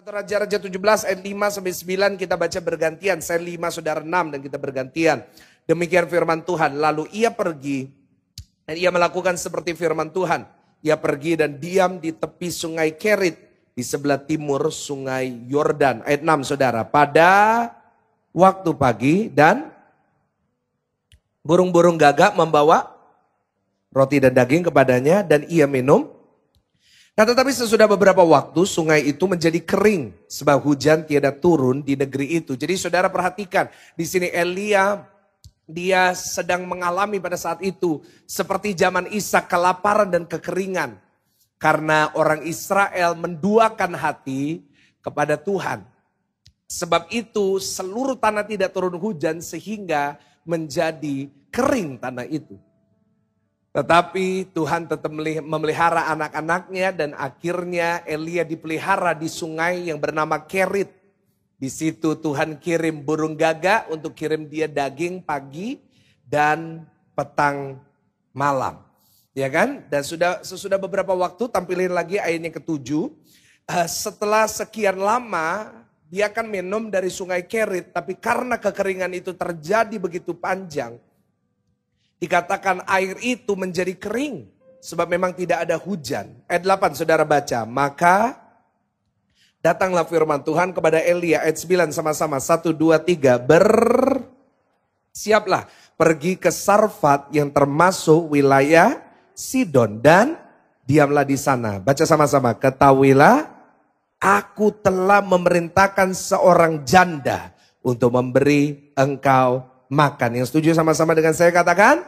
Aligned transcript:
1 0.00 0.16
Raja-Raja 0.16 0.56
17 0.56 0.80
ayat 0.80 1.20
5 1.20 1.28
sampai 1.60 1.74
9 2.16 2.16
kita 2.24 2.32
baca 2.40 2.58
bergantian. 2.64 3.20
Saya 3.20 3.36
5 3.36 3.68
saudara 3.68 4.00
6 4.00 4.32
dan 4.32 4.40
kita 4.40 4.56
bergantian. 4.56 5.20
Demikian 5.68 6.08
firman 6.08 6.40
Tuhan. 6.40 6.80
Lalu 6.80 7.04
ia 7.12 7.28
pergi 7.28 7.84
dan 8.64 8.80
ia 8.80 8.88
melakukan 8.88 9.36
seperti 9.36 9.76
firman 9.76 10.08
Tuhan. 10.08 10.48
Ia 10.80 10.96
pergi 10.96 11.36
dan 11.36 11.60
diam 11.60 12.00
di 12.00 12.16
tepi 12.16 12.48
sungai 12.48 12.96
Kerit 12.96 13.36
di 13.76 13.84
sebelah 13.84 14.16
timur 14.16 14.72
sungai 14.72 15.36
Yordan. 15.44 16.00
Ayat 16.08 16.24
6 16.24 16.48
saudara. 16.48 16.80
Pada 16.80 17.68
waktu 18.32 18.72
pagi 18.72 19.28
dan 19.28 19.68
burung-burung 21.44 22.00
gagak 22.00 22.32
membawa 22.40 22.88
roti 23.92 24.16
dan 24.16 24.32
daging 24.32 24.64
kepadanya 24.64 25.20
dan 25.20 25.44
ia 25.44 25.68
minum 25.68 26.08
Nah 27.20 27.28
tetapi 27.28 27.52
sesudah 27.52 27.84
beberapa 27.84 28.24
waktu 28.24 28.64
sungai 28.64 29.04
itu 29.04 29.28
menjadi 29.28 29.60
kering 29.60 30.08
sebab 30.24 30.56
hujan 30.64 31.04
tiada 31.04 31.28
turun 31.28 31.84
di 31.84 31.92
negeri 31.92 32.40
itu. 32.40 32.56
Jadi 32.56 32.80
saudara 32.80 33.12
perhatikan 33.12 33.68
di 33.92 34.08
sini 34.08 34.32
Elia 34.32 35.04
dia 35.68 36.16
sedang 36.16 36.64
mengalami 36.64 37.20
pada 37.20 37.36
saat 37.36 37.60
itu 37.60 38.00
seperti 38.24 38.72
zaman 38.72 39.04
Ishak 39.12 39.52
kelaparan 39.52 40.08
dan 40.08 40.24
kekeringan. 40.24 40.96
Karena 41.60 42.08
orang 42.16 42.40
Israel 42.48 43.12
menduakan 43.12 44.00
hati 44.00 44.64
kepada 45.04 45.36
Tuhan. 45.36 45.84
Sebab 46.72 47.04
itu 47.12 47.60
seluruh 47.60 48.16
tanah 48.16 48.48
tidak 48.48 48.72
turun 48.72 48.96
hujan 48.96 49.44
sehingga 49.44 50.16
menjadi 50.48 51.28
kering 51.52 52.00
tanah 52.00 52.24
itu. 52.24 52.56
Tetapi 53.70 54.50
Tuhan 54.50 54.90
tetap 54.90 55.14
memelihara 55.14 56.10
anak-anaknya 56.10 56.90
dan 56.90 57.10
akhirnya 57.14 58.02
Elia 58.02 58.42
dipelihara 58.42 59.14
di 59.14 59.30
sungai 59.30 59.86
yang 59.86 60.02
bernama 60.02 60.42
Kerit. 60.42 60.90
Di 61.54 61.70
situ 61.70 62.18
Tuhan 62.18 62.58
kirim 62.58 62.98
burung 62.98 63.38
gagak 63.38 63.86
untuk 63.94 64.16
kirim 64.18 64.50
dia 64.50 64.66
daging 64.66 65.22
pagi 65.22 65.78
dan 66.26 66.82
petang 67.14 67.78
malam. 68.34 68.82
Ya 69.38 69.46
kan? 69.46 69.86
Dan 69.86 70.02
sudah 70.02 70.42
sesudah 70.42 70.74
beberapa 70.74 71.14
waktu 71.14 71.46
tampilin 71.46 71.94
lagi 71.94 72.18
ayatnya 72.18 72.50
ketujuh. 72.50 73.06
Uh, 73.70 73.86
setelah 73.86 74.50
sekian 74.50 74.98
lama 74.98 75.70
dia 76.10 76.26
akan 76.26 76.50
minum 76.50 76.90
dari 76.90 77.06
sungai 77.06 77.46
Kerit. 77.46 77.94
Tapi 77.94 78.18
karena 78.18 78.58
kekeringan 78.58 79.14
itu 79.14 79.30
terjadi 79.30 79.94
begitu 79.94 80.34
panjang 80.34 80.98
Dikatakan 82.20 82.84
air 82.84 83.16
itu 83.24 83.56
menjadi 83.56 83.96
kering. 83.96 84.44
Sebab 84.80 85.08
memang 85.08 85.32
tidak 85.32 85.64
ada 85.64 85.76
hujan. 85.80 86.36
Ayat 86.48 86.64
8 86.64 86.96
saudara 86.96 87.24
baca. 87.24 87.64
Maka 87.64 88.36
datanglah 89.64 90.04
firman 90.04 90.44
Tuhan 90.44 90.76
kepada 90.76 91.00
Elia. 91.00 91.40
Ayat 91.44 91.56
9 91.56 91.92
sama-sama. 91.96 92.36
1, 92.36 92.76
2, 92.76 93.00
3. 93.00 93.40
Bersiaplah 95.12 95.64
pergi 95.96 96.36
ke 96.36 96.52
Sarfat 96.52 97.32
yang 97.32 97.48
termasuk 97.52 98.28
wilayah 98.32 99.00
Sidon. 99.32 100.00
Dan 100.00 100.36
diamlah 100.84 101.24
di 101.24 101.40
sana. 101.40 101.80
Baca 101.80 102.04
sama-sama. 102.04 102.52
Ketahuilah 102.56 103.48
aku 104.20 104.76
telah 104.84 105.24
memerintahkan 105.24 106.12
seorang 106.12 106.84
janda 106.84 107.56
untuk 107.80 108.12
memberi 108.12 108.92
engkau 108.92 109.64
makan. 109.90 110.38
Yang 110.38 110.54
setuju 110.54 110.72
sama-sama 110.72 111.12
dengan 111.12 111.34
saya 111.34 111.50
katakan? 111.50 112.06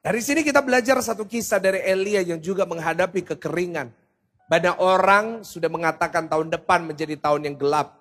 Dari 0.00 0.22
sini 0.24 0.40
kita 0.40 0.64
belajar 0.64 0.96
satu 1.04 1.28
kisah 1.28 1.60
dari 1.60 1.84
Elia 1.84 2.24
yang 2.24 2.40
juga 2.40 2.64
menghadapi 2.64 3.20
kekeringan. 3.34 3.92
Banyak 4.48 4.80
orang 4.80 5.44
sudah 5.44 5.68
mengatakan 5.68 6.24
tahun 6.24 6.48
depan 6.48 6.88
menjadi 6.88 7.20
tahun 7.20 7.52
yang 7.52 7.56
gelap. 7.60 8.00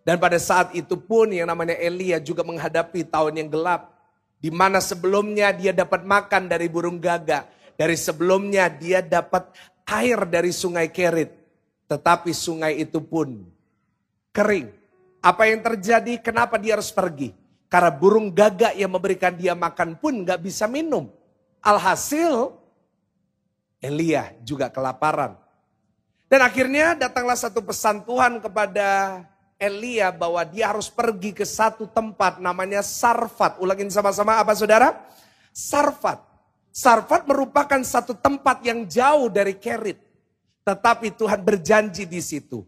Dan 0.00 0.16
pada 0.16 0.40
saat 0.40 0.72
itu 0.72 0.96
pun 0.96 1.28
yang 1.28 1.44
namanya 1.44 1.76
Elia 1.76 2.16
juga 2.16 2.40
menghadapi 2.40 3.04
tahun 3.04 3.44
yang 3.44 3.48
gelap. 3.52 3.92
Di 4.40 4.48
mana 4.48 4.80
sebelumnya 4.80 5.52
dia 5.52 5.76
dapat 5.76 6.00
makan 6.08 6.48
dari 6.48 6.64
burung 6.72 6.96
gagak. 6.96 7.44
Dari 7.76 7.96
sebelumnya 8.00 8.72
dia 8.72 9.04
dapat 9.04 9.52
air 9.84 10.24
dari 10.24 10.48
sungai 10.48 10.88
Kerit. 10.88 11.36
Tetapi 11.84 12.32
sungai 12.32 12.80
itu 12.80 13.04
pun 13.04 13.44
kering. 14.32 14.72
Apa 15.20 15.52
yang 15.52 15.60
terjadi? 15.60 16.16
Kenapa 16.24 16.56
dia 16.56 16.80
harus 16.80 16.88
pergi? 16.88 17.39
Karena 17.70 17.94
burung 17.94 18.34
gagak 18.34 18.74
yang 18.74 18.90
memberikan 18.90 19.30
dia 19.38 19.54
makan 19.54 19.94
pun 19.94 20.26
gak 20.26 20.42
bisa 20.42 20.66
minum. 20.66 21.06
Alhasil 21.62 22.50
Elia 23.78 24.34
juga 24.42 24.66
kelaparan. 24.66 25.38
Dan 26.26 26.42
akhirnya 26.42 26.98
datanglah 26.98 27.38
satu 27.38 27.62
pesan 27.62 28.02
Tuhan 28.02 28.42
kepada 28.42 29.22
Elia 29.54 30.10
bahwa 30.10 30.42
dia 30.42 30.74
harus 30.74 30.90
pergi 30.90 31.30
ke 31.30 31.46
satu 31.46 31.86
tempat 31.86 32.42
namanya 32.42 32.82
Sarfat. 32.82 33.62
Ulangin 33.62 33.86
sama-sama 33.86 34.42
apa 34.42 34.50
saudara? 34.58 35.06
Sarfat. 35.54 36.26
Sarfat 36.74 37.22
merupakan 37.30 37.78
satu 37.86 38.18
tempat 38.18 38.66
yang 38.66 38.82
jauh 38.82 39.30
dari 39.30 39.54
Kerit. 39.54 40.02
Tetapi 40.66 41.14
Tuhan 41.14 41.38
berjanji 41.38 42.02
di 42.02 42.18
situ. 42.18 42.66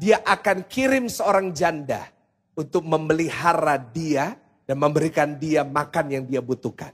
Dia 0.00 0.24
akan 0.24 0.64
kirim 0.64 1.08
seorang 1.08 1.52
janda 1.52 2.15
untuk 2.56 2.82
memelihara 2.88 3.76
dia 3.76 4.34
dan 4.64 4.80
memberikan 4.80 5.36
dia 5.36 5.62
makan 5.62 6.10
yang 6.10 6.24
dia 6.24 6.40
butuhkan. 6.40 6.90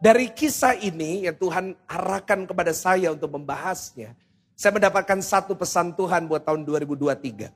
Dari 0.00 0.32
kisah 0.32 0.76
ini 0.80 1.28
yang 1.28 1.36
Tuhan 1.36 1.76
arahkan 1.88 2.44
kepada 2.48 2.72
saya 2.72 3.12
untuk 3.12 3.36
membahasnya, 3.36 4.16
saya 4.56 4.72
mendapatkan 4.76 5.18
satu 5.24 5.56
pesan 5.56 5.96
Tuhan 5.96 6.28
buat 6.28 6.44
tahun 6.44 6.64
2023. 6.68 7.48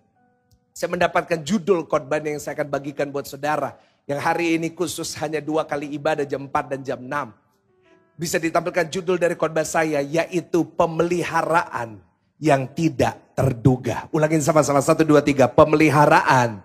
Saya 0.75 0.89
mendapatkan 0.91 1.41
judul 1.45 1.87
khotbah 1.87 2.19
yang 2.21 2.41
saya 2.41 2.59
akan 2.59 2.69
bagikan 2.69 3.09
buat 3.13 3.29
saudara. 3.29 3.79
Yang 4.05 4.21
hari 4.21 4.47
ini 4.61 4.69
khusus 4.75 5.17
hanya 5.23 5.41
dua 5.41 5.65
kali 5.65 5.89
ibadah 5.95 6.27
jam 6.29 6.45
4 6.51 6.73
dan 6.77 6.81
jam 6.85 7.01
6. 7.01 7.09
Bisa 8.21 8.37
ditampilkan 8.37 8.93
judul 8.93 9.17
dari 9.17 9.39
khotbah 9.39 9.65
saya 9.65 10.05
yaitu 10.05 10.69
pemeliharaan 10.77 11.97
yang 12.37 12.69
tidak 12.77 13.17
terduga. 13.33 14.11
Ulangin 14.13 14.45
sama-sama 14.45 14.85
satu 14.85 15.07
dua 15.07 15.25
tiga 15.25 15.49
pemeliharaan 15.49 16.61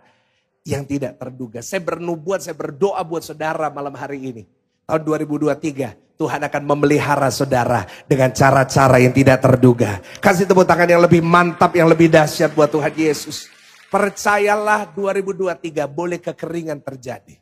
yang 0.68 0.84
tidak 0.84 1.20
terduga. 1.20 1.60
Saya 1.64 1.84
bernubuat, 1.84 2.44
saya 2.44 2.56
berdoa 2.56 3.00
buat 3.04 3.24
saudara 3.24 3.72
malam 3.72 3.96
hari 3.96 4.20
ini. 4.32 4.44
Tahun 4.90 5.02
2023, 5.06 6.18
Tuhan 6.20 6.42
akan 6.44 6.64
memelihara 6.66 7.30
saudara 7.32 7.86
dengan 8.10 8.34
cara-cara 8.34 9.00
yang 9.00 9.14
tidak 9.16 9.40
terduga. 9.40 10.04
Kasih 10.20 10.50
tepuk 10.50 10.68
tangan 10.68 10.90
yang 10.90 11.00
lebih 11.00 11.24
mantap, 11.24 11.72
yang 11.78 11.88
lebih 11.88 12.12
dahsyat 12.12 12.52
buat 12.52 12.68
Tuhan 12.68 12.92
Yesus. 12.92 13.48
Percayalah 13.88 14.92
2023 14.94 15.88
boleh 15.88 16.20
kekeringan 16.20 16.84
terjadi. 16.84 17.40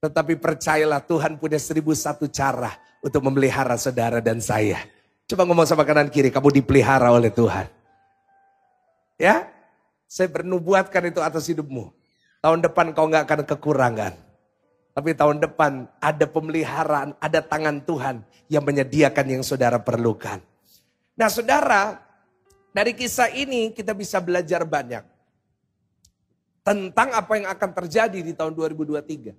Tetapi 0.00 0.40
percayalah 0.40 1.04
Tuhan 1.04 1.36
punya 1.36 1.60
seribu 1.60 1.92
satu 1.92 2.24
cara 2.32 2.72
untuk 3.04 3.20
memelihara 3.20 3.76
saudara 3.76 4.24
dan 4.24 4.40
saya. 4.40 4.80
Coba 5.28 5.44
ngomong 5.44 5.68
sama 5.68 5.84
kanan 5.84 6.08
kiri, 6.08 6.32
kamu 6.32 6.56
dipelihara 6.56 7.12
oleh 7.12 7.28
Tuhan. 7.28 7.68
Ya, 9.20 9.46
saya 10.08 10.26
bernubuatkan 10.32 11.12
itu 11.12 11.20
atas 11.20 11.46
hidupmu. 11.52 11.99
Tahun 12.40 12.64
depan 12.64 12.96
kau 12.96 13.04
nggak 13.04 13.24
akan 13.28 13.40
kekurangan. 13.44 14.16
Tapi 14.90 15.14
tahun 15.14 15.44
depan 15.44 15.86
ada 16.00 16.26
pemeliharaan, 16.26 17.14
ada 17.20 17.40
tangan 17.44 17.84
Tuhan 17.84 18.24
yang 18.48 18.64
menyediakan 18.64 19.26
yang 19.28 19.42
saudara 19.44 19.78
perlukan. 19.78 20.40
Nah 21.14 21.28
saudara, 21.28 22.00
dari 22.72 22.96
kisah 22.96 23.28
ini 23.30 23.76
kita 23.76 23.92
bisa 23.92 24.18
belajar 24.24 24.64
banyak. 24.64 25.04
Tentang 26.64 27.12
apa 27.12 27.32
yang 27.36 27.48
akan 27.48 27.70
terjadi 27.76 28.20
di 28.20 28.32
tahun 28.32 28.56
2023. 28.56 29.36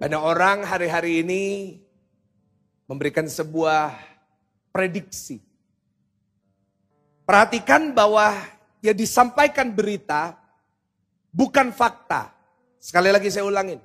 Banyak 0.00 0.20
orang 0.20 0.68
hari-hari 0.68 1.24
ini 1.24 1.42
memberikan 2.84 3.24
sebuah 3.24 3.96
prediksi. 4.68 5.40
Perhatikan 7.24 7.96
bahwa 7.96 8.36
ya 8.84 8.92
disampaikan 8.92 9.72
berita 9.72 10.43
bukan 11.34 11.74
fakta. 11.74 12.30
Sekali 12.78 13.10
lagi 13.10 13.28
saya 13.28 13.44
ulangin. 13.44 13.82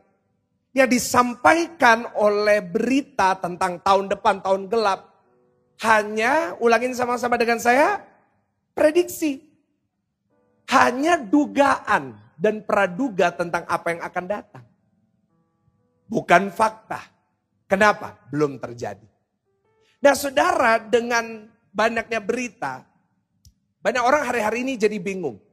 Yang 0.70 1.02
disampaikan 1.02 2.06
oleh 2.14 2.62
berita 2.62 3.34
tentang 3.42 3.82
tahun 3.82 4.06
depan, 4.14 4.46
tahun 4.46 4.70
gelap. 4.70 5.10
Hanya, 5.82 6.54
ulangin 6.62 6.94
sama-sama 6.94 7.34
dengan 7.42 7.58
saya, 7.58 8.06
prediksi. 8.78 9.42
Hanya 10.70 11.18
dugaan 11.18 12.14
dan 12.38 12.62
praduga 12.62 13.34
tentang 13.34 13.66
apa 13.66 13.88
yang 13.90 14.02
akan 14.06 14.26
datang. 14.30 14.66
Bukan 16.06 16.54
fakta. 16.54 17.02
Kenapa? 17.66 18.22
Belum 18.30 18.62
terjadi. 18.62 19.10
Nah 20.00 20.14
saudara 20.14 20.78
dengan 20.78 21.50
banyaknya 21.74 22.22
berita, 22.22 22.86
banyak 23.82 24.04
orang 24.04 24.22
hari-hari 24.28 24.62
ini 24.62 24.78
jadi 24.78 24.96
bingung. 25.02 25.49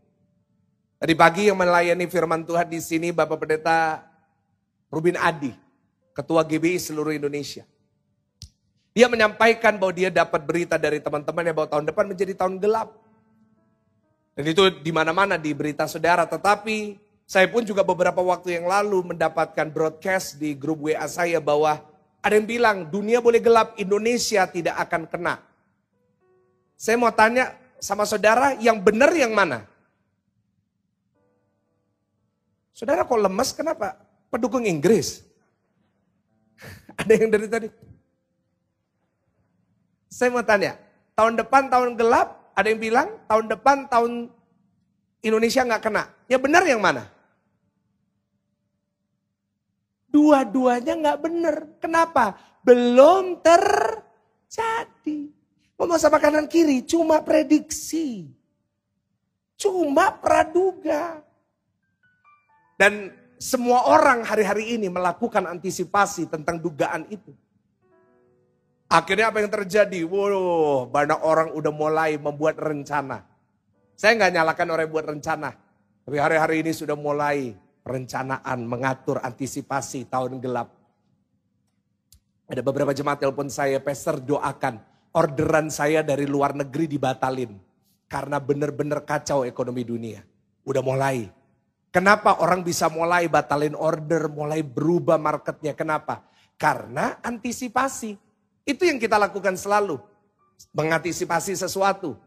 Tadi 0.97 1.13
pagi 1.13 1.53
yang 1.53 1.61
melayani 1.61 2.09
firman 2.09 2.41
Tuhan 2.41 2.73
di 2.73 2.81
sini 2.81 3.13
Bapak 3.13 3.37
Pendeta 3.37 4.01
Rubin 4.89 5.21
Adi, 5.21 5.53
Ketua 6.17 6.41
GBI 6.41 6.81
seluruh 6.81 7.13
Indonesia. 7.13 7.69
Dia 8.97 9.05
menyampaikan 9.13 9.77
bahwa 9.77 9.93
dia 9.93 10.09
dapat 10.09 10.41
berita 10.49 10.81
dari 10.81 10.97
teman-temannya 11.05 11.53
bahwa 11.53 11.69
tahun 11.69 11.85
depan 11.93 12.09
menjadi 12.09 12.33
tahun 12.33 12.57
gelap. 12.57 12.97
Dan 14.33 14.49
itu 14.49 14.73
di 14.81 14.89
mana-mana 14.89 15.37
di 15.37 15.53
berita 15.53 15.85
saudara. 15.85 16.25
Tetapi 16.25 16.97
saya 17.29 17.45
pun 17.45 17.61
juga 17.61 17.85
beberapa 17.85 18.25
waktu 18.25 18.57
yang 18.57 18.65
lalu 18.65 19.13
mendapatkan 19.13 19.69
broadcast 19.69 20.41
di 20.41 20.57
grup 20.57 20.89
WA 20.89 21.05
saya 21.13 21.45
bahwa 21.45 21.77
ada 22.25 22.41
yang 22.41 22.49
bilang 22.49 22.89
dunia 22.89 23.21
boleh 23.21 23.45
gelap, 23.45 23.77
Indonesia 23.77 24.49
tidak 24.49 24.81
akan 24.89 25.05
kena. 25.13 25.45
Saya 26.73 26.97
mau 26.97 27.13
tanya 27.13 27.53
sama 27.77 28.09
saudara, 28.09 28.57
yang 28.57 28.81
benar 28.81 29.13
yang 29.13 29.37
mana? 29.37 29.76
Saudara 32.77 33.09
kok 33.09 33.17
lemes 33.17 33.57
kenapa? 33.57 33.97
Pendukung 34.29 34.69
Inggris. 34.69 35.25
Ada 37.01 37.13
yang 37.17 37.33
dari 37.33 37.49
tadi. 37.49 37.73
Saya 40.13 40.29
mau 40.29 40.45
tanya, 40.45 40.77
tahun 41.17 41.41
depan 41.41 41.73
tahun 41.73 41.97
gelap, 41.97 42.53
ada 42.57 42.73
yang 42.73 42.81
bilang 42.81 43.21
tahun 43.29 43.53
depan 43.53 43.85
tahun 43.85 44.33
Indonesia 45.21 45.61
nggak 45.61 45.85
kena. 45.85 46.09
Ya 46.25 46.41
benar 46.41 46.65
yang 46.65 46.81
mana? 46.81 47.13
Dua-duanya 50.09 50.97
nggak 50.97 51.21
benar. 51.21 51.69
Kenapa? 51.85 52.41
Belum 52.65 53.37
terjadi. 53.45 55.29
Ngomong 55.77 56.01
sama 56.01 56.17
kanan 56.17 56.49
kiri, 56.49 56.81
cuma 56.81 57.21
prediksi. 57.21 58.33
Cuma 59.61 60.09
praduga. 60.17 61.26
Dan 62.77 63.13
semua 63.37 63.89
orang 63.89 64.25
hari-hari 64.25 64.77
ini 64.77 64.89
melakukan 64.89 65.45
antisipasi 65.49 66.29
tentang 66.29 66.61
dugaan 66.61 67.09
itu. 67.09 67.33
Akhirnya 68.87 69.35
apa 69.35 69.43
yang 69.43 69.51
terjadi? 69.51 70.07
Wow, 70.07 70.87
banyak 70.87 71.21
orang 71.21 71.49
udah 71.53 71.73
mulai 71.75 72.15
membuat 72.17 72.55
rencana. 72.61 73.27
Saya 73.99 74.15
nggak 74.15 74.33
nyalakan 74.37 74.69
orang 74.71 74.85
yang 74.87 74.95
buat 74.95 75.07
rencana. 75.09 75.51
Tapi 76.07 76.17
hari-hari 76.23 76.63
ini 76.63 76.71
sudah 76.71 76.95
mulai 76.95 77.57
perencanaan, 77.83 78.63
mengatur, 78.63 79.19
antisipasi 79.19 80.07
tahun 80.07 80.39
gelap. 80.39 80.71
Ada 82.47 82.63
beberapa 82.63 82.95
jemaat 82.95 83.19
telepon 83.27 83.51
saya, 83.51 83.83
Pastor 83.83 84.23
doakan. 84.23 84.79
Orderan 85.17 85.67
saya 85.67 86.07
dari 86.07 86.29
luar 86.29 86.55
negeri 86.55 86.87
dibatalin. 86.87 87.59
Karena 88.07 88.39
benar-benar 88.39 89.03
kacau 89.03 89.43
ekonomi 89.43 89.83
dunia. 89.83 90.23
Udah 90.63 90.79
mulai. 90.79 91.27
Kenapa 91.97 92.45
orang 92.45 92.61
bisa 92.61 92.93
mulai 92.93 93.25
batalin 93.25 93.73
order, 93.73 94.29
mulai 94.29 94.61
berubah 94.61 95.17
marketnya? 95.17 95.73
Kenapa? 95.73 96.21
Karena 96.61 97.17
antisipasi. 97.25 98.21
Itu 98.69 98.85
yang 98.85 99.01
kita 99.01 99.17
lakukan 99.17 99.57
selalu. 99.57 99.97
Mengantisipasi 100.77 101.57
sesuatu. 101.57 102.21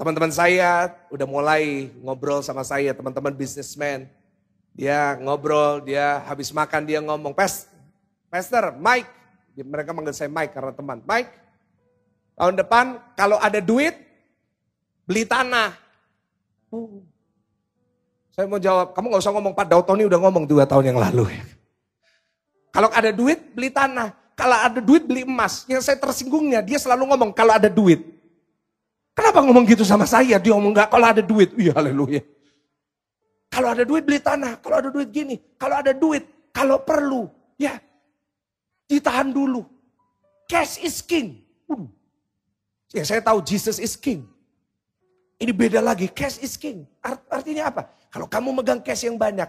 Teman-teman 0.00 0.32
saya 0.32 0.96
udah 1.12 1.28
mulai 1.28 1.92
ngobrol 2.00 2.40
sama 2.40 2.64
saya, 2.64 2.96
teman-teman 2.96 3.36
bisnismen. 3.36 4.08
Dia 4.72 5.12
ngobrol, 5.20 5.84
dia 5.84 6.24
habis 6.24 6.48
makan 6.56 6.88
dia 6.88 7.04
ngomong, 7.04 7.36
Pes, 7.36 7.68
Pastor, 8.32 8.72
Mike. 8.80 9.12
Mereka 9.60 9.92
manggil 9.92 10.16
saya 10.16 10.32
Mike 10.32 10.56
karena 10.56 10.72
teman. 10.72 11.04
Mike, 11.04 11.36
tahun 12.32 12.56
depan 12.56 12.96
kalau 13.12 13.36
ada 13.44 13.60
duit, 13.60 13.92
beli 15.04 15.28
tanah. 15.28 15.84
Oh. 16.70 17.02
Saya 18.36 18.44
mau 18.44 18.60
jawab, 18.60 18.92
kamu 18.92 19.16
gak 19.16 19.22
usah 19.24 19.32
ngomong 19.32 19.54
Pak 19.56 19.66
Dautoni 19.72 20.04
udah 20.04 20.20
ngomong 20.20 20.44
dua 20.44 20.68
tahun 20.68 20.92
yang 20.92 20.98
lalu. 21.00 21.32
Kalau 22.68 22.92
ada 22.92 23.08
duit, 23.08 23.40
beli 23.56 23.72
tanah. 23.72 24.12
Kalau 24.36 24.56
ada 24.60 24.80
duit, 24.84 25.08
beli 25.08 25.24
emas. 25.24 25.64
Yang 25.64 25.88
saya 25.88 25.96
tersinggungnya, 25.96 26.60
dia 26.60 26.76
selalu 26.76 27.08
ngomong, 27.08 27.32
kalau 27.32 27.56
ada 27.56 27.72
duit. 27.72 28.04
Kenapa 29.16 29.40
ngomong 29.40 29.64
gitu 29.64 29.80
sama 29.80 30.04
saya? 30.04 30.36
Dia 30.36 30.52
ngomong, 30.52 30.76
enggak, 30.76 30.92
kalau 30.92 31.06
ada 31.08 31.24
duit. 31.24 31.56
Iya, 31.56 31.72
haleluya. 31.72 32.20
Kalau 33.48 33.72
ada 33.72 33.88
duit, 33.88 34.04
beli 34.04 34.20
tanah. 34.20 34.60
Kalau 34.60 34.76
ada 34.76 34.92
duit 34.92 35.08
gini. 35.08 35.40
Kalau 35.56 35.80
ada 35.80 35.96
duit, 35.96 36.28
kalau 36.52 36.76
perlu. 36.84 37.32
Ya, 37.56 37.80
ditahan 38.84 39.32
dulu. 39.32 39.64
Cash 40.44 40.84
is 40.84 41.00
king. 41.00 41.40
Uh. 41.64 41.88
Ya, 42.92 43.00
saya 43.08 43.24
tahu 43.24 43.40
Jesus 43.40 43.80
is 43.80 43.96
king. 43.96 44.28
Ini 45.36 45.52
beda 45.52 45.84
lagi, 45.84 46.08
cash 46.08 46.40
is 46.40 46.56
king. 46.56 46.88
Art, 47.04 47.20
artinya 47.28 47.68
apa? 47.68 47.82
Kalau 48.08 48.24
kamu 48.24 48.48
megang 48.56 48.80
cash 48.80 49.04
yang 49.04 49.20
banyak, 49.20 49.48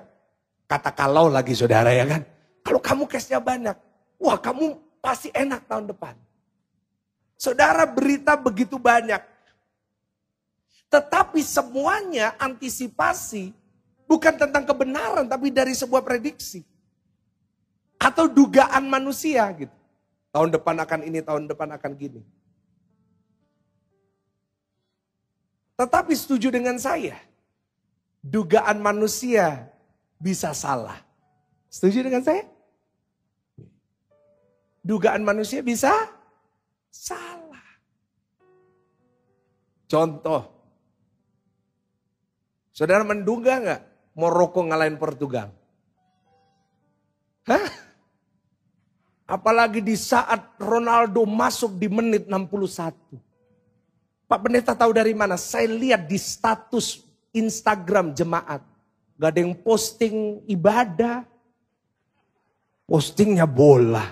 kata 0.68 0.92
kalau 0.92 1.32
lagi 1.32 1.56
saudara 1.56 1.96
ya 1.96 2.04
kan. 2.04 2.22
Kalau 2.60 2.84
kamu 2.84 3.08
cashnya 3.08 3.40
banyak, 3.40 3.78
wah 4.20 4.36
kamu 4.36 4.76
pasti 5.00 5.32
enak 5.32 5.64
tahun 5.72 5.88
depan. 5.88 6.20
Saudara 7.40 7.88
berita 7.88 8.36
begitu 8.36 8.76
banyak. 8.76 9.24
Tetapi 10.92 11.40
semuanya 11.40 12.36
antisipasi 12.36 13.56
bukan 14.04 14.36
tentang 14.36 14.68
kebenaran 14.68 15.24
tapi 15.24 15.48
dari 15.48 15.72
sebuah 15.72 16.04
prediksi. 16.04 16.68
Atau 17.96 18.28
dugaan 18.28 18.92
manusia 18.92 19.48
gitu. 19.56 19.72
Tahun 20.36 20.52
depan 20.52 20.76
akan 20.84 21.00
ini, 21.08 21.24
tahun 21.24 21.48
depan 21.48 21.72
akan 21.80 21.92
gini. 21.96 22.22
Tetapi 25.78 26.14
setuju 26.18 26.50
dengan 26.50 26.82
saya, 26.82 27.22
dugaan 28.26 28.82
manusia 28.82 29.70
bisa 30.18 30.50
salah. 30.58 30.98
Setuju 31.70 32.02
dengan 32.02 32.26
saya? 32.26 32.50
Dugaan 34.82 35.22
manusia 35.22 35.62
bisa 35.62 35.94
salah. 36.90 37.70
Contoh, 39.86 40.50
saudara 42.74 43.06
menduga 43.06 43.62
nggak 43.62 43.82
Maroko 44.18 44.66
ngalahin 44.66 44.98
Portugal? 44.98 45.54
Hah? 47.46 47.70
Apalagi 49.30 49.86
di 49.86 49.94
saat 49.94 50.58
Ronaldo 50.58 51.22
masuk 51.28 51.78
di 51.78 51.86
menit 51.86 52.26
61. 52.26 53.27
Pak 54.28 54.40
Pendeta 54.44 54.76
tahu 54.76 54.92
dari 54.92 55.16
mana? 55.16 55.40
Saya 55.40 55.72
lihat 55.72 56.04
di 56.04 56.20
status 56.20 57.00
Instagram 57.32 58.12
jemaat. 58.12 58.60
Gak 59.16 59.30
ada 59.32 59.40
yang 59.40 59.56
posting 59.56 60.44
ibadah. 60.52 61.24
Postingnya 62.84 63.48
bola. 63.48 64.04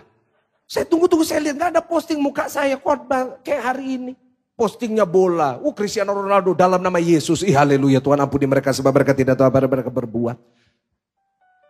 Saya 0.65 0.87
tunggu-tunggu 0.87 1.27
saya 1.27 1.43
lihat 1.43 1.55
gak 1.59 1.71
ada 1.75 1.83
posting 1.83 2.17
muka 2.17 2.47
saya 2.47 2.79
khotbah 2.79 3.43
kayak 3.43 3.75
hari 3.75 3.85
ini. 3.99 4.13
Postingnya 4.55 5.03
bola. 5.03 5.59
Oh 5.59 5.75
Cristiano 5.75 6.15
Ronaldo 6.15 6.55
dalam 6.55 6.79
nama 6.79 6.95
Yesus. 6.95 7.43
Ih 7.43 7.51
haleluya 7.51 7.99
Tuhan 7.99 8.23
ampuni 8.23 8.47
mereka 8.47 8.71
sebab 8.71 8.95
mereka 8.95 9.11
tidak 9.11 9.35
tahu 9.35 9.51
apa 9.51 9.67
mereka 9.67 9.91
berbuat. 9.91 10.39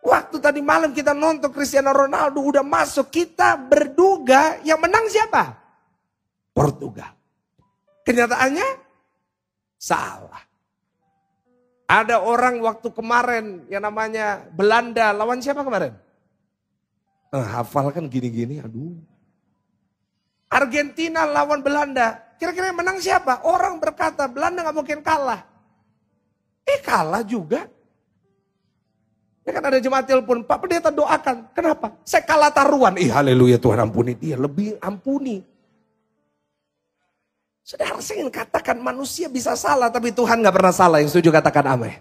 Waktu 0.05 0.37
tadi 0.37 0.61
malam 0.61 0.93
kita 0.93 1.17
nonton 1.17 1.49
Cristiano 1.49 1.89
Ronaldo 1.89 2.45
udah 2.45 2.61
masuk. 2.61 3.09
Kita 3.09 3.57
berduga 3.57 4.61
yang 4.61 4.77
menang 4.77 5.09
siapa? 5.09 5.57
Portugal. 6.53 7.14
Kenyataannya 8.05 8.67
salah. 9.81 10.43
Ada 11.85 12.21
orang 12.21 12.61
waktu 12.61 12.89
kemarin 12.93 13.65
yang 13.69 13.85
namanya 13.85 14.45
Belanda 14.53 15.13
lawan 15.13 15.41
siapa 15.41 15.61
kemarin? 15.61 15.93
Eh, 17.33 17.45
hafal 17.45 17.93
kan 17.93 18.05
gini-gini, 18.09 18.61
aduh. 18.61 18.97
Argentina 20.49 21.25
lawan 21.25 21.61
Belanda. 21.61 22.21
Kira-kira 22.37 22.69
yang 22.73 22.79
menang 22.79 22.97
siapa? 23.01 23.45
Orang 23.45 23.81
berkata 23.81 24.29
Belanda 24.29 24.65
nggak 24.65 24.77
mungkin 24.77 24.99
kalah. 25.01 25.45
Eh 26.65 26.79
kalah 26.81 27.21
juga. 27.21 27.69
Ya 29.45 29.53
kan 29.53 29.61
ada 29.61 29.77
jemaat 29.77 30.09
telepon, 30.09 30.41
Pak 30.41 30.57
Pendeta 30.57 30.89
doakan. 30.89 31.53
Kenapa? 31.53 31.93
Saya 32.01 32.25
kalah 32.25 32.49
taruhan. 32.49 32.97
Ih 32.97 33.13
haleluya 33.13 33.61
Tuhan 33.61 33.77
ampuni 33.77 34.17
dia. 34.17 34.41
Lebih 34.41 34.81
ampuni. 34.81 35.45
Saudara 37.65 37.97
saya 37.97 38.21
ingin 38.21 38.29
katakan 38.29 38.77
manusia 38.77 39.25
bisa 39.25 39.57
salah 39.57 39.89
tapi 39.89 40.13
Tuhan 40.13 40.37
gak 40.37 40.53
pernah 40.53 40.69
salah. 40.69 41.01
Yang 41.01 41.17
setuju 41.17 41.33
katakan 41.33 41.65
amin. 41.65 41.97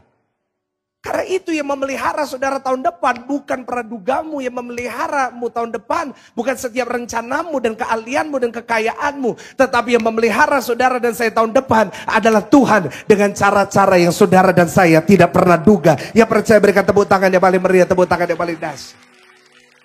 Karena 1.01 1.25
itu 1.25 1.57
yang 1.57 1.69
memelihara 1.69 2.29
saudara 2.29 2.61
tahun 2.61 2.85
depan 2.85 3.25
bukan 3.25 3.65
pradugamu 3.65 4.45
yang 4.45 4.61
memeliharamu 4.61 5.49
tahun 5.49 5.73
depan. 5.73 6.13
Bukan 6.37 6.53
setiap 6.61 6.93
rencanamu 6.93 7.65
dan 7.65 7.81
keahlianmu 7.81 8.37
dan 8.45 8.53
kekayaanmu. 8.53 9.57
Tetapi 9.57 9.97
yang 9.97 10.05
memelihara 10.05 10.61
saudara 10.61 11.01
dan 11.01 11.17
saya 11.17 11.33
tahun 11.33 11.57
depan 11.57 11.89
adalah 12.13 12.45
Tuhan. 12.45 12.93
Dengan 13.09 13.33
cara-cara 13.33 13.97
yang 13.97 14.13
saudara 14.13 14.53
dan 14.53 14.69
saya 14.69 15.01
tidak 15.01 15.33
pernah 15.33 15.57
duga. 15.57 15.97
Yang 16.13 16.29
percaya 16.29 16.61
berikan 16.61 16.85
tepuk 16.85 17.09
tangan 17.09 17.33
yang 17.33 17.41
paling 17.41 17.65
meriah, 17.65 17.89
tepuk 17.89 18.05
tangan 18.05 18.29
yang 18.29 18.41
paling 18.41 18.61
dahsyat. 18.61 19.01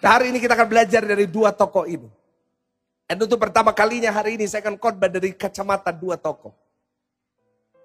Nah, 0.04 0.12
hari 0.12 0.36
ini 0.36 0.44
kita 0.44 0.60
akan 0.60 0.68
belajar 0.68 1.08
dari 1.08 1.24
dua 1.24 1.56
tokoh 1.56 1.88
ini. 1.88 2.19
Dan 3.10 3.26
untuk 3.26 3.42
pertama 3.42 3.74
kalinya 3.74 4.14
hari 4.14 4.38
ini 4.38 4.46
saya 4.46 4.62
akan 4.70 4.78
khotbah 4.78 5.10
dari 5.10 5.34
kacamata 5.34 5.90
dua 5.90 6.14
tokoh. 6.14 6.54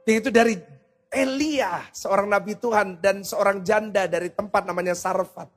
Yaitu 0.04 0.28
dari 0.28 0.60
Elia, 1.08 1.80
seorang 1.96 2.28
nabi 2.28 2.52
Tuhan 2.60 3.00
dan 3.00 3.24
seorang 3.24 3.64
janda 3.64 4.04
dari 4.04 4.28
tempat 4.28 4.68
namanya 4.68 4.92
Sarfat. 4.92 5.48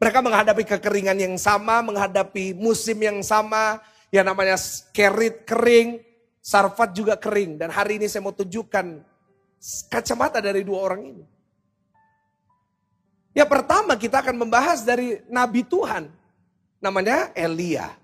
Mereka 0.00 0.24
menghadapi 0.24 0.64
kekeringan 0.64 1.20
yang 1.20 1.36
sama, 1.36 1.84
menghadapi 1.84 2.56
musim 2.56 2.96
yang 3.04 3.20
sama, 3.20 3.84
yang 4.08 4.24
namanya 4.24 4.56
kerit 4.96 5.44
kering. 5.44 6.00
Sarfat 6.40 6.96
juga 6.96 7.20
kering. 7.20 7.60
Dan 7.60 7.68
hari 7.68 8.00
ini 8.00 8.08
saya 8.08 8.24
mau 8.24 8.32
tunjukkan 8.32 8.98
kacamata 9.92 10.40
dari 10.40 10.64
dua 10.64 10.88
orang 10.88 11.04
ini. 11.04 11.24
Ya 13.36 13.44
pertama 13.44 13.92
kita 13.92 14.24
akan 14.24 14.40
membahas 14.40 14.80
dari 14.82 15.20
Nabi 15.28 15.68
Tuhan. 15.68 16.08
Namanya 16.80 17.28
Elia. 17.36 18.01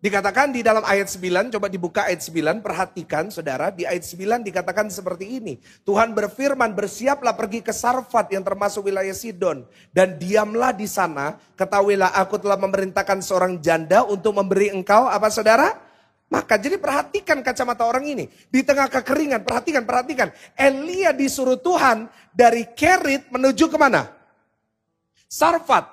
Dikatakan 0.00 0.48
di 0.48 0.64
dalam 0.64 0.80
ayat 0.80 1.12
9, 1.12 1.52
coba 1.52 1.68
dibuka 1.68 2.08
ayat 2.08 2.24
9, 2.24 2.64
perhatikan 2.64 3.28
saudara, 3.28 3.68
di 3.68 3.84
ayat 3.84 4.00
9 4.00 4.40
dikatakan 4.40 4.88
seperti 4.88 5.36
ini. 5.36 5.60
Tuhan 5.84 6.16
berfirman, 6.16 6.72
bersiaplah 6.72 7.36
pergi 7.36 7.60
ke 7.60 7.68
Sarfat 7.68 8.32
yang 8.32 8.40
termasuk 8.40 8.88
wilayah 8.88 9.12
Sidon. 9.12 9.68
Dan 9.92 10.16
diamlah 10.16 10.72
di 10.72 10.88
sana, 10.88 11.36
ketahuilah 11.52 12.16
aku 12.16 12.40
telah 12.40 12.56
memerintahkan 12.56 13.20
seorang 13.20 13.60
janda 13.60 14.00
untuk 14.08 14.40
memberi 14.40 14.72
engkau, 14.72 15.04
apa 15.04 15.28
saudara? 15.28 15.76
Maka 16.32 16.56
jadi 16.56 16.80
perhatikan 16.80 17.44
kacamata 17.44 17.84
orang 17.84 18.08
ini. 18.08 18.24
Di 18.48 18.64
tengah 18.64 18.88
kekeringan, 18.88 19.44
perhatikan, 19.44 19.84
perhatikan. 19.84 20.28
Elia 20.56 21.12
disuruh 21.12 21.60
Tuhan 21.60 22.08
dari 22.32 22.64
Kerit 22.72 23.28
menuju 23.28 23.68
ke 23.68 23.76
mana? 23.76 24.08
Sarfat. 25.28 25.84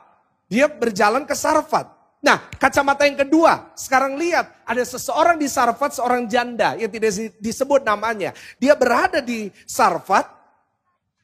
Dia 0.48 0.72
berjalan 0.72 1.28
ke 1.28 1.36
Sarfat. 1.36 1.97
Nah, 2.18 2.50
kacamata 2.58 3.06
yang 3.06 3.22
kedua, 3.22 3.72
sekarang 3.78 4.18
lihat 4.18 4.50
ada 4.66 4.82
seseorang 4.82 5.38
di 5.38 5.46
Sarfat, 5.46 6.02
seorang 6.02 6.26
janda 6.26 6.74
yang 6.74 6.90
tidak 6.90 7.14
disebut 7.38 7.86
namanya. 7.86 8.34
Dia 8.58 8.74
berada 8.74 9.22
di 9.22 9.54
Sarfat, 9.70 10.26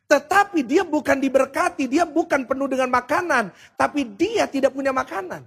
tetapi 0.06 0.62
dia 0.62 0.86
bukan 0.86 1.18
diberkati, 1.18 1.90
dia 1.90 2.06
bukan 2.06 2.46
penuh 2.46 2.70
dengan 2.70 2.94
makanan, 2.94 3.50
tapi 3.74 4.06
dia 4.06 4.46
tidak 4.46 4.70
punya 4.70 4.94
makanan. 4.94 5.42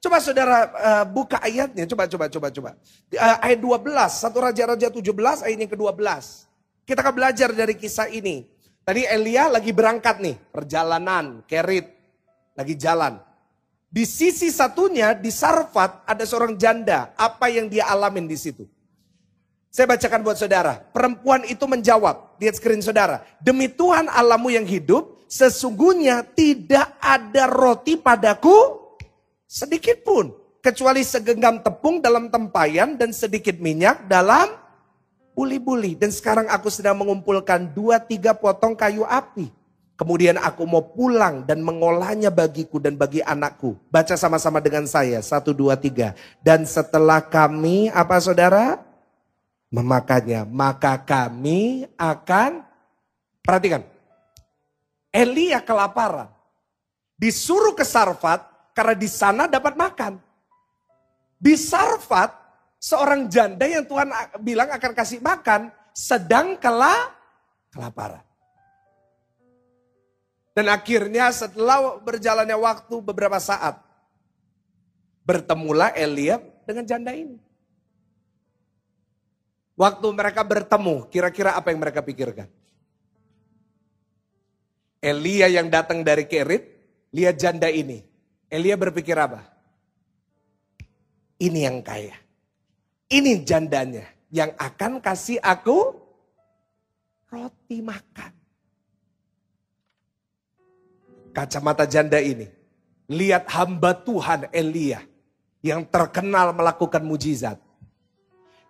Coba 0.00 0.18
saudara 0.18 0.66
uh, 0.66 1.04
buka 1.06 1.38
ayatnya, 1.38 1.86
coba 1.86 2.10
coba 2.10 2.26
coba 2.26 2.48
coba. 2.50 2.70
Uh, 3.14 3.36
ayat 3.46 3.62
12, 3.62 3.94
satu 4.10 4.42
Raja-Raja 4.42 4.88
17 4.90 5.46
ayat 5.46 5.58
yang 5.60 5.70
ke-12. 5.70 6.02
Kita 6.82 6.98
akan 7.06 7.14
belajar 7.14 7.54
dari 7.54 7.78
kisah 7.78 8.10
ini. 8.10 8.42
Tadi 8.82 9.06
Elia 9.06 9.46
lagi 9.46 9.70
berangkat 9.70 10.18
nih, 10.18 10.34
perjalanan, 10.50 11.46
kerit, 11.46 11.86
lagi 12.58 12.74
jalan. 12.74 13.29
Di 13.90 14.06
sisi 14.06 14.54
satunya 14.54 15.18
di 15.18 15.34
Sarfat 15.34 16.06
ada 16.06 16.22
seorang 16.22 16.54
janda. 16.54 17.10
Apa 17.18 17.50
yang 17.50 17.66
dia 17.66 17.90
alamin 17.90 18.30
di 18.30 18.38
situ? 18.38 18.62
Saya 19.66 19.90
bacakan 19.90 20.22
buat 20.22 20.38
saudara. 20.38 20.78
Perempuan 20.94 21.42
itu 21.50 21.66
menjawab. 21.66 22.38
Lihat 22.38 22.54
screen 22.62 22.86
saudara. 22.86 23.26
Demi 23.42 23.66
Tuhan 23.66 24.06
Allahmu 24.06 24.54
yang 24.54 24.62
hidup. 24.62 25.18
Sesungguhnya 25.26 26.22
tidak 26.22 26.86
ada 27.02 27.50
roti 27.50 27.98
padaku 27.98 28.78
sedikit 29.50 30.06
pun. 30.06 30.38
Kecuali 30.62 31.02
segenggam 31.02 31.58
tepung 31.58 31.98
dalam 31.98 32.30
tempayan 32.30 32.94
dan 32.94 33.10
sedikit 33.10 33.58
minyak 33.58 34.06
dalam 34.06 34.54
buli-buli. 35.34 35.98
Dan 35.98 36.14
sekarang 36.14 36.46
aku 36.46 36.70
sedang 36.70 36.94
mengumpulkan 36.94 37.74
dua 37.74 37.98
tiga 37.98 38.38
potong 38.38 38.78
kayu 38.78 39.02
api 39.02 39.50
Kemudian 40.00 40.40
aku 40.40 40.64
mau 40.64 40.80
pulang 40.80 41.44
dan 41.44 41.60
mengolahnya 41.60 42.32
bagiku 42.32 42.80
dan 42.80 42.96
bagi 42.96 43.20
anakku. 43.20 43.76
Baca 43.92 44.16
sama-sama 44.16 44.56
dengan 44.56 44.88
saya. 44.88 45.20
Satu, 45.20 45.52
dua, 45.52 45.76
tiga. 45.76 46.16
Dan 46.40 46.64
setelah 46.64 47.20
kami, 47.20 47.92
apa 47.92 48.16
saudara? 48.16 48.80
Memakannya. 49.68 50.48
Maka 50.48 51.04
kami 51.04 51.84
akan, 52.00 52.64
perhatikan. 53.44 53.84
Elia 55.12 55.60
kelaparan. 55.60 56.32
Disuruh 57.20 57.76
ke 57.76 57.84
Sarfat 57.84 58.72
karena 58.72 58.96
di 58.96 59.04
sana 59.04 59.44
dapat 59.52 59.76
makan. 59.76 60.16
Di 61.36 61.60
Sarfat, 61.60 62.32
seorang 62.80 63.28
janda 63.28 63.68
yang 63.68 63.84
Tuhan 63.84 64.08
bilang 64.40 64.72
akan 64.72 64.96
kasih 64.96 65.20
makan, 65.20 65.68
sedang 65.92 66.56
kela, 66.56 67.12
kelaparan. 67.68 68.29
Dan 70.50 70.66
akhirnya 70.66 71.30
setelah 71.30 72.02
berjalannya 72.02 72.58
waktu 72.58 72.94
beberapa 72.98 73.38
saat, 73.38 73.78
bertemulah 75.22 75.94
Elia 75.94 76.42
dengan 76.66 76.82
janda 76.82 77.14
ini. 77.14 77.38
Waktu 79.78 80.06
mereka 80.12 80.42
bertemu, 80.44 81.08
kira-kira 81.08 81.56
apa 81.56 81.72
yang 81.72 81.80
mereka 81.80 82.02
pikirkan? 82.02 82.50
Elia 85.00 85.48
yang 85.48 85.72
datang 85.72 86.04
dari 86.04 86.28
Kerit, 86.28 86.66
lihat 87.14 87.40
janda 87.40 87.70
ini. 87.72 88.04
Elia 88.50 88.76
berpikir 88.76 89.16
apa? 89.16 89.46
Ini 91.40 91.64
yang 91.64 91.80
kaya. 91.80 92.18
Ini 93.08 93.40
jandanya 93.46 94.04
yang 94.28 94.52
akan 94.58 95.00
kasih 95.00 95.40
aku 95.40 95.94
roti 97.30 97.80
makan 97.80 98.39
kacamata 101.30 101.86
janda 101.86 102.18
ini. 102.18 102.50
Lihat 103.10 103.50
hamba 103.50 103.90
Tuhan 103.94 104.46
Elia 104.54 105.02
yang 105.64 105.82
terkenal 105.82 106.54
melakukan 106.54 107.02
mujizat. 107.02 107.58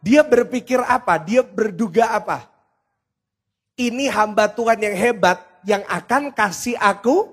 Dia 0.00 0.24
berpikir 0.24 0.80
apa? 0.80 1.20
Dia 1.20 1.44
berduga 1.44 2.16
apa? 2.16 2.48
Ini 3.76 4.08
hamba 4.08 4.48
Tuhan 4.48 4.80
yang 4.80 4.96
hebat 4.96 5.38
yang 5.64 5.84
akan 5.84 6.32
kasih 6.32 6.76
aku. 6.80 7.28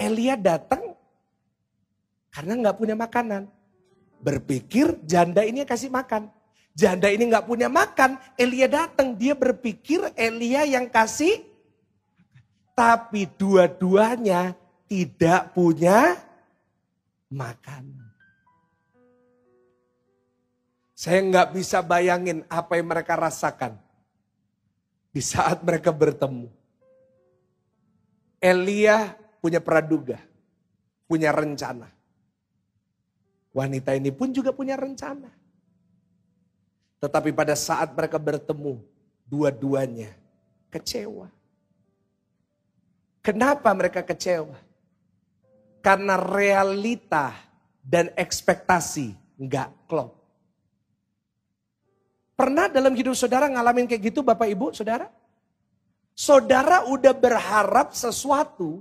Elia 0.00 0.40
datang 0.40 0.96
karena 2.32 2.52
nggak 2.56 2.76
punya 2.80 2.96
makanan. 2.96 3.44
Berpikir 4.20 4.96
janda 5.04 5.44
ini 5.44 5.64
kasih 5.68 5.92
makan. 5.92 6.32
Janda 6.72 7.12
ini 7.12 7.28
nggak 7.28 7.44
punya 7.44 7.68
makan, 7.68 8.16
Elia 8.40 8.64
datang. 8.70 9.12
Dia 9.12 9.36
berpikir 9.36 10.16
Elia 10.16 10.64
yang 10.64 10.88
kasih 10.88 11.49
tapi 12.80 13.28
dua-duanya 13.36 14.56
tidak 14.88 15.52
punya 15.52 16.16
makanan. 17.28 18.08
Saya 20.96 21.20
nggak 21.28 21.48
bisa 21.52 21.84
bayangin 21.84 22.40
apa 22.48 22.80
yang 22.80 22.88
mereka 22.88 23.20
rasakan 23.20 23.76
di 25.12 25.20
saat 25.20 25.60
mereka 25.60 25.92
bertemu. 25.92 26.48
Elia 28.40 29.12
punya 29.44 29.60
praduga, 29.60 30.16
punya 31.04 31.36
rencana. 31.36 31.92
Wanita 33.52 33.92
ini 33.92 34.08
pun 34.08 34.32
juga 34.32 34.56
punya 34.56 34.80
rencana. 34.80 35.28
Tetapi 36.96 37.28
pada 37.36 37.52
saat 37.52 37.92
mereka 37.92 38.16
bertemu, 38.16 38.80
dua-duanya 39.28 40.16
kecewa. 40.72 41.39
Kenapa 43.20 43.68
mereka 43.76 44.00
kecewa? 44.00 44.56
Karena 45.80 46.16
realita 46.16 47.36
dan 47.80 48.12
ekspektasi 48.16 49.12
nggak 49.40 49.88
klop. 49.88 50.16
Pernah 52.36 52.72
dalam 52.72 52.96
hidup 52.96 53.12
saudara 53.12 53.48
ngalamin 53.52 53.84
kayak 53.84 54.12
gitu 54.12 54.24
Bapak 54.24 54.48
Ibu 54.48 54.72
saudara? 54.72 55.12
Saudara 56.16 56.88
udah 56.88 57.12
berharap 57.12 57.92
sesuatu 57.92 58.80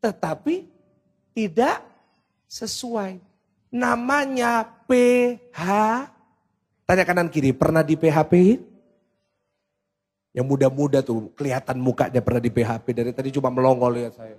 tetapi 0.00 0.68
tidak 1.36 1.84
sesuai. 2.48 3.20
Namanya 3.72 4.64
PH. 4.88 5.62
Tanya 6.86 7.04
kanan 7.04 7.28
kiri, 7.28 7.50
pernah 7.50 7.82
di 7.82 7.98
PHP? 7.98 8.62
Yang 10.36 10.46
muda-muda 10.52 11.00
tuh 11.00 11.32
kelihatan 11.32 11.80
mukanya 11.80 12.20
pernah 12.20 12.44
di 12.44 12.52
PHP 12.52 12.86
dari 12.92 13.10
tadi 13.16 13.32
cuma 13.32 13.48
melongol 13.48 13.96
lihat 13.96 14.20
saya. 14.20 14.36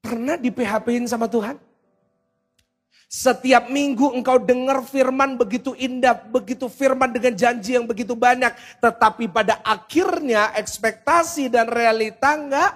Pernah 0.00 0.40
di 0.40 0.48
PHP-in 0.48 1.04
sama 1.04 1.28
Tuhan? 1.28 1.60
Setiap 3.08 3.68
minggu 3.68 4.16
engkau 4.16 4.40
dengar 4.40 4.80
firman 4.88 5.36
begitu 5.36 5.76
indah, 5.76 6.16
begitu 6.16 6.64
firman 6.72 7.12
dengan 7.12 7.36
janji 7.36 7.76
yang 7.76 7.84
begitu 7.84 8.16
banyak. 8.16 8.56
Tetapi 8.80 9.28
pada 9.28 9.60
akhirnya 9.60 10.56
ekspektasi 10.56 11.52
dan 11.52 11.68
realita 11.68 12.40
enggak, 12.40 12.72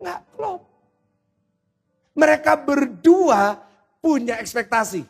enggak 0.00 0.20
klop. 0.32 0.64
Mereka 2.16 2.52
berdua 2.56 3.60
punya 4.00 4.40
ekspektasi. 4.40 5.04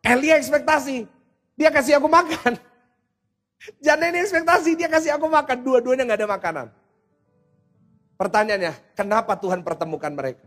Elia 0.00 0.40
ekspektasi, 0.40 1.04
dia 1.52 1.68
kasih 1.68 2.00
aku 2.00 2.08
makan. 2.08 2.56
Jangan 3.80 4.12
ini 4.12 4.20
ekspektasi, 4.24 4.70
dia 4.76 4.88
kasih 4.92 5.16
aku 5.16 5.26
makan. 5.28 5.64
Dua-duanya 5.64 6.04
gak 6.04 6.20
ada 6.20 6.28
makanan. 6.28 6.66
Pertanyaannya, 8.14 8.72
kenapa 8.94 9.34
Tuhan 9.34 9.64
pertemukan 9.64 10.12
mereka? 10.12 10.46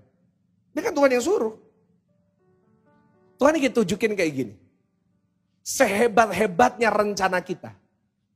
Ini 0.71 0.79
kan 0.79 0.93
Tuhan 0.93 1.11
yang 1.11 1.23
suruh. 1.25 1.55
Tuhan 3.37 3.57
ingin 3.57 3.73
tunjukin 3.73 4.13
kayak 4.17 4.33
gini. 4.33 4.53
Sehebat-hebatnya 5.65 6.89
rencana 6.93 7.41
kita. 7.43 7.73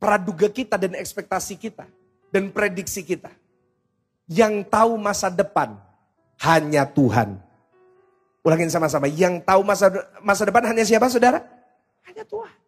Praduga 0.01 0.49
kita 0.49 0.75
dan 0.77 0.97
ekspektasi 0.97 1.55
kita. 1.57 1.85
Dan 2.33 2.49
prediksi 2.49 3.05
kita. 3.05 3.29
Yang 4.25 4.67
tahu 4.69 4.97
masa 4.97 5.29
depan 5.29 5.77
hanya 6.41 6.83
Tuhan. 6.89 7.37
Ulangin 8.41 8.73
sama-sama, 8.73 9.05
yang 9.05 9.37
tahu 9.37 9.61
masa 9.61 9.93
masa 10.25 10.49
depan 10.49 10.65
hanya 10.65 10.81
siapa 10.81 11.05
saudara? 11.05 11.45
Hanya 12.01 12.25
Tuhan. 12.25 12.60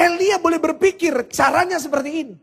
Elia 0.00 0.40
boleh 0.40 0.56
berpikir 0.56 1.28
caranya 1.28 1.76
seperti 1.76 2.10
ini. 2.24 2.34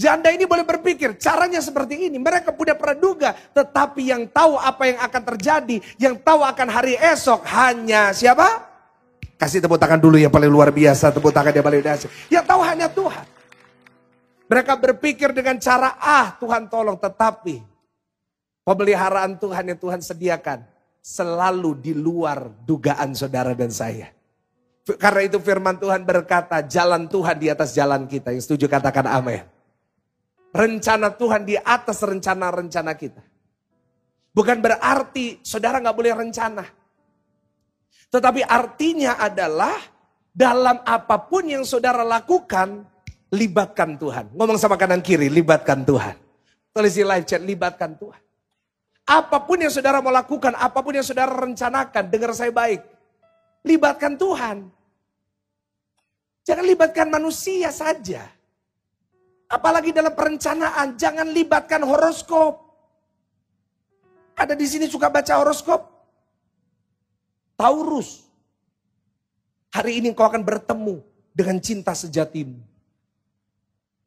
Janda 0.00 0.32
ini 0.32 0.48
boleh 0.48 0.64
berpikir 0.64 1.20
caranya 1.20 1.60
seperti 1.60 2.08
ini. 2.08 2.16
Mereka 2.16 2.56
punya 2.56 2.72
praduga. 2.72 3.36
Tetapi 3.52 4.08
yang 4.08 4.24
tahu 4.32 4.56
apa 4.56 4.88
yang 4.88 4.98
akan 5.04 5.22
terjadi. 5.34 5.76
Yang 6.00 6.24
tahu 6.24 6.40
akan 6.40 6.68
hari 6.72 6.96
esok 6.96 7.44
hanya 7.52 8.16
siapa? 8.16 8.64
Kasih 9.36 9.60
tepuk 9.60 9.76
tangan 9.76 10.00
dulu 10.00 10.16
yang 10.16 10.32
paling 10.32 10.48
luar 10.48 10.72
biasa. 10.72 11.12
Tepuk 11.12 11.28
tangan 11.36 11.52
yang 11.52 11.66
paling 11.66 11.84
dahsyat. 11.84 12.08
Yang 12.32 12.44
tahu 12.48 12.60
hanya 12.64 12.88
Tuhan. 12.88 13.26
Mereka 14.48 14.72
berpikir 14.80 15.36
dengan 15.36 15.60
cara 15.60 16.00
ah 16.00 16.32
Tuhan 16.40 16.72
tolong. 16.72 16.96
Tetapi 16.96 17.60
pemeliharaan 18.64 19.36
Tuhan 19.36 19.74
yang 19.74 19.78
Tuhan 19.80 20.00
sediakan. 20.00 20.64
Selalu 21.04 21.76
di 21.76 21.92
luar 21.92 22.48
dugaan 22.64 23.12
saudara 23.12 23.52
dan 23.52 23.68
saya. 23.68 24.19
Karena 24.96 25.22
itu 25.26 25.38
firman 25.38 25.76
Tuhan 25.76 26.02
berkata, 26.02 26.64
jalan 26.64 27.06
Tuhan 27.06 27.36
di 27.36 27.52
atas 27.52 27.76
jalan 27.76 28.08
kita. 28.08 28.32
Yang 28.32 28.48
setuju 28.48 28.66
katakan 28.66 29.06
amin. 29.06 29.44
Rencana 30.50 31.14
Tuhan 31.14 31.46
di 31.46 31.54
atas 31.60 32.02
rencana-rencana 32.02 32.92
kita. 32.98 33.22
Bukan 34.30 34.58
berarti 34.62 35.42
saudara 35.42 35.82
nggak 35.82 35.96
boleh 35.96 36.12
rencana. 36.14 36.64
Tetapi 38.10 38.42
artinya 38.42 39.18
adalah 39.18 39.78
dalam 40.30 40.82
apa 40.82 41.18
pun 41.18 41.46
yang 41.46 41.62
saudara 41.62 42.02
lakukan, 42.02 42.82
libatkan 43.30 43.94
Tuhan. 43.98 44.34
Ngomong 44.34 44.58
sama 44.58 44.74
kanan 44.74 45.02
kiri, 45.02 45.30
libatkan 45.30 45.86
Tuhan. 45.86 46.18
Tulis 46.70 46.94
di 46.94 47.02
live 47.02 47.26
chat, 47.26 47.42
libatkan 47.42 47.94
Tuhan. 47.98 48.22
Apa 49.10 49.42
pun 49.42 49.58
yang 49.58 49.74
saudara 49.74 49.98
mau 49.98 50.14
lakukan, 50.14 50.54
apa 50.54 50.78
pun 50.78 50.94
yang 50.94 51.06
saudara 51.06 51.34
rencanakan, 51.34 52.04
dengar 52.06 52.30
saya 52.30 52.54
baik. 52.54 52.82
Libatkan 53.66 54.14
Tuhan. 54.14 54.70
Jangan 56.44 56.64
libatkan 56.64 57.08
manusia 57.12 57.68
saja. 57.70 58.24
Apalagi 59.50 59.90
dalam 59.90 60.14
perencanaan, 60.14 60.94
jangan 60.94 61.26
libatkan 61.26 61.82
horoskop. 61.82 62.70
Ada 64.38 64.54
di 64.54 64.64
sini 64.64 64.86
suka 64.86 65.10
baca 65.10 65.36
horoskop? 65.42 65.84
Taurus. 67.58 68.24
Hari 69.74 70.00
ini 70.00 70.16
kau 70.16 70.24
akan 70.24 70.40
bertemu 70.40 71.02
dengan 71.34 71.60
cinta 71.60 71.92
sejatimu. 71.92 72.56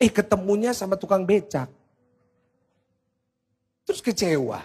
Eh 0.01 0.09
ketemunya 0.09 0.73
sama 0.73 0.97
tukang 0.97 1.23
becak. 1.23 1.69
Terus 3.85 4.01
kecewa. 4.01 4.63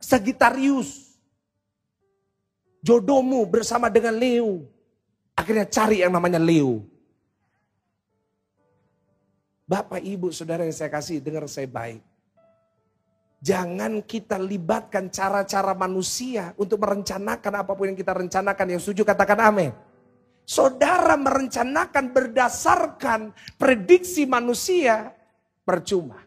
Sagitarius 0.00 1.14
jodohmu 2.80 3.44
bersama 3.46 3.92
dengan 3.92 4.16
Leo. 4.16 4.64
Akhirnya 5.40 5.64
cari 5.64 6.04
yang 6.04 6.12
namanya 6.12 6.36
Leo. 6.36 6.84
Bapak, 9.64 10.04
ibu, 10.04 10.28
saudara 10.28 10.68
yang 10.68 10.76
saya 10.76 10.92
kasih, 10.92 11.24
dengar 11.24 11.48
saya 11.48 11.64
baik. 11.64 12.04
Jangan 13.40 14.04
kita 14.04 14.36
libatkan 14.36 15.08
cara-cara 15.08 15.72
manusia 15.72 16.52
untuk 16.60 16.84
merencanakan 16.84 17.64
apa 17.64 17.72
pun 17.72 17.88
yang 17.88 17.96
kita 17.96 18.12
rencanakan. 18.12 18.76
Yang 18.76 18.82
setuju 18.84 19.08
katakan 19.08 19.40
amin. 19.40 19.72
Saudara 20.44 21.16
merencanakan 21.16 22.12
berdasarkan 22.12 23.32
prediksi 23.56 24.28
manusia, 24.28 25.16
percuma. 25.64 26.20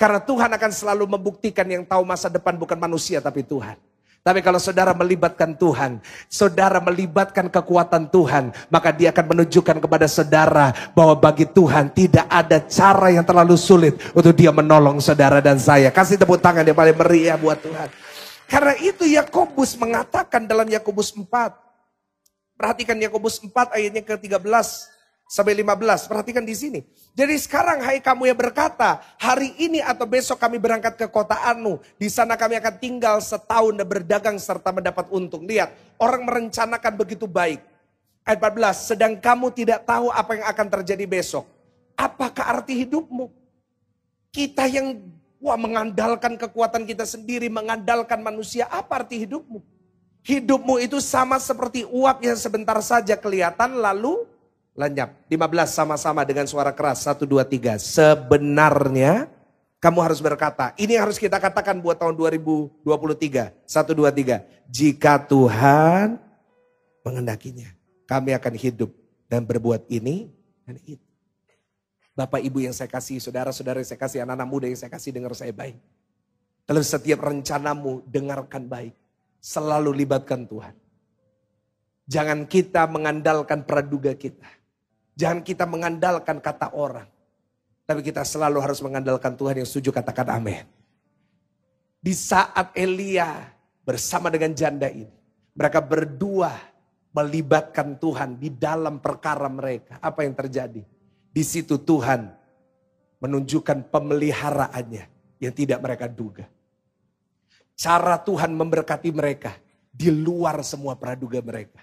Karena 0.00 0.24
Tuhan 0.24 0.48
akan 0.48 0.72
selalu 0.72 1.04
membuktikan 1.12 1.68
yang 1.68 1.84
tahu 1.84 2.08
masa 2.08 2.32
depan 2.32 2.56
bukan 2.56 2.80
manusia 2.80 3.20
tapi 3.20 3.44
Tuhan. 3.44 3.76
Tapi 4.24 4.40
kalau 4.40 4.56
saudara 4.56 4.96
melibatkan 4.96 5.52
Tuhan, 5.52 6.00
saudara 6.32 6.80
melibatkan 6.80 7.44
kekuatan 7.52 8.08
Tuhan, 8.08 8.56
maka 8.72 8.88
dia 8.88 9.12
akan 9.12 9.36
menunjukkan 9.36 9.84
kepada 9.84 10.08
saudara 10.08 10.72
bahwa 10.96 11.12
bagi 11.12 11.44
Tuhan 11.44 11.92
tidak 11.92 12.24
ada 12.32 12.56
cara 12.64 13.12
yang 13.12 13.20
terlalu 13.20 13.52
sulit 13.60 14.00
untuk 14.16 14.32
dia 14.32 14.48
menolong 14.48 14.96
saudara 14.96 15.44
dan 15.44 15.60
saya. 15.60 15.92
Kasih 15.92 16.16
tepuk 16.16 16.40
tangan 16.40 16.64
yang 16.64 16.72
paling 16.72 16.96
meriah 16.96 17.36
buat 17.36 17.60
Tuhan. 17.60 17.92
Karena 18.48 18.72
itu 18.80 19.04
Yakobus 19.04 19.76
mengatakan 19.76 20.48
dalam 20.48 20.72
Yakobus 20.72 21.12
4. 21.12 21.28
Perhatikan 22.56 22.96
Yakobus 22.96 23.44
4 23.44 23.76
ayatnya 23.76 24.00
ke-13 24.08 24.40
sampai 25.34 25.58
15. 25.58 26.06
Perhatikan 26.06 26.46
di 26.46 26.54
sini. 26.54 26.80
Jadi 27.10 27.34
sekarang 27.42 27.82
hai 27.82 27.98
kamu 27.98 28.30
yang 28.30 28.38
berkata, 28.38 29.02
hari 29.18 29.50
ini 29.58 29.82
atau 29.82 30.06
besok 30.06 30.38
kami 30.38 30.62
berangkat 30.62 30.94
ke 30.94 31.10
kota 31.10 31.34
Anu. 31.42 31.82
Di 31.98 32.06
sana 32.06 32.38
kami 32.38 32.54
akan 32.62 32.74
tinggal 32.78 33.18
setahun 33.18 33.74
dan 33.74 33.82
berdagang 33.82 34.38
serta 34.38 34.70
mendapat 34.70 35.10
untung. 35.10 35.42
Lihat, 35.42 35.74
orang 35.98 36.22
merencanakan 36.22 36.92
begitu 36.94 37.26
baik. 37.26 37.58
Ayat 38.22 38.38
14, 38.38 38.94
sedang 38.94 39.12
kamu 39.18 39.50
tidak 39.50 39.82
tahu 39.82 40.06
apa 40.14 40.38
yang 40.38 40.46
akan 40.46 40.66
terjadi 40.80 41.04
besok. 41.04 41.44
Apakah 41.98 42.62
arti 42.62 42.86
hidupmu? 42.86 43.26
Kita 44.30 44.70
yang 44.70 45.02
wah 45.42 45.58
mengandalkan 45.58 46.38
kekuatan 46.38 46.86
kita 46.86 47.04
sendiri, 47.04 47.50
mengandalkan 47.50 48.22
manusia, 48.22 48.70
apa 48.70 49.02
arti 49.02 49.26
hidupmu? 49.26 49.60
Hidupmu 50.24 50.80
itu 50.80 51.04
sama 51.04 51.36
seperti 51.36 51.84
uap 51.84 52.24
yang 52.24 52.38
sebentar 52.38 52.80
saja 52.80 53.12
kelihatan 53.12 53.76
lalu 53.76 54.24
lenyap. 54.74 55.14
15 55.30 55.70
sama-sama 55.70 56.26
dengan 56.26 56.44
suara 56.50 56.74
keras. 56.74 57.06
1, 57.06 57.24
2, 57.24 57.40
3. 57.46 57.78
Sebenarnya 57.78 59.30
kamu 59.78 59.98
harus 60.02 60.20
berkata. 60.20 60.74
Ini 60.74 60.98
harus 60.98 61.16
kita 61.16 61.38
katakan 61.38 61.78
buat 61.78 61.96
tahun 61.96 62.18
2023. 62.18 63.54
1, 63.64 63.94
2, 63.94 64.10
3. 64.10 64.42
Jika 64.68 65.22
Tuhan 65.24 66.18
mengendakinya. 67.06 67.70
Kami 68.04 68.36
akan 68.36 68.54
hidup 68.60 68.92
dan 69.32 69.48
berbuat 69.48 69.88
ini 69.88 70.28
dan 70.68 70.76
itu. 70.84 71.00
Bapak 72.14 72.38
ibu 72.46 72.62
yang 72.62 72.70
saya 72.70 72.86
kasih, 72.86 73.18
saudara-saudara 73.18 73.82
yang 73.82 73.90
saya 73.90 73.98
kasih, 73.98 74.22
anak-anak 74.22 74.46
muda 74.46 74.66
yang 74.70 74.78
saya 74.78 74.92
kasih 74.92 75.10
dengar 75.10 75.34
saya 75.34 75.50
baik. 75.50 75.74
Dalam 76.62 76.84
setiap 76.84 77.20
rencanamu 77.26 78.06
dengarkan 78.06 78.70
baik. 78.70 78.94
Selalu 79.44 79.92
libatkan 79.92 80.48
Tuhan. 80.48 80.72
Jangan 82.08 82.48
kita 82.48 82.88
mengandalkan 82.88 83.64
praduga 83.64 84.16
kita. 84.16 84.48
Jangan 85.14 85.40
kita 85.46 85.64
mengandalkan 85.66 86.42
kata 86.42 86.74
orang. 86.74 87.06
Tapi 87.84 88.00
kita 88.00 88.24
selalu 88.24 88.58
harus 88.64 88.80
mengandalkan 88.80 89.36
Tuhan 89.36 89.60
yang 89.62 89.68
setuju 89.68 89.94
katakan 89.94 90.40
amin. 90.40 90.64
Di 92.00 92.12
saat 92.16 92.72
Elia 92.74 93.54
bersama 93.84 94.32
dengan 94.32 94.56
janda 94.56 94.88
ini. 94.88 95.12
Mereka 95.54 95.78
berdua 95.86 96.50
melibatkan 97.14 97.94
Tuhan 97.94 98.40
di 98.42 98.50
dalam 98.50 98.98
perkara 98.98 99.46
mereka. 99.46 100.02
Apa 100.02 100.26
yang 100.26 100.34
terjadi? 100.34 100.82
Di 101.30 101.42
situ 101.46 101.78
Tuhan 101.78 102.26
menunjukkan 103.22 103.86
pemeliharaannya 103.92 105.04
yang 105.38 105.54
tidak 105.54 105.78
mereka 105.78 106.10
duga. 106.10 106.44
Cara 107.78 108.18
Tuhan 108.18 108.50
memberkati 108.50 109.14
mereka 109.14 109.54
di 109.94 110.10
luar 110.10 110.58
semua 110.66 110.98
praduga 110.98 111.38
mereka. 111.38 111.82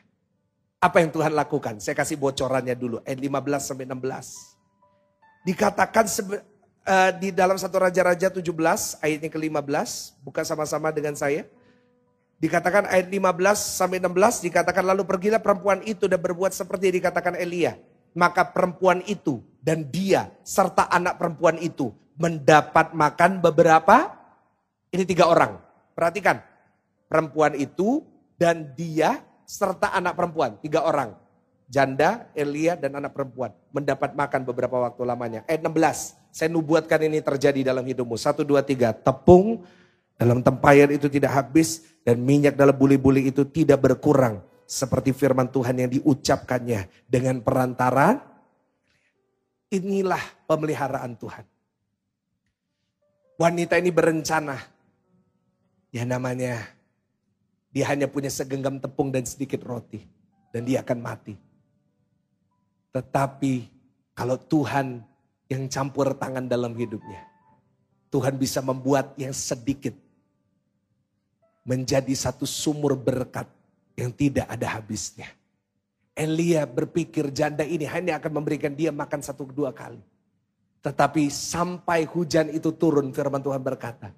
Apa 0.82 0.98
yang 0.98 1.14
Tuhan 1.14 1.38
lakukan? 1.38 1.78
Saya 1.78 1.94
kasih 1.94 2.18
bocorannya 2.18 2.74
dulu. 2.74 3.06
Ayat 3.06 3.22
15 3.22 3.70
sampai 3.70 3.86
16. 3.86 5.46
Dikatakan 5.46 6.06
uh, 6.10 7.12
di 7.22 7.30
dalam 7.30 7.54
satu 7.54 7.86
Raja-Raja 7.86 8.34
17 8.34 8.42
ayatnya 8.98 9.30
ke-15. 9.30 9.90
Buka 10.26 10.42
sama-sama 10.42 10.90
dengan 10.90 11.14
saya. 11.14 11.46
Dikatakan 12.42 12.90
ayat 12.90 13.14
15 13.14 13.22
sampai 13.54 14.02
16 14.02 14.50
dikatakan 14.50 14.82
lalu 14.82 15.06
pergilah 15.06 15.38
perempuan 15.38 15.86
itu 15.86 16.10
dan 16.10 16.18
berbuat 16.18 16.50
seperti 16.50 16.98
dikatakan 16.98 17.38
Elia. 17.38 17.78
Maka 18.18 18.50
perempuan 18.50 19.06
itu 19.06 19.38
dan 19.62 19.86
dia 19.86 20.34
serta 20.42 20.90
anak 20.90 21.22
perempuan 21.22 21.62
itu 21.62 21.94
mendapat 22.18 22.98
makan 22.98 23.38
beberapa 23.38 24.18
ini 24.90 25.06
tiga 25.06 25.30
orang. 25.30 25.62
Perhatikan. 25.94 26.42
Perempuan 27.06 27.54
itu 27.54 28.02
dan 28.42 28.74
dia 28.74 29.22
serta 29.52 29.92
anak 29.92 30.16
perempuan, 30.16 30.56
tiga 30.64 30.88
orang. 30.88 31.12
Janda, 31.72 32.28
Elia, 32.36 32.76
dan 32.76 33.00
anak 33.00 33.16
perempuan. 33.16 33.52
Mendapat 33.72 34.12
makan 34.16 34.44
beberapa 34.44 34.76
waktu 34.80 35.08
lamanya. 35.08 35.40
Ayat 35.48 35.64
16, 35.64 36.20
saya 36.32 36.52
nubuatkan 36.52 37.00
ini 37.08 37.24
terjadi 37.24 37.64
dalam 37.72 37.84
hidupmu. 37.84 38.20
Satu, 38.20 38.44
dua, 38.44 38.60
tiga. 38.60 38.92
Tepung 38.92 39.64
dalam 40.20 40.44
tempayan 40.44 40.92
itu 40.92 41.08
tidak 41.08 41.32
habis. 41.32 41.88
Dan 42.04 42.28
minyak 42.28 42.60
dalam 42.60 42.76
buli-buli 42.76 43.32
itu 43.32 43.48
tidak 43.48 43.88
berkurang. 43.88 44.44
Seperti 44.68 45.16
firman 45.16 45.48
Tuhan 45.48 45.80
yang 45.80 45.92
diucapkannya. 45.96 47.08
Dengan 47.08 47.40
perantara, 47.40 48.20
inilah 49.72 50.24
pemeliharaan 50.52 51.16
Tuhan. 51.16 51.46
Wanita 53.40 53.80
ini 53.80 53.96
berencana. 53.96 54.60
Ya 55.96 56.04
namanya 56.04 56.81
dia 57.72 57.88
hanya 57.88 58.08
punya 58.12 58.28
segenggam 58.28 58.78
tepung 58.78 59.10
dan 59.10 59.24
sedikit 59.24 59.64
roti. 59.64 60.04
Dan 60.52 60.68
dia 60.68 60.84
akan 60.84 61.00
mati. 61.00 61.40
Tetapi 62.92 63.72
kalau 64.12 64.36
Tuhan 64.36 65.00
yang 65.52 65.68
campur 65.68 66.16
tangan 66.16 66.48
dalam 66.48 66.72
hidupnya. 66.76 67.28
Tuhan 68.12 68.36
bisa 68.36 68.60
membuat 68.60 69.16
yang 69.16 69.32
sedikit 69.32 69.96
menjadi 71.64 72.12
satu 72.12 72.44
sumur 72.44 72.96
berkat 73.00 73.48
yang 73.96 74.12
tidak 74.12 74.48
ada 74.48 74.68
habisnya. 74.80 75.28
Elia 76.12 76.68
berpikir 76.68 77.32
janda 77.32 77.64
ini 77.64 77.88
hanya 77.88 78.20
akan 78.20 78.44
memberikan 78.44 78.76
dia 78.76 78.92
makan 78.92 79.24
satu 79.24 79.48
dua 79.48 79.72
kali. 79.72 80.04
Tetapi 80.84 81.32
sampai 81.32 82.04
hujan 82.04 82.52
itu 82.52 82.72
turun 82.76 83.16
firman 83.16 83.40
Tuhan 83.40 83.64
berkata. 83.64 84.12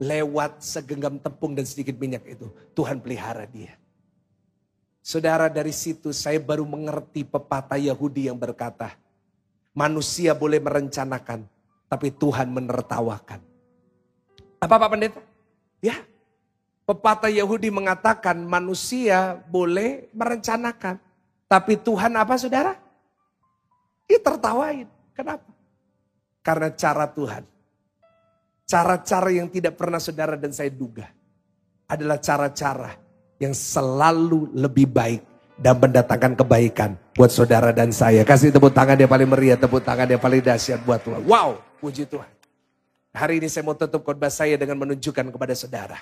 Lewat 0.00 0.64
segenggam 0.64 1.20
tepung 1.20 1.52
dan 1.52 1.68
sedikit 1.68 1.92
minyak 2.00 2.24
itu. 2.24 2.48
Tuhan 2.72 3.04
pelihara 3.04 3.44
dia. 3.44 3.76
Saudara 5.04 5.52
dari 5.52 5.76
situ 5.76 6.12
saya 6.16 6.40
baru 6.40 6.64
mengerti 6.64 7.20
pepatah 7.24 7.76
Yahudi 7.76 8.32
yang 8.32 8.40
berkata. 8.40 8.96
Manusia 9.76 10.32
boleh 10.32 10.56
merencanakan. 10.56 11.44
Tapi 11.90 12.08
Tuhan 12.16 12.48
menertawakan. 12.48 13.40
Apa 14.60 14.74
Pak 14.76 14.88
Pendeta? 14.88 15.20
Ya. 15.84 16.04
Pepatah 16.84 17.30
Yahudi 17.30 17.68
mengatakan 17.68 18.40
manusia 18.40 19.40
boleh 19.48 20.08
merencanakan. 20.16 21.00
Tapi 21.50 21.74
Tuhan 21.80 22.14
apa 22.14 22.38
saudara? 22.38 22.78
Dia 24.06 24.18
tertawain. 24.22 24.86
Kenapa? 25.14 25.50
Karena 26.42 26.68
cara 26.74 27.06
Tuhan. 27.10 27.42
Cara-cara 28.70 29.34
yang 29.34 29.50
tidak 29.50 29.74
pernah 29.74 29.98
saudara 29.98 30.38
dan 30.38 30.54
saya 30.54 30.70
duga. 30.70 31.10
Adalah 31.90 32.22
cara-cara 32.22 32.94
yang 33.42 33.50
selalu 33.50 34.54
lebih 34.54 34.86
baik 34.86 35.26
dan 35.58 35.74
mendatangkan 35.74 36.38
kebaikan 36.38 36.94
buat 37.18 37.34
saudara 37.34 37.74
dan 37.74 37.90
saya. 37.90 38.22
Kasih 38.22 38.54
tepuk 38.54 38.70
tangan 38.70 38.94
yang 38.94 39.10
paling 39.10 39.26
meriah, 39.26 39.58
tepuk 39.58 39.82
tangan 39.82 40.06
yang 40.06 40.22
paling 40.22 40.38
dahsyat 40.38 40.86
buat 40.86 41.02
Tuhan. 41.02 41.26
Wow, 41.26 41.58
puji 41.82 42.06
Tuhan. 42.06 42.30
Hari 43.10 43.42
ini 43.42 43.50
saya 43.50 43.66
mau 43.66 43.74
tutup 43.74 44.06
khotbah 44.06 44.30
saya 44.30 44.54
dengan 44.54 44.78
menunjukkan 44.78 45.34
kepada 45.34 45.50
saudara. 45.58 45.98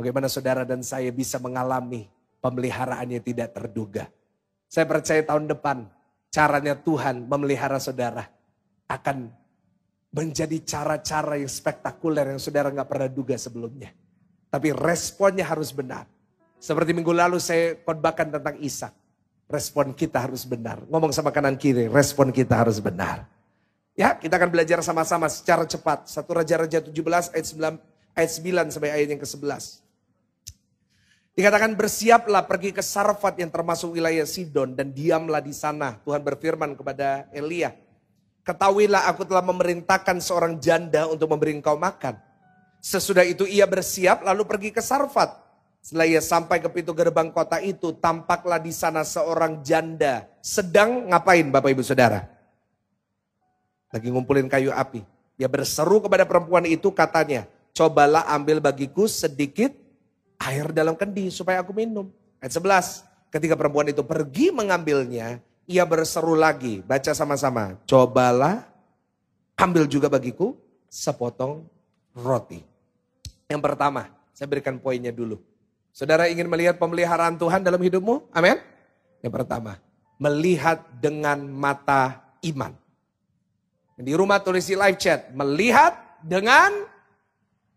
Bagaimana 0.00 0.32
saudara 0.32 0.64
dan 0.64 0.80
saya 0.80 1.12
bisa 1.12 1.36
mengalami 1.36 2.08
pemeliharaan 2.40 3.12
yang 3.12 3.20
tidak 3.20 3.52
terduga. 3.52 4.08
Saya 4.72 4.88
percaya 4.88 5.20
tahun 5.20 5.52
depan 5.52 5.84
caranya 6.32 6.80
Tuhan 6.80 7.28
memelihara 7.28 7.76
saudara 7.76 8.24
akan 8.88 9.43
menjadi 10.14 10.62
cara-cara 10.62 11.34
yang 11.42 11.50
spektakuler 11.50 12.30
yang 12.30 12.38
saudara 12.38 12.70
nggak 12.70 12.86
pernah 12.86 13.10
duga 13.10 13.34
sebelumnya. 13.34 13.90
Tapi 14.46 14.70
responnya 14.70 15.42
harus 15.42 15.74
benar. 15.74 16.06
Seperti 16.62 16.94
minggu 16.94 17.10
lalu 17.10 17.42
saya 17.42 17.74
khotbahkan 17.82 18.30
tentang 18.30 18.54
Ishak. 18.62 18.94
Respon 19.50 19.92
kita 19.92 20.24
harus 20.24 20.46
benar. 20.46 20.86
Ngomong 20.86 21.10
sama 21.10 21.34
kanan 21.34 21.58
kiri, 21.58 21.90
respon 21.90 22.30
kita 22.30 22.62
harus 22.62 22.78
benar. 22.78 23.26
Ya, 23.98 24.14
kita 24.14 24.38
akan 24.38 24.48
belajar 24.54 24.80
sama-sama 24.80 25.26
secara 25.28 25.66
cepat. 25.66 26.06
Satu 26.08 26.32
Raja-Raja 26.32 26.80
17 26.80 27.34
ayat 27.34 27.46
9, 27.76 28.16
ayat 28.16 28.30
9 28.70 28.72
sampai 28.72 28.90
ayat 28.94 29.08
yang 29.12 29.20
ke-11. 29.20 29.84
Dikatakan 31.34 31.74
bersiaplah 31.74 32.46
pergi 32.46 32.70
ke 32.70 32.80
Sarfat 32.80 33.42
yang 33.42 33.50
termasuk 33.50 33.98
wilayah 33.98 34.22
Sidon 34.22 34.78
dan 34.78 34.94
diamlah 34.94 35.42
di 35.42 35.50
sana. 35.50 35.98
Tuhan 36.06 36.22
berfirman 36.22 36.78
kepada 36.78 37.26
Elia. 37.34 37.74
Ketahuilah 38.44 39.08
aku 39.08 39.24
telah 39.24 39.40
memerintahkan 39.40 40.20
seorang 40.20 40.60
janda 40.60 41.08
untuk 41.08 41.32
memberi 41.32 41.56
engkau 41.56 41.80
makan. 41.80 42.20
Sesudah 42.84 43.24
itu 43.24 43.48
ia 43.48 43.64
bersiap 43.64 44.20
lalu 44.20 44.44
pergi 44.44 44.68
ke 44.68 44.84
Sarfat. 44.84 45.32
Setelah 45.80 46.04
ia 46.04 46.20
sampai 46.20 46.60
ke 46.60 46.68
pintu 46.68 46.92
gerbang 46.92 47.32
kota 47.32 47.56
itu, 47.64 47.96
tampaklah 47.96 48.60
di 48.60 48.72
sana 48.72 49.00
seorang 49.00 49.64
janda. 49.64 50.28
Sedang 50.44 51.08
ngapain 51.08 51.48
Bapak 51.48 51.72
Ibu 51.72 51.80
Saudara? 51.80 52.28
Lagi 53.88 54.12
ngumpulin 54.12 54.48
kayu 54.48 54.72
api. 54.72 55.00
Dia 55.40 55.48
berseru 55.48 56.04
kepada 56.04 56.28
perempuan 56.28 56.68
itu 56.68 56.92
katanya, 56.92 57.48
cobalah 57.72 58.28
ambil 58.32 58.60
bagiku 58.60 59.08
sedikit 59.08 59.72
air 60.40 60.68
dalam 60.72 60.92
kendi 60.96 61.32
supaya 61.32 61.64
aku 61.64 61.72
minum. 61.72 62.12
Ayat 62.44 62.60
11, 62.60 63.32
ketika 63.32 63.56
perempuan 63.56 63.88
itu 63.88 64.04
pergi 64.04 64.52
mengambilnya, 64.52 65.40
ia 65.64 65.84
berseru 65.84 66.36
lagi, 66.36 66.84
baca 66.84 67.12
sama-sama. 67.16 67.76
Cobalah 67.88 68.68
ambil 69.56 69.88
juga 69.88 70.12
bagiku 70.12 70.56
sepotong 70.90 71.64
roti. 72.14 72.62
Yang 73.48 73.62
pertama, 73.64 74.08
saya 74.32 74.48
berikan 74.50 74.76
poinnya 74.80 75.10
dulu. 75.14 75.40
Saudara 75.94 76.26
ingin 76.26 76.50
melihat 76.50 76.74
pemeliharaan 76.76 77.38
Tuhan 77.38 77.62
dalam 77.62 77.78
hidupmu? 77.78 78.34
Amin. 78.34 78.58
Yang 79.22 79.32
pertama, 79.40 79.78
melihat 80.18 80.82
dengan 80.98 81.38
mata 81.46 82.18
iman. 82.42 82.74
Di 83.94 84.10
rumah 84.10 84.42
tulis 84.42 84.66
di 84.66 84.74
live 84.74 84.98
chat, 84.98 85.30
melihat 85.30 85.94
dengan 86.18 86.74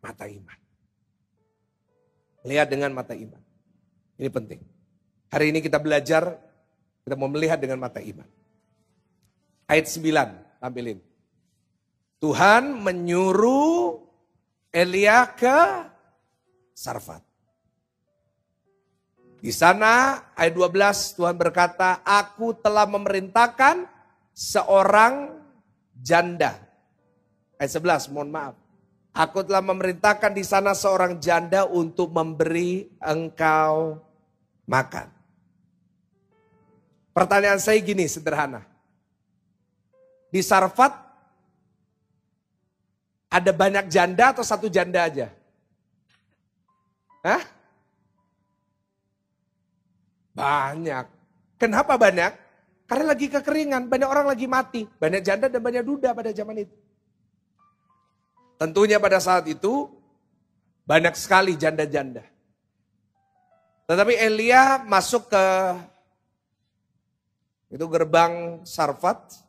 mata 0.01 0.25
iman. 0.25 0.57
Lihat 2.41 2.67
dengan 2.73 2.89
mata 2.95 3.13
iman. 3.13 3.41
Ini 4.17 4.29
penting. 4.33 4.59
Hari 5.29 5.53
ini 5.53 5.59
kita 5.61 5.77
belajar, 5.77 6.39
kita 7.07 7.15
mau 7.15 7.31
melihat 7.31 7.55
dengan 7.55 7.79
mata 7.79 8.03
iman. 8.03 8.27
Ayat 9.63 9.87
9, 9.87 10.59
tampilin. 10.59 10.99
Tuhan 12.19 12.83
menyuruh 12.83 14.03
Elia 14.75 15.23
ke 15.31 15.87
Sarfat. 16.75 17.23
Di 19.39 19.55
sana 19.55 20.19
ayat 20.35 20.51
12 20.51 21.15
Tuhan 21.15 21.39
berkata, 21.39 22.03
aku 22.03 22.51
telah 22.59 22.83
memerintahkan 22.83 23.87
seorang 24.35 25.31
janda. 25.95 26.59
Ayat 27.55 27.71
11, 28.03 28.11
mohon 28.11 28.35
maaf. 28.35 28.59
Aku 29.15 29.47
telah 29.47 29.63
memerintahkan 29.63 30.35
di 30.35 30.43
sana 30.43 30.75
seorang 30.75 31.23
janda 31.23 31.63
untuk 31.63 32.11
memberi 32.11 32.91
engkau 32.99 33.95
makan. 34.67 35.16
Pertanyaan 37.17 37.57
saya 37.57 37.81
gini 37.81 38.05
sederhana. 38.05 38.61
Di 40.29 40.37
Sarfat 40.45 40.93
ada 43.25 43.49
banyak 43.49 43.89
janda 43.89 44.37
atau 44.37 44.45
satu 44.45 44.69
janda 44.69 45.09
aja? 45.09 45.33
Hah? 47.25 47.41
Banyak. 50.37 51.05
Kenapa 51.57 51.97
banyak? 51.97 52.37
Karena 52.85 53.05
lagi 53.09 53.33
kekeringan, 53.33 53.89
banyak 53.89 54.05
orang 54.05 54.29
lagi 54.29 54.45
mati. 54.45 54.85
Banyak 54.85 55.25
janda 55.25 55.49
dan 55.49 55.57
banyak 55.57 55.81
duda 55.81 56.13
pada 56.13 56.29
zaman 56.29 56.69
itu. 56.69 56.75
Tentunya 58.61 59.01
pada 59.01 59.17
saat 59.17 59.49
itu 59.49 59.89
banyak 60.85 61.17
sekali 61.17 61.57
janda-janda. 61.57 62.21
Tetapi 63.89 64.13
Elia 64.21 64.85
masuk 64.85 65.33
ke 65.33 65.45
itu 67.67 67.85
gerbang 67.87 68.63
Sarfat. 68.63 69.43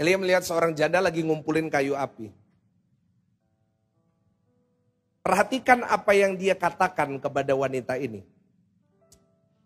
Elia 0.00 0.16
melihat 0.16 0.42
seorang 0.42 0.72
janda 0.72 0.98
lagi 0.98 1.20
ngumpulin 1.20 1.68
kayu 1.68 1.92
api. 1.92 2.32
Perhatikan 5.20 5.84
apa 5.84 6.16
yang 6.16 6.34
dia 6.34 6.56
katakan 6.56 7.20
kepada 7.20 7.52
wanita 7.52 8.00
ini. 8.00 8.24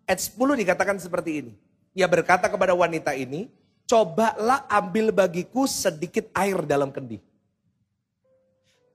Ayat 0.04 0.20
10 0.20 0.60
dikatakan 0.60 0.98
seperti 0.98 1.30
ini. 1.40 1.52
Ia 1.94 2.10
berkata 2.10 2.50
kepada 2.50 2.74
wanita 2.74 3.14
ini, 3.14 3.46
cobalah 3.86 4.66
ambil 4.66 5.14
bagiku 5.14 5.64
sedikit 5.70 6.26
air 6.34 6.58
dalam 6.66 6.90
kendi. 6.90 7.22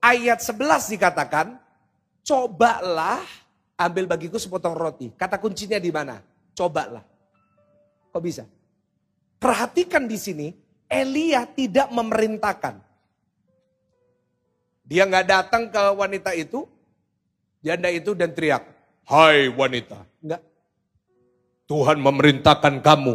Ayat 0.04 0.44
11 0.44 0.92
dikatakan, 0.92 1.56
cobalah 2.22 3.24
ambil 3.80 4.04
bagiku 4.04 4.36
sepotong 4.36 4.76
roti. 4.76 5.08
Kata 5.16 5.40
kuncinya 5.40 5.80
di 5.80 5.88
mana? 5.88 6.20
Cobalah. 6.54 7.04
Kok 8.10 8.22
bisa? 8.22 8.44
Perhatikan 9.40 10.04
di 10.04 10.18
sini, 10.20 10.48
Elia 10.90 11.46
tidak 11.46 11.88
memerintahkan. 11.94 12.82
Dia 14.84 15.06
nggak 15.06 15.26
datang 15.30 15.70
ke 15.70 15.82
wanita 15.94 16.34
itu, 16.34 16.66
janda 17.62 17.88
itu 17.94 18.10
dan 18.12 18.34
teriak, 18.34 18.66
Hai 19.06 19.50
wanita. 19.50 20.02
Enggak. 20.22 20.42
Tuhan 21.70 21.98
memerintahkan 22.02 22.82
kamu, 22.82 23.14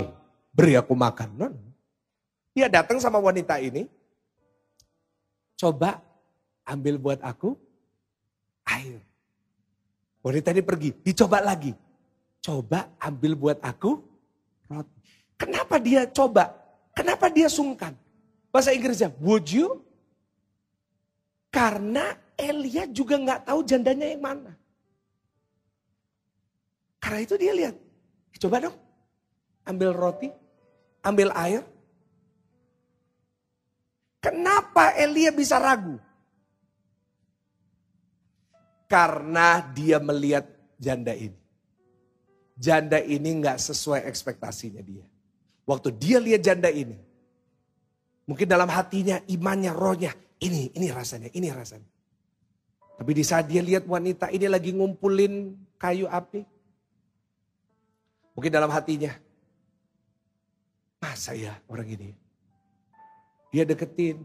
beri 0.56 0.80
aku 0.80 0.96
makan. 0.96 1.30
Non. 1.36 1.54
Dia 2.56 2.72
datang 2.72 3.04
sama 3.04 3.20
wanita 3.20 3.60
ini, 3.60 3.92
coba 5.60 6.00
ambil 6.64 6.96
buat 6.96 7.20
aku 7.20 7.60
air. 8.64 9.04
Wanita 10.24 10.56
ini 10.56 10.64
pergi, 10.64 10.90
dicoba 11.04 11.44
lagi. 11.44 11.85
Coba 12.46 12.94
ambil 13.02 13.34
buat 13.34 13.58
aku 13.66 14.06
roti. 14.70 15.02
Kenapa 15.34 15.82
dia 15.82 16.06
coba? 16.06 16.54
Kenapa 16.94 17.26
dia 17.34 17.50
sungkan? 17.50 17.98
Bahasa 18.54 18.70
Inggrisnya, 18.70 19.10
would 19.18 19.50
you? 19.50 19.82
Karena 21.50 22.14
Elia 22.38 22.86
juga 22.86 23.18
nggak 23.18 23.50
tahu 23.50 23.66
jandanya 23.66 24.14
yang 24.14 24.22
mana. 24.22 24.54
Karena 27.02 27.20
itu 27.26 27.34
dia 27.34 27.54
lihat, 27.58 27.76
coba 28.38 28.70
dong, 28.70 28.78
ambil 29.66 29.90
roti, 29.98 30.30
ambil 31.02 31.34
air, 31.34 31.66
Kenapa 34.26 34.98
Elia 34.98 35.30
bisa 35.30 35.62
ragu? 35.62 36.02
Karena 38.90 39.62
dia 39.70 40.02
melihat 40.02 40.50
janda 40.82 41.14
ini. 41.14 41.45
Janda 42.56 43.04
ini 43.04 43.44
nggak 43.44 43.60
sesuai 43.60 44.08
ekspektasinya 44.08 44.80
dia. 44.80 45.04
Waktu 45.68 45.92
dia 45.96 46.18
lihat 46.24 46.42
janda 46.42 46.72
ini. 46.72 46.96
Mungkin 48.26 48.48
dalam 48.48 48.72
hatinya, 48.72 49.20
imannya, 49.28 49.76
rohnya. 49.76 50.16
Ini, 50.40 50.74
ini 50.74 50.88
rasanya, 50.90 51.30
ini 51.36 51.52
rasanya. 51.52 51.90
Tapi 52.96 53.12
di 53.12 53.24
saat 53.28 53.52
dia 53.52 53.60
lihat 53.60 53.84
wanita 53.84 54.32
ini 54.32 54.48
lagi 54.48 54.72
ngumpulin 54.72 55.52
kayu 55.76 56.08
api. 56.08 56.48
Mungkin 58.36 58.52
dalam 58.52 58.72
hatinya. 58.72 59.12
Masa 61.04 61.36
ya 61.36 61.54
orang 61.68 61.92
ini 61.92 62.26
dia 63.56 63.64
deketin. 63.64 64.20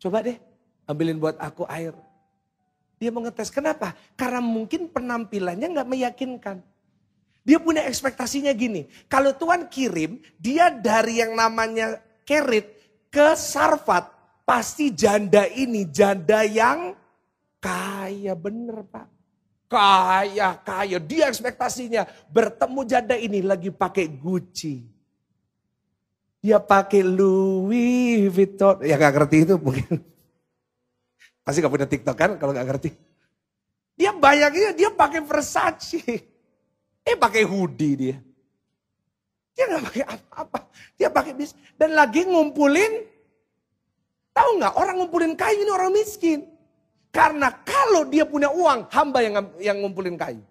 Coba 0.00 0.24
deh 0.24 0.40
ambilin 0.88 1.20
buat 1.20 1.36
aku 1.36 1.68
air. 1.68 1.92
Dia 2.96 3.12
mau 3.12 3.20
ngetes. 3.20 3.52
Kenapa? 3.52 3.92
Karena 4.16 4.40
mungkin 4.40 4.88
penampilannya 4.88 5.68
nggak 5.68 5.88
meyakinkan. 5.92 6.64
Dia 7.46 7.62
punya 7.62 7.86
ekspektasinya 7.86 8.50
gini. 8.50 8.90
Kalau 9.06 9.30
Tuhan 9.38 9.70
kirim, 9.70 10.18
dia 10.34 10.66
dari 10.74 11.22
yang 11.22 11.38
namanya 11.38 12.02
kerit 12.26 12.74
ke 13.06 13.38
Sarfat. 13.38 14.10
Pasti 14.42 14.90
janda 14.90 15.46
ini, 15.46 15.86
janda 15.86 16.42
yang 16.42 16.98
kaya 17.62 18.34
bener 18.34 18.82
pak. 18.90 19.06
Kaya, 19.70 20.58
kaya. 20.62 20.98
Dia 20.98 21.30
ekspektasinya 21.30 22.06
bertemu 22.30 22.80
janda 22.82 23.14
ini 23.14 23.42
lagi 23.42 23.70
pakai 23.70 24.06
Gucci 24.10 24.96
dia 26.46 26.62
pakai 26.62 27.02
Louis 27.02 28.30
Vuitton. 28.30 28.78
Ya 28.86 28.94
gak 28.94 29.18
ngerti 29.18 29.42
itu 29.42 29.58
mungkin. 29.58 29.98
Pasti 31.42 31.58
gak 31.58 31.74
punya 31.74 31.90
TikTok 31.90 32.14
kan 32.14 32.30
kalau 32.38 32.54
gak 32.54 32.70
ngerti. 32.70 32.94
Dia 33.98 34.14
bayanginnya 34.14 34.70
dia 34.78 34.94
pakai 34.94 35.26
Versace. 35.26 36.35
Eh 37.06 37.14
pakai 37.14 37.46
hoodie 37.46 37.94
dia. 37.94 38.16
Dia 39.54 39.64
gak 39.70 39.82
pakai 39.88 40.04
apa-apa. 40.04 40.58
Dia 40.98 41.08
pakai 41.08 41.32
bis. 41.38 41.54
Dan 41.78 41.94
lagi 41.94 42.26
ngumpulin. 42.26 43.06
Tahu 44.34 44.60
nggak 44.60 44.74
orang 44.76 44.96
ngumpulin 45.00 45.32
kayu 45.38 45.64
ini 45.64 45.72
orang 45.72 45.94
miskin. 45.94 46.44
Karena 47.08 47.48
kalau 47.64 48.04
dia 48.04 48.28
punya 48.28 48.52
uang, 48.52 48.92
hamba 48.92 49.24
yang 49.24 49.32
yang 49.56 49.80
ngumpulin 49.80 50.20
kayu. 50.20 50.44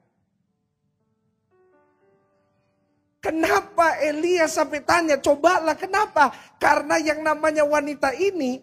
Kenapa 3.21 4.01
Elia 4.01 4.49
sampai 4.49 4.81
tanya? 4.81 5.21
Cobalah 5.21 5.77
kenapa? 5.77 6.33
Karena 6.57 6.97
yang 6.97 7.21
namanya 7.21 7.61
wanita 7.65 8.13
ini 8.17 8.61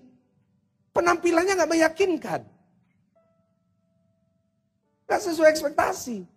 penampilannya 0.91 1.55
nggak 1.55 1.71
meyakinkan. 1.71 2.41
Gak 5.07 5.21
sesuai 5.23 5.51
ekspektasi. 5.51 6.32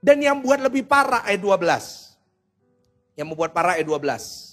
Dan 0.00 0.24
yang 0.24 0.40
buat 0.40 0.60
lebih 0.60 0.88
parah 0.88 1.20
ayat 1.28 1.44
12. 1.44 3.20
Yang 3.20 3.26
membuat 3.28 3.52
parah 3.52 3.76
ayat 3.76 3.84
12. 3.84 4.50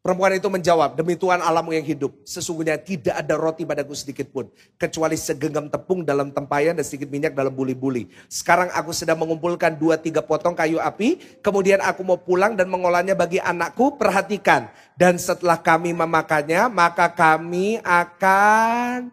Perempuan 0.00 0.32
itu 0.32 0.48
menjawab, 0.48 0.96
demi 0.96 1.12
Tuhan 1.12 1.44
Allahmu 1.44 1.76
yang 1.76 1.84
hidup, 1.84 2.24
sesungguhnya 2.24 2.80
tidak 2.80 3.20
ada 3.20 3.36
roti 3.36 3.68
padaku 3.68 3.92
sedikit 3.92 4.32
pun, 4.32 4.48
kecuali 4.80 5.12
segenggam 5.12 5.68
tepung 5.68 6.08
dalam 6.08 6.32
tempayan 6.32 6.72
dan 6.72 6.88
sedikit 6.88 7.12
minyak 7.12 7.36
dalam 7.36 7.52
buli-buli. 7.52 8.08
Sekarang 8.24 8.72
aku 8.72 8.96
sedang 8.96 9.20
mengumpulkan 9.20 9.76
dua 9.76 10.00
tiga 10.00 10.24
potong 10.24 10.56
kayu 10.56 10.80
api, 10.80 11.20
kemudian 11.44 11.84
aku 11.84 12.00
mau 12.00 12.16
pulang 12.16 12.56
dan 12.56 12.72
mengolahnya 12.72 13.12
bagi 13.12 13.44
anakku, 13.44 14.00
perhatikan. 14.00 14.72
Dan 14.96 15.20
setelah 15.20 15.60
kami 15.60 15.92
memakannya, 15.92 16.72
maka 16.72 17.12
kami 17.12 17.76
akan... 17.84 19.12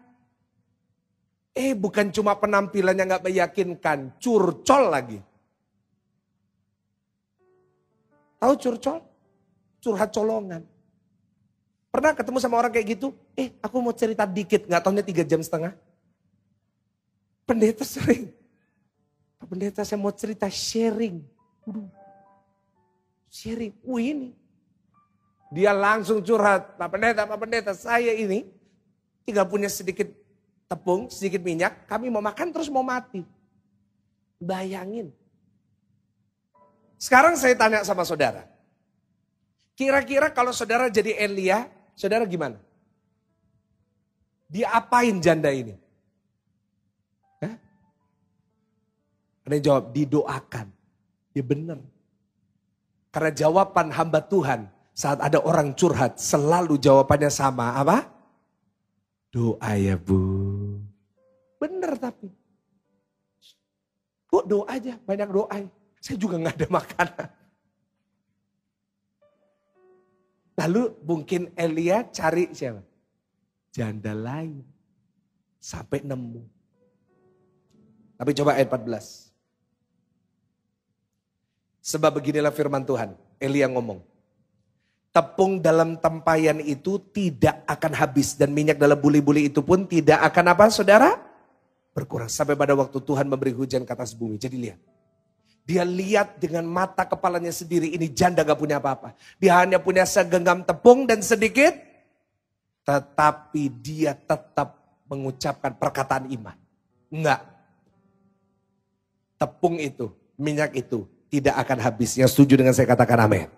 Eh 1.52 1.76
bukan 1.76 2.08
cuma 2.16 2.32
penampilannya 2.40 3.04
nggak 3.12 3.24
meyakinkan, 3.28 4.16
curcol 4.16 4.88
lagi. 4.88 5.27
Tahu 8.38 8.54
curcol? 8.54 8.98
Curhat 9.82 10.10
colongan. 10.14 10.62
Pernah 11.90 12.12
ketemu 12.14 12.38
sama 12.38 12.58
orang 12.62 12.70
kayak 12.70 12.98
gitu? 12.98 13.14
Eh, 13.34 13.50
aku 13.58 13.82
mau 13.82 13.94
cerita 13.94 14.22
dikit, 14.22 14.70
nggak 14.70 14.82
tahunya 14.82 15.04
tiga 15.06 15.22
jam 15.26 15.42
setengah. 15.42 15.74
Pendeta 17.42 17.82
sering. 17.82 18.30
Pendeta 19.48 19.80
saya 19.82 19.96
mau 19.96 20.12
cerita 20.12 20.46
sharing. 20.52 21.24
Sharing. 23.32 23.72
Wih 23.82 24.06
ini. 24.12 24.28
Dia 25.48 25.72
langsung 25.72 26.20
curhat. 26.20 26.76
Pak 26.76 26.88
pendeta, 26.92 27.24
Pak 27.24 27.38
pendeta 27.40 27.72
saya 27.72 28.12
ini 28.12 28.44
tinggal 29.24 29.48
punya 29.48 29.72
sedikit 29.72 30.12
tepung, 30.68 31.08
sedikit 31.08 31.40
minyak. 31.40 31.88
Kami 31.88 32.12
mau 32.12 32.20
makan 32.20 32.52
terus 32.52 32.68
mau 32.68 32.84
mati. 32.84 33.24
Bayangin. 34.36 35.08
Sekarang 36.98 37.38
saya 37.38 37.54
tanya 37.54 37.86
sama 37.86 38.02
saudara. 38.02 38.44
Kira-kira 39.78 40.34
kalau 40.34 40.50
saudara 40.50 40.90
jadi 40.90 41.14
Elia, 41.14 41.70
Saudara 41.98 42.22
gimana? 42.30 42.62
Dia 44.46 44.70
apain 44.70 45.18
janda 45.18 45.50
ini? 45.50 45.74
Hah? 47.42 47.58
Ada 49.50 49.58
jawab, 49.58 49.90
didoakan. 49.90 50.70
Ya 51.34 51.42
benar. 51.42 51.82
Karena 53.10 53.34
jawaban 53.34 53.90
hamba 53.90 54.22
Tuhan 54.22 54.70
saat 54.94 55.18
ada 55.18 55.42
orang 55.42 55.74
curhat 55.74 56.22
selalu 56.22 56.78
jawabannya 56.78 57.34
sama. 57.34 57.74
Apa? 57.82 58.06
Doa 59.34 59.74
ya 59.74 59.98
bu. 59.98 60.22
Benar 61.58 61.98
tapi. 61.98 62.30
Bu 64.30 64.46
doa 64.46 64.70
aja, 64.70 64.94
banyak 65.02 65.28
doa. 65.34 65.58
Saya 66.08 66.24
juga 66.24 66.40
nggak 66.40 66.56
ada 66.56 66.68
makanan. 66.72 67.28
Lalu 70.56 70.82
mungkin 71.04 71.52
Elia 71.52 72.08
cari 72.08 72.48
siapa? 72.56 72.80
Janda 73.68 74.16
lain. 74.16 74.64
Sampai 75.60 76.00
nemu. 76.00 76.40
Tapi 78.16 78.30
coba 78.40 78.56
ayat 78.56 78.72
14. 78.72 79.28
Sebab 81.84 82.16
beginilah 82.16 82.56
firman 82.56 82.88
Tuhan. 82.88 83.12
Elia 83.36 83.68
ngomong. 83.68 84.00
Tepung 85.12 85.60
dalam 85.60 86.00
tempayan 86.00 86.56
itu 86.64 86.96
tidak 87.12 87.68
akan 87.68 87.92
habis. 87.92 88.32
Dan 88.32 88.56
minyak 88.56 88.80
dalam 88.80 88.96
buli-buli 88.96 89.52
itu 89.52 89.60
pun 89.60 89.84
tidak 89.84 90.24
akan 90.24 90.56
apa 90.56 90.72
saudara? 90.72 91.20
Berkurang. 91.92 92.32
Sampai 92.32 92.56
pada 92.56 92.72
waktu 92.72 92.96
Tuhan 92.96 93.28
memberi 93.28 93.52
hujan 93.52 93.84
ke 93.84 93.92
atas 93.92 94.16
bumi. 94.16 94.40
Jadi 94.40 94.56
lihat. 94.56 94.80
Dia 95.68 95.84
lihat 95.84 96.40
dengan 96.40 96.64
mata 96.64 97.04
kepalanya 97.04 97.52
sendiri 97.52 97.92
ini 97.92 98.08
janda 98.08 98.40
gak 98.40 98.56
punya 98.56 98.80
apa-apa. 98.80 99.12
Dia 99.36 99.60
hanya 99.60 99.76
punya 99.76 100.08
segenggam 100.08 100.64
tepung 100.64 101.04
dan 101.04 101.20
sedikit. 101.20 101.76
Tetapi 102.88 103.68
dia 103.84 104.16
tetap 104.16 104.80
mengucapkan 105.04 105.76
perkataan 105.76 106.32
iman. 106.32 106.56
Enggak. 107.12 107.44
Tepung 109.36 109.76
itu, 109.76 110.08
minyak 110.40 110.72
itu 110.72 111.04
tidak 111.28 111.60
akan 111.60 111.84
habis. 111.84 112.16
Yang 112.16 112.32
setuju 112.32 112.64
dengan 112.64 112.72
saya 112.72 112.88
katakan 112.88 113.28
amin. 113.28 113.52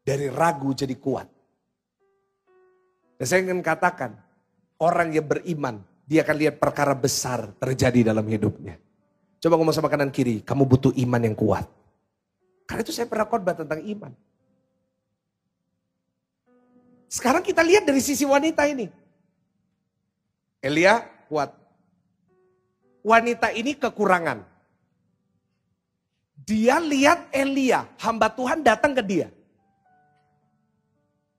Dari 0.00 0.32
ragu 0.32 0.72
jadi 0.72 0.96
kuat. 0.96 1.28
Dan 3.20 3.26
saya 3.28 3.44
ingin 3.44 3.60
katakan, 3.60 4.16
orang 4.80 5.12
yang 5.12 5.28
beriman, 5.28 5.84
dia 6.08 6.24
akan 6.24 6.36
lihat 6.40 6.56
perkara 6.56 6.96
besar 6.96 7.52
terjadi 7.60 8.08
dalam 8.08 8.24
hidupnya. 8.24 8.80
Coba 9.42 9.58
ngomong 9.58 9.74
sama 9.74 9.90
kanan 9.90 10.14
kiri, 10.14 10.38
kamu 10.46 10.62
butuh 10.62 10.94
iman 10.94 11.18
yang 11.18 11.34
kuat. 11.34 11.66
Karena 12.62 12.86
itu 12.86 12.94
saya 12.94 13.10
pernah 13.10 13.26
khotbah 13.26 13.58
tentang 13.58 13.82
iman. 13.82 14.14
Sekarang 17.10 17.42
kita 17.42 17.60
lihat 17.66 17.82
dari 17.82 17.98
sisi 17.98 18.22
wanita 18.22 18.62
ini. 18.70 18.86
Elia 20.62 21.02
kuat. 21.26 21.50
Wanita 23.02 23.50
ini 23.50 23.74
kekurangan. 23.74 24.46
Dia 26.46 26.78
lihat 26.78 27.34
Elia, 27.34 27.90
hamba 27.98 28.30
Tuhan 28.30 28.62
datang 28.62 28.94
ke 28.94 29.02
dia. 29.02 29.28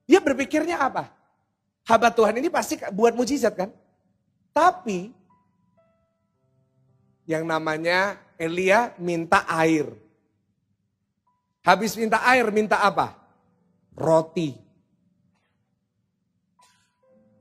Dia 0.03 0.19
berpikirnya 0.19 0.75
apa? 0.75 1.07
Hamba 1.87 2.11
Tuhan 2.11 2.35
ini 2.35 2.51
pasti 2.51 2.75
buat 2.91 3.15
mujizat 3.15 3.55
kan? 3.55 3.71
Tapi 4.51 5.22
yang 7.29 7.47
namanya 7.47 8.19
Elia 8.35 8.91
minta 8.99 9.43
air. 9.47 9.89
Habis 11.63 11.95
minta 11.95 12.19
air, 12.27 12.43
minta 12.51 12.79
apa? 12.83 13.15
Roti. 13.95 14.59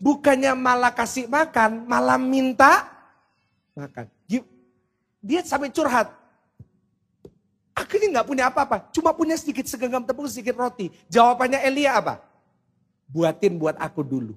Bukannya 0.03 0.55
malah 0.59 0.91
kasih 0.95 1.31
makan, 1.31 1.87
malah 1.87 2.19
minta 2.19 2.91
makan. 3.75 4.07
Dia 5.23 5.41
sampai 5.47 5.71
curhat. 5.71 6.11
Akhirnya 7.73 8.21
nggak 8.21 8.29
punya 8.29 8.45
apa-apa, 8.51 8.91
cuma 8.91 9.15
punya 9.15 9.39
sedikit 9.39 9.65
segenggam 9.65 10.03
tepung, 10.03 10.27
sedikit 10.27 10.59
roti. 10.59 10.91
Jawabannya 11.09 11.63
Elia 11.63 11.99
apa? 11.99 12.33
buatin 13.13 13.61
buat 13.61 13.77
aku 13.77 14.01
dulu. 14.01 14.35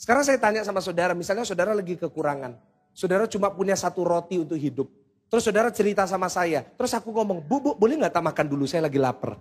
Sekarang 0.00 0.24
saya 0.24 0.40
tanya 0.40 0.64
sama 0.64 0.80
saudara, 0.80 1.12
misalnya 1.12 1.44
saudara 1.44 1.76
lagi 1.76 1.94
kekurangan. 2.00 2.56
Saudara 2.94 3.26
cuma 3.26 3.50
punya 3.50 3.74
satu 3.74 4.06
roti 4.06 4.38
untuk 4.38 4.54
hidup. 4.54 4.86
Terus 5.26 5.42
saudara 5.42 5.68
cerita 5.74 6.06
sama 6.06 6.30
saya. 6.30 6.62
Terus 6.78 6.94
aku 6.94 7.10
ngomong, 7.10 7.42
bu, 7.42 7.58
bu 7.58 7.70
boleh 7.74 7.98
nggak 7.98 8.14
tak 8.14 8.22
makan 8.22 8.46
dulu, 8.46 8.70
saya 8.70 8.86
lagi 8.86 9.02
lapar. 9.02 9.34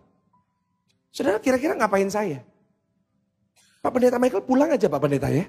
Saudara 1.13 1.37
kira-kira 1.37 1.77
ngapain 1.77 2.09
saya? 2.09 2.41
Pak 3.77 3.93
Pendeta 3.93 4.17
Michael 4.17 4.41
pulang 4.41 4.73
aja 4.73 4.89
Pak 4.89 5.01
Pendeta 5.05 5.29
ya. 5.29 5.45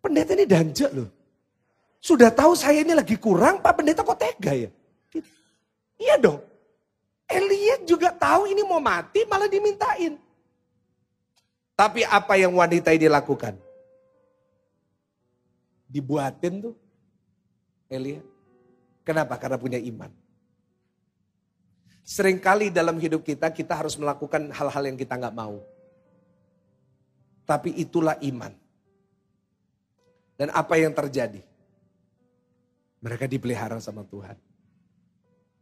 Pendeta 0.00 0.32
ini 0.32 0.48
danjak 0.48 0.90
loh. 0.96 1.12
Sudah 2.00 2.32
tahu 2.32 2.56
saya 2.56 2.80
ini 2.80 2.96
lagi 2.96 3.20
kurang, 3.20 3.60
Pak 3.60 3.76
Pendeta 3.76 4.00
kok 4.00 4.16
tega 4.16 4.56
ya? 4.56 4.70
Iya 6.00 6.16
dong. 6.16 6.40
Elia 7.28 7.84
juga 7.84 8.08
tahu 8.08 8.48
ini 8.48 8.64
mau 8.64 8.80
mati 8.80 9.28
malah 9.28 9.46
dimintain. 9.46 10.16
Tapi 11.76 12.00
apa 12.08 12.40
yang 12.40 12.56
wanita 12.56 12.96
ini 12.96 13.12
lakukan? 13.12 13.60
Dibuatin 15.90 16.70
tuh 16.70 16.74
Elia. 17.90 18.22
Kenapa? 19.02 19.34
Karena 19.34 19.58
punya 19.58 19.82
iman. 19.82 20.14
Seringkali 22.06 22.70
dalam 22.70 22.98
hidup 23.02 23.26
kita, 23.26 23.50
kita 23.50 23.74
harus 23.74 23.98
melakukan 23.98 24.54
hal-hal 24.54 24.82
yang 24.86 24.94
kita 24.94 25.18
nggak 25.18 25.34
mau. 25.34 25.58
Tapi 27.42 27.74
itulah 27.74 28.14
iman. 28.22 28.54
Dan 30.38 30.54
apa 30.54 30.78
yang 30.78 30.94
terjadi? 30.94 31.42
Mereka 33.02 33.26
dipelihara 33.26 33.82
sama 33.82 34.06
Tuhan. 34.06 34.38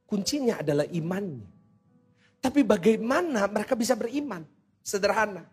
Kuncinya 0.05 0.61
adalah 0.61 0.85
imannya. 0.89 1.49
Tapi 2.39 2.63
bagaimana 2.63 3.49
mereka 3.49 3.75
bisa 3.75 3.97
beriman? 3.97 4.45
Sederhana. 4.85 5.45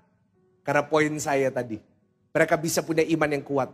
Karena 0.64 0.84
poin 0.86 1.12
saya 1.20 1.50
tadi. 1.52 1.82
Mereka 2.32 2.56
bisa 2.60 2.84
punya 2.84 3.04
iman 3.04 3.30
yang 3.32 3.44
kuat. 3.44 3.72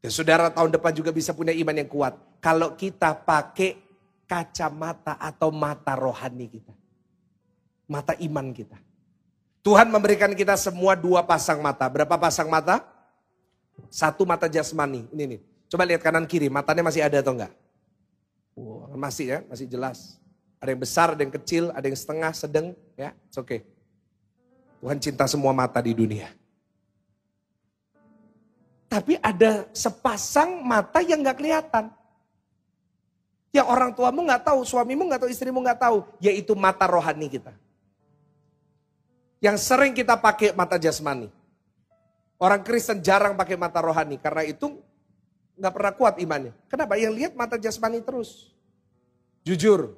Dan 0.00 0.10
saudara 0.10 0.48
tahun 0.48 0.72
depan 0.72 0.96
juga 0.96 1.12
bisa 1.12 1.36
punya 1.36 1.52
iman 1.52 1.76
yang 1.76 1.88
kuat. 1.88 2.16
Kalau 2.40 2.72
kita 2.72 3.12
pakai 3.12 3.76
kacamata 4.24 5.20
atau 5.20 5.52
mata 5.52 5.92
rohani 5.92 6.48
kita. 6.48 6.72
Mata 7.84 8.16
iman 8.16 8.48
kita. 8.54 8.80
Tuhan 9.60 9.92
memberikan 9.92 10.32
kita 10.32 10.56
semua 10.56 10.96
dua 10.96 11.20
pasang 11.20 11.60
mata. 11.60 11.84
Berapa 11.84 12.16
pasang 12.16 12.48
mata? 12.48 12.80
Satu 13.92 14.24
mata 14.24 14.48
jasmani. 14.48 15.04
Ini 15.12 15.36
nih. 15.36 15.40
Coba 15.70 15.86
lihat 15.86 16.02
kanan 16.02 16.26
kiri, 16.26 16.50
matanya 16.50 16.82
masih 16.82 17.04
ada 17.04 17.22
atau 17.22 17.36
enggak? 17.36 17.52
Wow, 18.58 18.90
masih 18.98 19.26
ya, 19.30 19.38
masih 19.46 19.70
jelas. 19.70 20.18
Ada 20.58 20.74
yang 20.74 20.82
besar, 20.82 21.06
ada 21.14 21.22
yang 21.22 21.30
kecil, 21.30 21.70
ada 21.70 21.86
yang 21.86 21.94
setengah, 21.94 22.32
sedang, 22.34 22.66
ya, 22.98 23.14
oke. 23.38 23.46
Okay. 23.46 23.60
Tuhan 24.82 24.98
cinta 24.98 25.24
semua 25.30 25.54
mata 25.54 25.78
di 25.78 25.94
dunia. 25.94 26.26
Tapi 28.90 29.14
ada 29.22 29.70
sepasang 29.70 30.66
mata 30.66 30.98
yang 30.98 31.22
nggak 31.22 31.38
kelihatan. 31.38 31.94
Yang 33.54 33.66
orang 33.70 33.90
tuamu 33.94 34.26
nggak 34.26 34.50
tahu, 34.50 34.66
suamimu 34.66 35.06
nggak 35.06 35.22
tahu, 35.22 35.30
istrimu 35.30 35.62
nggak 35.62 35.78
tahu, 35.78 36.02
yaitu 36.18 36.58
mata 36.58 36.90
rohani 36.90 37.30
kita. 37.30 37.54
Yang 39.38 39.62
sering 39.62 39.94
kita 39.94 40.18
pakai 40.18 40.50
mata 40.58 40.74
jasmani. 40.74 41.30
Orang 42.34 42.66
Kristen 42.66 42.98
jarang 42.98 43.38
pakai 43.38 43.54
mata 43.54 43.78
rohani 43.78 44.18
karena 44.18 44.42
itu 44.42 44.82
nggak 45.54 45.70
pernah 45.70 45.92
kuat 45.94 46.14
imannya. 46.18 46.50
Kenapa? 46.66 46.98
Yang 46.98 47.12
lihat 47.14 47.32
mata 47.38 47.54
jasmani 47.62 48.02
terus. 48.02 48.50
Jujur. 49.46 49.94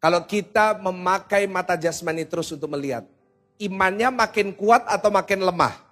Kalau 0.00 0.20
kita 0.28 0.76
memakai 0.76 1.48
mata 1.48 1.80
jasmani 1.80 2.28
terus 2.28 2.52
untuk 2.52 2.68
melihat, 2.72 3.08
imannya 3.56 4.12
makin 4.12 4.52
kuat 4.52 4.84
atau 4.84 5.08
makin 5.08 5.44
lemah? 5.44 5.89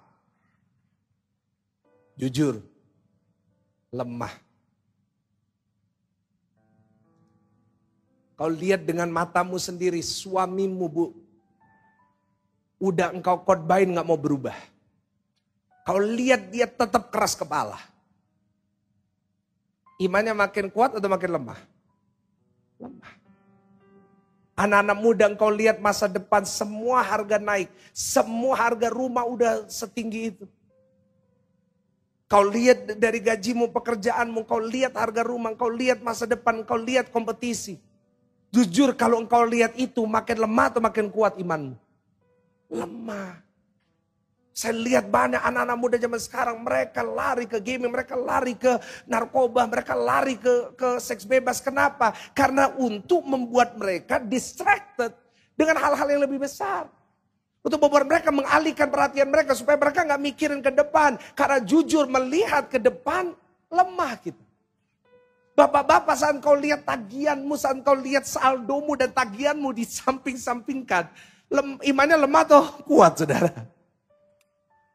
Jujur. 2.19 2.59
Lemah. 3.95 4.35
Kau 8.35 8.51
lihat 8.51 8.83
dengan 8.83 9.07
matamu 9.07 9.55
sendiri, 9.59 9.99
suamimu 10.03 10.87
bu, 10.87 11.05
udah 12.79 13.11
engkau 13.11 13.39
khotbahin 13.43 13.95
nggak 13.95 14.07
mau 14.07 14.19
berubah. 14.19 14.55
Kau 15.87 15.99
lihat 15.99 16.51
dia 16.51 16.67
tetap 16.67 17.07
keras 17.11 17.35
kepala. 17.35 17.79
Imannya 19.99 20.31
makin 20.31 20.71
kuat 20.71 20.95
atau 20.95 21.09
makin 21.11 21.35
lemah? 21.35 21.59
Lemah. 22.79 23.11
Anak-anak 24.59 24.97
muda 24.99 25.25
engkau 25.27 25.51
lihat 25.51 25.79
masa 25.79 26.07
depan 26.07 26.43
semua 26.43 26.99
harga 27.03 27.39
naik. 27.39 27.71
Semua 27.91 28.55
harga 28.59 28.87
rumah 28.91 29.23
udah 29.23 29.67
setinggi 29.67 30.35
itu. 30.35 30.45
Kau 32.29 32.45
lihat 32.45 32.85
dari 33.01 33.25
gajimu, 33.25 33.73
pekerjaanmu, 33.73 34.45
kau 34.45 34.61
lihat 34.61 34.93
harga 34.93 35.25
rumah, 35.25 35.49
kau 35.57 35.65
lihat 35.65 36.05
masa 36.05 36.29
depan, 36.29 36.61
kau 36.61 36.77
lihat 36.77 37.09
kompetisi. 37.09 37.81
Jujur 38.53 38.93
kalau 38.93 39.17
engkau 39.17 39.41
lihat 39.49 39.73
itu 39.73 40.05
makin 40.05 40.45
lemah 40.45 40.69
atau 40.69 40.77
makin 40.77 41.09
kuat 41.09 41.41
imanmu? 41.41 41.73
Lemah. 42.69 43.41
Saya 44.53 44.77
lihat 44.77 45.09
banyak 45.09 45.41
anak-anak 45.41 45.77
muda 45.79 45.97
zaman 45.97 46.21
sekarang 46.21 46.57
mereka 46.61 47.01
lari 47.01 47.49
ke 47.49 47.57
gaming, 47.57 47.89
mereka 47.89 48.13
lari 48.13 48.53
ke 48.53 48.77
narkoba, 49.09 49.65
mereka 49.65 49.97
lari 49.97 50.37
ke 50.37 50.77
ke 50.77 51.01
seks 51.01 51.25
bebas. 51.25 51.57
Kenapa? 51.57 52.13
Karena 52.37 52.69
untuk 52.77 53.25
membuat 53.25 53.73
mereka 53.73 54.21
distracted 54.21 55.17
dengan 55.57 55.81
hal-hal 55.81 56.05
yang 56.13 56.21
lebih 56.29 56.45
besar. 56.45 56.91
Untuk 57.69 57.85
membuat 57.85 58.09
mereka 58.09 58.33
mengalihkan 58.33 58.89
perhatian 58.89 59.29
mereka 59.29 59.53
supaya 59.53 59.77
mereka 59.77 60.01
nggak 60.01 60.21
mikirin 60.25 60.57
ke 60.65 60.73
depan. 60.73 61.21
Karena 61.37 61.61
jujur 61.61 62.09
melihat 62.09 62.65
ke 62.65 62.81
depan 62.81 63.29
lemah 63.69 64.17
kita. 64.17 64.41
Bapak-bapak 65.53 66.15
saat 66.17 66.41
kau 66.41 66.57
lihat 66.57 66.81
tagihanmu, 66.81 67.53
saat 67.53 67.77
kau 67.85 67.93
lihat 67.93 68.25
saldomu 68.25 68.97
dan 68.97 69.13
tagihanmu 69.13 69.69
di 69.69 69.85
samping-sampingkan. 69.85 71.13
Lem, 71.45 71.77
imannya 71.85 72.17
lemah 72.25 72.41
atau 72.49 72.65
kuat 72.89 73.21
saudara? 73.21 73.53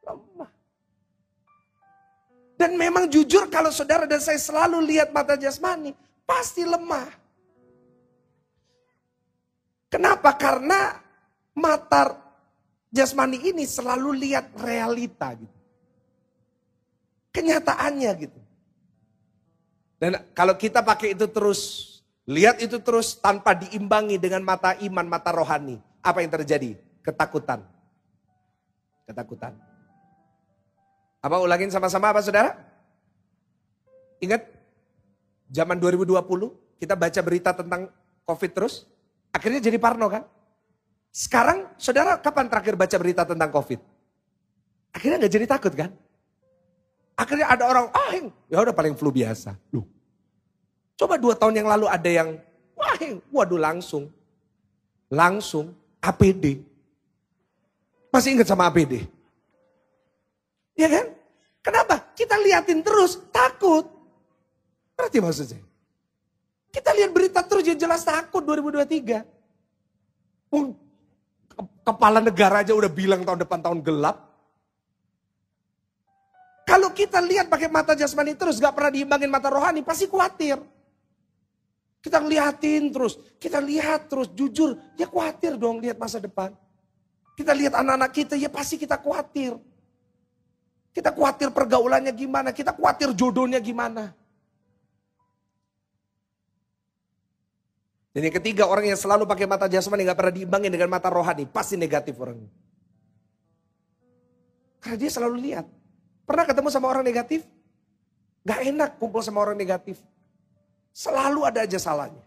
Lemah. 0.02 0.50
Dan 2.58 2.74
memang 2.74 3.06
jujur 3.06 3.46
kalau 3.54 3.70
saudara 3.70 4.10
dan 4.10 4.18
saya 4.18 4.40
selalu 4.40 4.82
lihat 4.82 5.14
mata 5.14 5.38
jasmani, 5.38 5.94
pasti 6.26 6.66
lemah. 6.66 7.06
Kenapa? 9.92 10.34
Karena 10.34 10.96
mata 11.54 12.23
jasmani 12.94 13.42
ini 13.42 13.66
selalu 13.66 14.14
lihat 14.22 14.54
realita 14.54 15.35
gitu. 15.35 15.59
Kenyataannya 17.35 18.11
gitu. 18.22 18.40
Dan 19.98 20.22
kalau 20.30 20.54
kita 20.54 20.87
pakai 20.87 21.18
itu 21.18 21.26
terus, 21.26 21.61
lihat 22.30 22.62
itu 22.62 22.78
terus 22.78 23.18
tanpa 23.18 23.59
diimbangi 23.59 24.22
dengan 24.22 24.46
mata 24.46 24.78
iman, 24.78 25.07
mata 25.11 25.35
rohani. 25.35 25.83
Apa 25.98 26.22
yang 26.22 26.30
terjadi? 26.30 26.78
Ketakutan. 27.02 27.66
Ketakutan. 29.11 29.59
Apa 31.18 31.42
ulangin 31.42 31.74
sama-sama 31.74 32.14
apa 32.14 32.22
saudara? 32.22 32.54
Ingat 34.22 34.46
zaman 35.50 35.80
2020 35.80 36.14
kita 36.78 36.94
baca 36.94 37.20
berita 37.24 37.50
tentang 37.57 37.90
COVID 38.28 38.50
terus. 38.54 38.87
Akhirnya 39.35 39.59
jadi 39.59 39.80
parno 39.80 40.07
kan? 40.07 40.22
Sekarang 41.14 41.70
saudara 41.79 42.18
kapan 42.18 42.50
terakhir 42.50 42.74
baca 42.74 42.96
berita 42.98 43.22
tentang 43.22 43.46
COVID? 43.55 43.79
Akhirnya 44.90 45.22
nggak 45.22 45.35
jadi 45.38 45.46
takut 45.46 45.70
kan? 45.70 45.94
Akhirnya 47.14 47.46
ada 47.46 47.70
orang, 47.70 47.87
ah 47.94 48.11
ya 48.50 48.59
udah 48.59 48.74
paling 48.74 48.98
flu 48.98 49.14
biasa. 49.14 49.55
Loh, 49.70 49.87
coba 50.98 51.14
dua 51.14 51.38
tahun 51.38 51.62
yang 51.62 51.70
lalu 51.70 51.87
ada 51.87 52.11
yang, 52.11 52.34
wah 52.74 52.99
waduh 53.30 53.62
langsung. 53.62 54.11
Langsung 55.07 55.70
APD. 56.03 56.66
Masih 58.11 58.34
ingat 58.34 58.51
sama 58.51 58.66
APD? 58.66 59.07
Ya 60.74 60.91
kan? 60.91 61.14
Kenapa? 61.62 62.11
Kita 62.18 62.34
liatin 62.43 62.82
terus, 62.82 63.22
takut. 63.30 63.86
Berarti 64.99 65.22
maksudnya? 65.22 65.62
Kita 66.74 66.91
lihat 66.91 67.14
berita 67.14 67.47
terus, 67.47 67.62
ya 67.70 67.78
jelas 67.78 68.03
takut 68.03 68.43
2023. 68.43 69.22
Um, 70.51 70.74
kepala 71.84 72.18
negara 72.18 72.62
aja 72.64 72.72
udah 72.72 72.90
bilang 72.90 73.22
tahun 73.22 73.44
depan 73.44 73.61
tahun 73.61 73.80
gelap. 73.84 74.16
Kalau 76.64 76.90
kita 76.96 77.20
lihat 77.20 77.52
pakai 77.52 77.68
mata 77.68 77.92
jasmani 77.92 78.32
terus, 78.32 78.57
gak 78.57 78.72
pernah 78.72 78.90
diimbangin 78.90 79.28
mata 79.28 79.52
rohani, 79.52 79.84
pasti 79.84 80.09
khawatir. 80.09 80.57
Kita 82.00 82.20
liatin 82.20 82.92
terus, 82.92 83.20
kita 83.36 83.61
lihat 83.61 84.09
terus, 84.09 84.32
jujur, 84.32 84.76
ya 84.96 85.09
khawatir 85.09 85.57
dong 85.61 85.80
lihat 85.80 86.00
masa 86.00 86.20
depan. 86.20 86.52
Kita 87.36 87.52
lihat 87.52 87.76
anak-anak 87.76 88.11
kita, 88.12 88.34
ya 88.36 88.48
pasti 88.48 88.80
kita 88.80 88.96
khawatir. 88.96 89.57
Kita 90.94 91.11
khawatir 91.12 91.52
pergaulannya 91.52 92.12
gimana, 92.16 92.48
kita 92.55 92.72
khawatir 92.72 93.12
jodohnya 93.12 93.61
gimana. 93.61 94.16
Dan 98.14 98.30
yang 98.30 98.34
ketiga 98.38 98.70
orang 98.70 98.86
yang 98.86 98.94
selalu 98.94 99.26
pakai 99.26 99.50
mata 99.50 99.66
jasmani 99.66 100.06
nggak 100.06 100.14
pernah 100.14 100.34
diimbangi 100.38 100.70
dengan 100.70 100.86
mata 100.86 101.10
rohani, 101.10 101.50
pasti 101.50 101.74
negatif 101.74 102.14
orangnya. 102.14 102.46
Karena 104.78 104.96
dia 105.02 105.10
selalu 105.10 105.36
lihat. 105.50 105.66
Pernah 106.22 106.46
ketemu 106.46 106.68
sama 106.70 106.86
orang 106.94 107.02
negatif? 107.02 107.42
Gak 108.46 108.60
enak 108.70 108.90
kumpul 109.02 109.18
sama 109.24 109.42
orang 109.42 109.58
negatif. 109.58 109.98
Selalu 110.94 111.42
ada 111.42 111.66
aja 111.66 111.80
salahnya. 111.80 112.22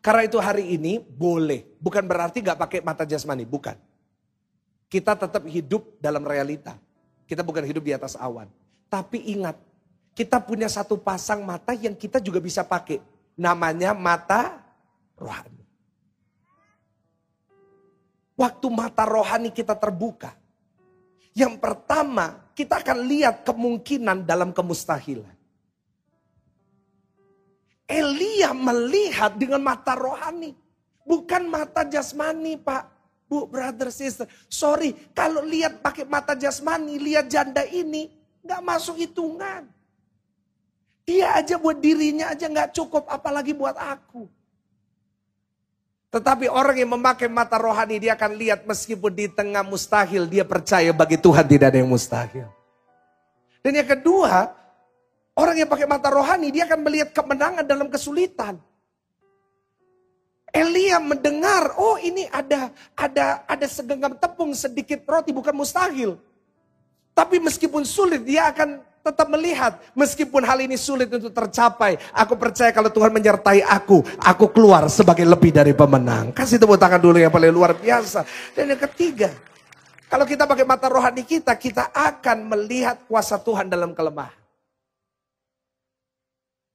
Karena 0.00 0.22
itu 0.24 0.38
hari 0.40 0.74
ini 0.74 1.02
boleh. 1.02 1.68
Bukan 1.82 2.06
berarti 2.08 2.40
gak 2.40 2.56
pakai 2.56 2.80
mata 2.80 3.04
jasmani, 3.04 3.44
bukan. 3.44 3.76
Kita 4.88 5.12
tetap 5.12 5.44
hidup 5.44 5.98
dalam 6.00 6.24
realita. 6.24 6.78
Kita 7.28 7.44
bukan 7.44 7.68
hidup 7.68 7.84
di 7.84 7.92
atas 7.92 8.16
awan. 8.16 8.48
Tapi 8.88 9.28
ingat, 9.34 9.58
kita 10.16 10.40
punya 10.40 10.70
satu 10.70 10.96
pasang 10.96 11.42
mata 11.42 11.76
yang 11.76 11.98
kita 11.98 12.16
juga 12.22 12.38
bisa 12.38 12.64
pakai. 12.64 13.11
Namanya 13.36 13.96
mata 13.96 14.60
rohani. 15.16 15.64
Waktu 18.36 18.66
mata 18.72 19.04
rohani 19.06 19.52
kita 19.52 19.76
terbuka. 19.76 20.34
Yang 21.32 21.56
pertama, 21.60 22.42
kita 22.52 22.84
akan 22.84 22.98
lihat 23.08 23.46
kemungkinan 23.46 24.28
dalam 24.28 24.52
kemustahilan. 24.52 25.32
Elia 27.88 28.52
melihat 28.56 29.36
dengan 29.36 29.60
mata 29.60 29.96
rohani. 29.96 30.56
Bukan 31.04 31.48
mata 31.48 31.84
jasmani 31.84 32.56
pak. 32.56 32.88
Bu, 33.28 33.48
brother, 33.48 33.88
sister. 33.88 34.28
Sorry, 34.44 34.92
kalau 35.16 35.40
lihat 35.40 35.80
pakai 35.80 36.04
mata 36.04 36.36
jasmani, 36.36 37.00
lihat 37.00 37.32
janda 37.32 37.64
ini, 37.64 38.12
nggak 38.44 38.60
masuk 38.60 39.00
hitungan. 39.00 39.64
Dia 41.02 41.34
aja 41.34 41.58
buat 41.58 41.82
dirinya 41.82 42.30
aja 42.30 42.46
nggak 42.46 42.78
cukup, 42.78 43.10
apalagi 43.10 43.50
buat 43.50 43.74
aku. 43.74 44.30
Tetapi 46.12 46.46
orang 46.52 46.76
yang 46.76 46.92
memakai 46.92 47.26
mata 47.26 47.56
rohani 47.56 47.96
dia 47.96 48.12
akan 48.12 48.36
lihat 48.36 48.68
meskipun 48.68 49.10
di 49.16 49.26
tengah 49.32 49.64
mustahil 49.64 50.28
dia 50.28 50.44
percaya 50.44 50.92
bagi 50.92 51.16
Tuhan 51.16 51.40
tidak 51.48 51.72
ada 51.72 51.78
yang 51.80 51.88
mustahil. 51.88 52.46
Dan 53.64 53.72
yang 53.80 53.88
kedua, 53.88 54.52
orang 55.32 55.56
yang 55.64 55.70
pakai 55.72 55.88
mata 55.88 56.12
rohani 56.12 56.52
dia 56.52 56.68
akan 56.68 56.80
melihat 56.84 57.16
kemenangan 57.16 57.64
dalam 57.64 57.88
kesulitan. 57.88 58.60
Elia 60.52 61.00
mendengar, 61.00 61.80
oh 61.80 61.96
ini 61.96 62.28
ada 62.28 62.68
ada 62.92 63.40
ada 63.48 63.64
segenggam 63.64 64.12
tepung 64.20 64.52
sedikit 64.52 65.00
roti 65.08 65.32
bukan 65.32 65.56
mustahil. 65.56 66.20
Tapi 67.16 67.40
meskipun 67.40 67.88
sulit 67.88 68.20
dia 68.20 68.52
akan 68.52 68.84
tetap 69.02 69.26
melihat 69.26 69.82
meskipun 69.98 70.46
hal 70.46 70.62
ini 70.62 70.78
sulit 70.78 71.10
untuk 71.10 71.34
tercapai. 71.34 71.98
Aku 72.14 72.38
percaya 72.38 72.70
kalau 72.70 72.88
Tuhan 72.88 73.10
menyertai 73.10 73.66
aku, 73.66 74.06
aku 74.22 74.46
keluar 74.54 74.86
sebagai 74.86 75.26
lebih 75.26 75.50
dari 75.50 75.74
pemenang. 75.74 76.30
Kasih 76.30 76.62
tepuk 76.62 76.78
tangan 76.78 77.02
dulu 77.02 77.18
yang 77.18 77.34
paling 77.34 77.50
luar 77.50 77.74
biasa. 77.74 78.22
Dan 78.54 78.72
yang 78.72 78.80
ketiga, 78.86 79.34
kalau 80.06 80.22
kita 80.22 80.46
pakai 80.46 80.64
mata 80.64 80.86
rohani 80.86 81.26
kita, 81.26 81.52
kita 81.58 81.90
akan 81.90 82.46
melihat 82.46 83.02
kuasa 83.10 83.36
Tuhan 83.42 83.66
dalam 83.68 83.90
kelemahan. 83.92 84.38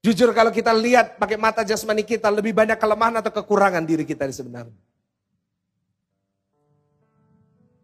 Jujur 0.08 0.32
kalau 0.32 0.56
kita 0.56 0.72
lihat 0.72 1.20
pakai 1.20 1.36
mata 1.36 1.68
jasmani 1.68 2.06
kita 2.06 2.32
lebih 2.32 2.56
banyak 2.56 2.80
kelemahan 2.80 3.20
atau 3.20 3.28
kekurangan 3.34 3.84
diri 3.84 4.08
kita 4.08 4.24
sebenarnya. 4.32 4.87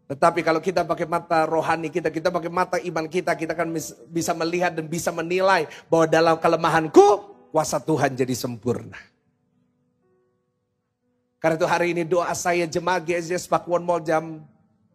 Tetapi 0.04 0.44
kalau 0.44 0.60
kita 0.60 0.84
pakai 0.84 1.08
mata 1.08 1.48
rohani 1.48 1.88
kita, 1.88 2.12
kita 2.12 2.28
pakai 2.28 2.52
mata 2.52 2.76
iman 2.76 3.08
kita, 3.08 3.32
kita 3.32 3.56
akan 3.56 3.72
bisa 4.12 4.36
melihat 4.36 4.76
dan 4.76 4.84
bisa 4.84 5.08
menilai 5.08 5.64
bahwa 5.88 6.04
dalam 6.04 6.36
kelemahanku 6.36 7.32
kuasa 7.48 7.80
Tuhan 7.80 8.12
jadi 8.12 8.36
sempurna. 8.36 9.00
Karena 11.40 11.56
itu 11.56 11.68
hari 11.68 11.96
ini 11.96 12.04
doa 12.04 12.32
saya 12.36 12.68
jemaat 12.68 13.04
GSS 13.04 13.48
Pakuan 13.48 13.80
Mall 13.80 14.04
jam 14.04 14.44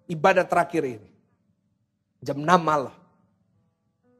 ibadah 0.05 0.45
terakhir 0.45 0.86
ini. 0.97 1.10
Jam 2.22 2.38
6 2.41 2.45
malam 2.62 2.93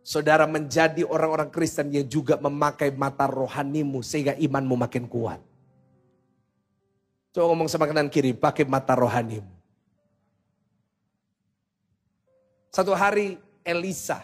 saudara 0.10 0.50
menjadi 0.50 1.06
orang-orang 1.06 1.54
Kristen 1.54 1.94
yang 1.94 2.08
juga 2.10 2.34
memakai 2.42 2.90
mata 2.90 3.30
rohanimu 3.30 4.02
sehingga 4.02 4.34
imanmu 4.42 4.74
makin 4.74 5.06
kuat. 5.06 5.38
Coba 7.30 7.46
ngomong 7.54 7.70
sama 7.70 7.86
kanan 7.86 8.10
kiri, 8.10 8.34
pakai 8.34 8.66
mata 8.66 8.98
rohanimu. 8.98 9.59
Satu 12.70 12.94
hari 12.94 13.42
Elisa, 13.66 14.22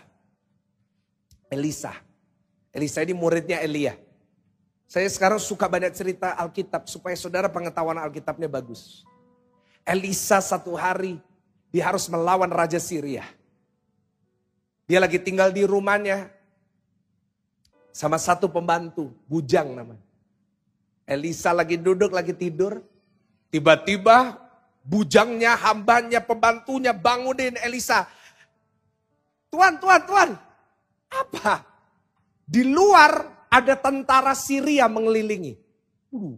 Elisa, 1.50 1.94
Elisa 2.70 3.02
ini 3.02 3.14
muridnya 3.18 3.62
Elia. 3.62 3.98
Saya 4.86 5.10
sekarang 5.10 5.42
suka 5.42 5.66
banyak 5.66 5.92
cerita 5.98 6.38
Alkitab 6.38 6.86
supaya 6.86 7.18
saudara 7.18 7.50
pengetahuan 7.50 7.98
Alkitabnya 7.98 8.46
bagus. 8.46 9.02
Elisa 9.82 10.42
satu 10.42 10.78
hari 10.78 11.18
dia 11.74 11.90
harus 11.90 12.06
melawan 12.08 12.50
Raja 12.54 12.78
Syria. 12.78 13.26
Dia 14.86 15.02
lagi 15.02 15.18
tinggal 15.18 15.50
di 15.50 15.66
rumahnya 15.66 16.30
sama 17.90 18.22
satu 18.22 18.46
pembantu, 18.46 19.10
bujang 19.26 19.74
namanya. 19.74 20.04
Elisa 21.10 21.50
lagi 21.54 21.78
duduk, 21.78 22.14
lagi 22.14 22.34
tidur. 22.34 22.82
Tiba-tiba 23.50 24.38
bujangnya, 24.86 25.58
hambanya, 25.58 26.22
pembantunya 26.22 26.94
bangunin 26.94 27.58
Elisa. 27.62 28.06
Tuan, 29.56 29.80
tuan, 29.80 30.02
tuan. 30.04 30.30
Apa? 31.08 31.64
Di 32.44 32.68
luar 32.68 33.48
ada 33.48 33.80
tentara 33.80 34.36
Syria 34.36 34.92
mengelilingi. 34.92 35.56
Uh. 36.12 36.36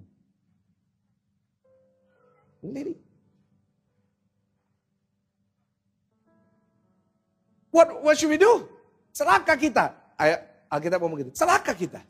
What 7.73 8.05
what 8.05 8.13
should 8.21 8.29
we 8.29 8.37
do? 8.37 8.69
Celaka 9.17 9.57
kita. 9.57 9.97
Ayo, 10.21 10.37
Alkitab 10.69 11.01
ngomong 11.01 11.17
gitu. 11.25 11.33
Celaka 11.33 11.73
kita. 11.73 12.05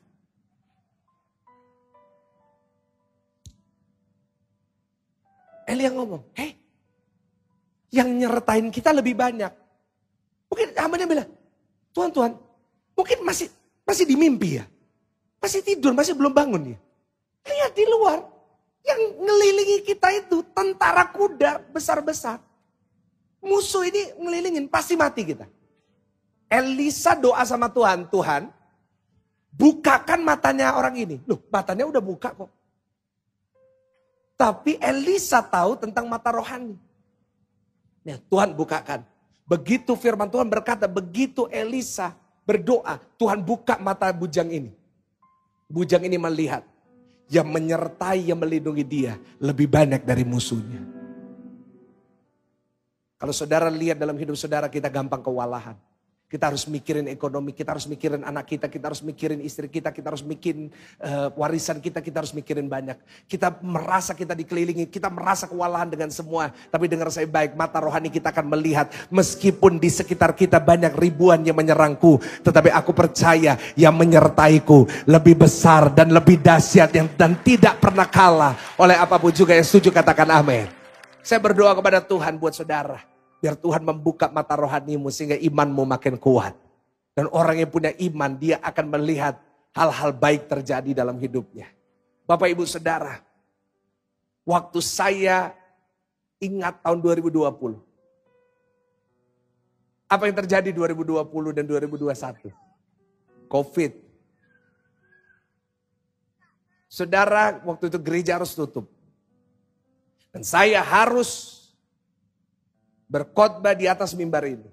Elia 5.67 5.91
ngomong, 5.91 6.23
hei, 6.35 6.55
yang 7.91 8.07
nyertain 8.11 8.71
kita 8.71 8.95
lebih 8.95 9.15
banyak. 9.19 9.66
Mungkin 10.57 10.73
hambanya 10.73 11.05
bilang, 11.05 11.29
Tuhan, 11.93 12.09
Tuhan, 12.09 12.33
mungkin 12.97 13.17
masih 13.21 13.53
masih 13.85 14.09
di 14.09 14.17
mimpi 14.17 14.57
ya. 14.57 14.65
Masih 15.37 15.61
tidur, 15.61 15.93
masih 15.93 16.17
belum 16.17 16.33
bangun 16.33 16.73
ya. 16.73 16.77
Lihat 17.45 17.77
di 17.77 17.85
luar, 17.85 18.25
yang 18.81 19.21
ngelilingi 19.21 19.85
kita 19.85 20.09
itu 20.17 20.41
tentara 20.49 21.05
kuda 21.13 21.61
besar-besar. 21.69 22.41
Musuh 23.37 23.85
ini 23.85 24.17
ngelilingin, 24.17 24.65
pasti 24.65 24.97
mati 24.97 25.21
kita. 25.21 25.45
Elisa 26.49 27.13
doa 27.13 27.45
sama 27.45 27.69
Tuhan, 27.69 28.09
Tuhan 28.09 28.49
bukakan 29.53 30.25
matanya 30.25 30.73
orang 30.73 30.97
ini. 30.97 31.21
Loh 31.29 31.37
matanya 31.53 31.85
udah 31.85 32.01
buka 32.01 32.33
kok. 32.33 32.49
Tapi 34.33 34.81
Elisa 34.81 35.45
tahu 35.45 35.77
tentang 35.77 36.09
mata 36.09 36.33
rohani. 36.33 36.73
Ya, 38.01 38.17
Tuhan 38.25 38.57
bukakan. 38.57 39.05
Begitu 39.47 39.95
firman 39.95 40.27
Tuhan 40.27 40.51
berkata, 40.51 40.91
begitu 40.91 41.47
Elisa 41.47 42.11
berdoa, 42.43 42.99
Tuhan 43.15 43.39
buka 43.39 43.79
mata 43.79 44.11
bujang 44.11 44.51
ini. 44.51 44.75
Bujang 45.71 46.03
ini 46.03 46.19
melihat 46.19 46.67
yang 47.31 47.47
menyertai, 47.47 48.27
yang 48.27 48.39
melindungi 48.39 48.83
dia 48.83 49.15
lebih 49.39 49.71
banyak 49.71 50.03
dari 50.03 50.27
musuhnya. 50.27 50.83
Kalau 53.17 53.33
saudara 53.33 53.71
lihat 53.71 53.95
dalam 53.95 54.19
hidup 54.19 54.35
saudara 54.35 54.67
kita 54.67 54.91
gampang 54.91 55.23
kewalahan. 55.23 55.79
Kita 56.27 56.51
harus 56.51 56.67
mikirin 56.67 57.07
ekonomi, 57.07 57.55
kita 57.55 57.71
harus 57.71 57.87
mikirin 57.87 58.19
anak 58.19 58.51
kita, 58.51 58.67
kita 58.67 58.91
harus 58.91 58.99
mikirin 58.99 59.39
istri 59.39 59.71
kita, 59.71 59.95
kita 59.95 60.11
harus 60.11 60.19
mikirin 60.19 60.67
uh, 60.99 61.31
warisan 61.39 61.79
kita, 61.79 62.03
kita 62.03 62.19
harus 62.19 62.35
mikirin 62.35 62.67
banyak. 62.67 62.99
Kita 63.31 63.55
merasa 63.63 64.11
kita 64.11 64.35
dikelilingi, 64.35 64.91
kita 64.91 65.07
merasa 65.07 65.47
kewalahan 65.47 65.87
dengan 65.87 66.11
semua. 66.11 66.51
Tapi 66.67 66.91
dengar 66.91 67.07
saya 67.15 67.31
baik, 67.31 67.55
mata 67.55 67.79
rohani 67.79 68.11
kita 68.11 68.35
akan 68.35 68.43
melihat. 68.43 68.91
Meskipun 69.07 69.79
di 69.79 69.87
sekitar 69.87 70.35
kita 70.35 70.59
banyak 70.59 70.99
ribuan 70.99 71.47
yang 71.47 71.55
menyerangku. 71.55 72.19
Tetapi 72.43 72.75
aku 72.75 72.91
percaya 72.91 73.55
yang 73.79 73.95
menyertaiku 73.95 74.83
lebih 75.07 75.47
besar 75.47 75.95
dan 75.95 76.11
lebih 76.11 76.43
dahsyat 76.43 76.91
yang 76.91 77.07
dan 77.15 77.39
tidak 77.39 77.79
pernah 77.79 78.03
kalah 78.03 78.51
oleh 78.75 78.99
apa 78.99 79.15
pun 79.15 79.31
juga 79.31 79.55
yang 79.55 79.63
setuju 79.63 79.95
katakan 79.95 80.27
amin. 80.27 80.67
Saya 81.23 81.39
berdoa 81.39 81.71
kepada 81.71 82.03
Tuhan 82.03 82.35
buat 82.35 82.51
saudara 82.51 83.16
Biar 83.37 83.53
Tuhan 83.53 83.85
membuka 83.85 84.29
mata 84.33 84.57
rohanimu 84.57 85.13
sehingga 85.13 85.37
imanmu 85.37 85.85
makin 85.85 86.17
kuat. 86.17 86.57
Dan 87.13 87.29
orang 87.33 87.61
yang 87.61 87.69
punya 87.69 87.93
iman 87.97 88.37
dia 88.37 88.61
akan 88.61 88.85
melihat 88.97 89.41
hal-hal 89.73 90.13
baik 90.13 90.49
terjadi 90.49 90.93
dalam 90.93 91.17
hidupnya. 91.17 91.69
Bapak 92.25 92.49
ibu 92.49 92.65
saudara, 92.65 93.21
waktu 94.45 94.79
saya 94.81 95.53
ingat 96.37 96.81
tahun 96.81 97.01
2020. 97.01 97.77
Apa 100.07 100.23
yang 100.29 100.37
terjadi 100.39 100.69
2020 100.71 101.57
dan 101.57 101.65
2021? 101.67 102.53
Covid. 103.51 103.91
Saudara, 106.87 107.59
waktu 107.67 107.91
itu 107.91 107.99
gereja 107.99 108.39
harus 108.39 108.55
tutup. 108.55 108.87
Dan 110.31 110.45
saya 110.47 110.79
harus 110.79 111.56
berkhotbah 113.07 113.73
di 113.73 113.87
atas 113.87 114.13
mimbar 114.13 114.43
ini. 114.45 114.69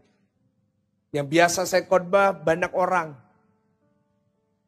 Yang 1.15 1.27
biasa 1.31 1.61
saya 1.65 1.87
khotbah 1.87 2.35
banyak 2.35 2.75
orang. 2.75 3.15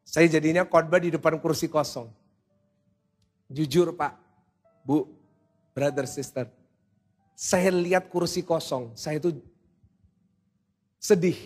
Saya 0.07 0.31
jadinya 0.31 0.63
khotbah 0.63 1.03
di 1.03 1.11
depan 1.11 1.35
kursi 1.43 1.67
kosong. 1.67 2.07
Jujur 3.51 3.91
Pak, 3.95 4.15
Bu, 4.87 5.07
brother, 5.75 6.07
sister. 6.07 6.47
Saya 7.35 7.69
lihat 7.69 8.07
kursi 8.07 8.41
kosong, 8.41 8.95
saya 8.95 9.19
itu 9.19 9.35
sedih. 10.97 11.37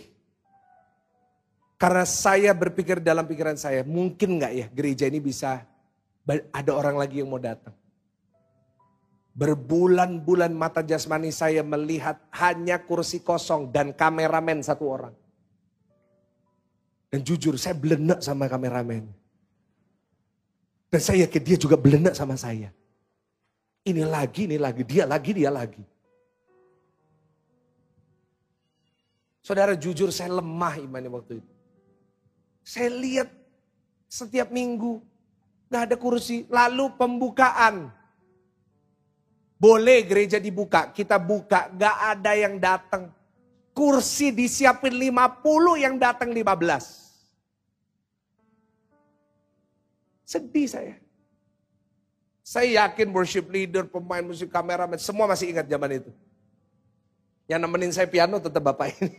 Karena 1.76 2.06
saya 2.06 2.54
berpikir 2.54 3.02
dalam 3.02 3.26
pikiran 3.26 3.58
saya, 3.58 3.82
mungkin 3.82 4.38
nggak 4.38 4.52
ya 4.54 4.66
gereja 4.70 5.10
ini 5.10 5.18
bisa 5.18 5.66
ada 6.54 6.72
orang 6.72 6.94
lagi 6.94 7.18
yang 7.18 7.28
mau 7.28 7.42
datang. 7.42 7.74
Berbulan-bulan 9.32 10.52
mata 10.52 10.84
jasmani 10.84 11.32
saya 11.32 11.64
melihat 11.64 12.20
hanya 12.36 12.76
kursi 12.84 13.24
kosong 13.24 13.72
dan 13.72 13.96
kameramen 13.96 14.60
satu 14.60 14.84
orang. 14.84 15.14
Dan 17.08 17.24
jujur 17.24 17.56
saya 17.56 17.72
belenak 17.72 18.20
sama 18.20 18.44
kameramen. 18.48 19.08
Dan 20.92 21.00
saya 21.00 21.24
yakin 21.24 21.42
dia 21.44 21.56
juga 21.56 21.80
belenak 21.80 22.12
sama 22.12 22.36
saya. 22.36 22.68
Ini 23.82 24.04
lagi, 24.04 24.44
ini 24.44 24.60
lagi, 24.60 24.84
dia 24.84 25.08
lagi, 25.08 25.30
dia 25.32 25.48
lagi. 25.48 25.80
Saudara 29.42 29.72
jujur 29.74 30.12
saya 30.14 30.38
lemah 30.38 30.76
imannya 30.78 31.10
waktu 31.10 31.32
itu. 31.40 31.52
Saya 32.62 32.94
lihat 32.94 33.28
setiap 34.06 34.52
minggu 34.54 35.02
gak 35.72 35.90
ada 35.90 35.96
kursi. 35.98 36.46
Lalu 36.46 36.94
pembukaan 36.94 37.90
boleh 39.62 40.02
gereja 40.02 40.42
dibuka, 40.42 40.90
kita 40.90 41.22
buka, 41.22 41.70
gak 41.70 41.96
ada 42.18 42.34
yang 42.34 42.58
datang. 42.58 43.14
Kursi 43.70 44.34
disiapin 44.34 44.90
50, 44.90 45.78
yang 45.78 45.94
datang 46.02 46.34
15. 46.34 46.42
Sedih 50.26 50.66
saya. 50.66 50.94
Saya 52.42 52.84
yakin 52.84 53.14
worship 53.14 53.46
leader, 53.54 53.86
pemain 53.86 54.26
musik, 54.26 54.50
kameramen, 54.50 54.98
semua 54.98 55.30
masih 55.30 55.54
ingat 55.54 55.70
zaman 55.70 56.02
itu. 56.02 56.10
Yang 57.46 57.60
nemenin 57.62 57.94
saya 57.94 58.10
piano 58.10 58.42
tetap 58.42 58.66
bapak 58.66 58.98
ini. 58.98 59.14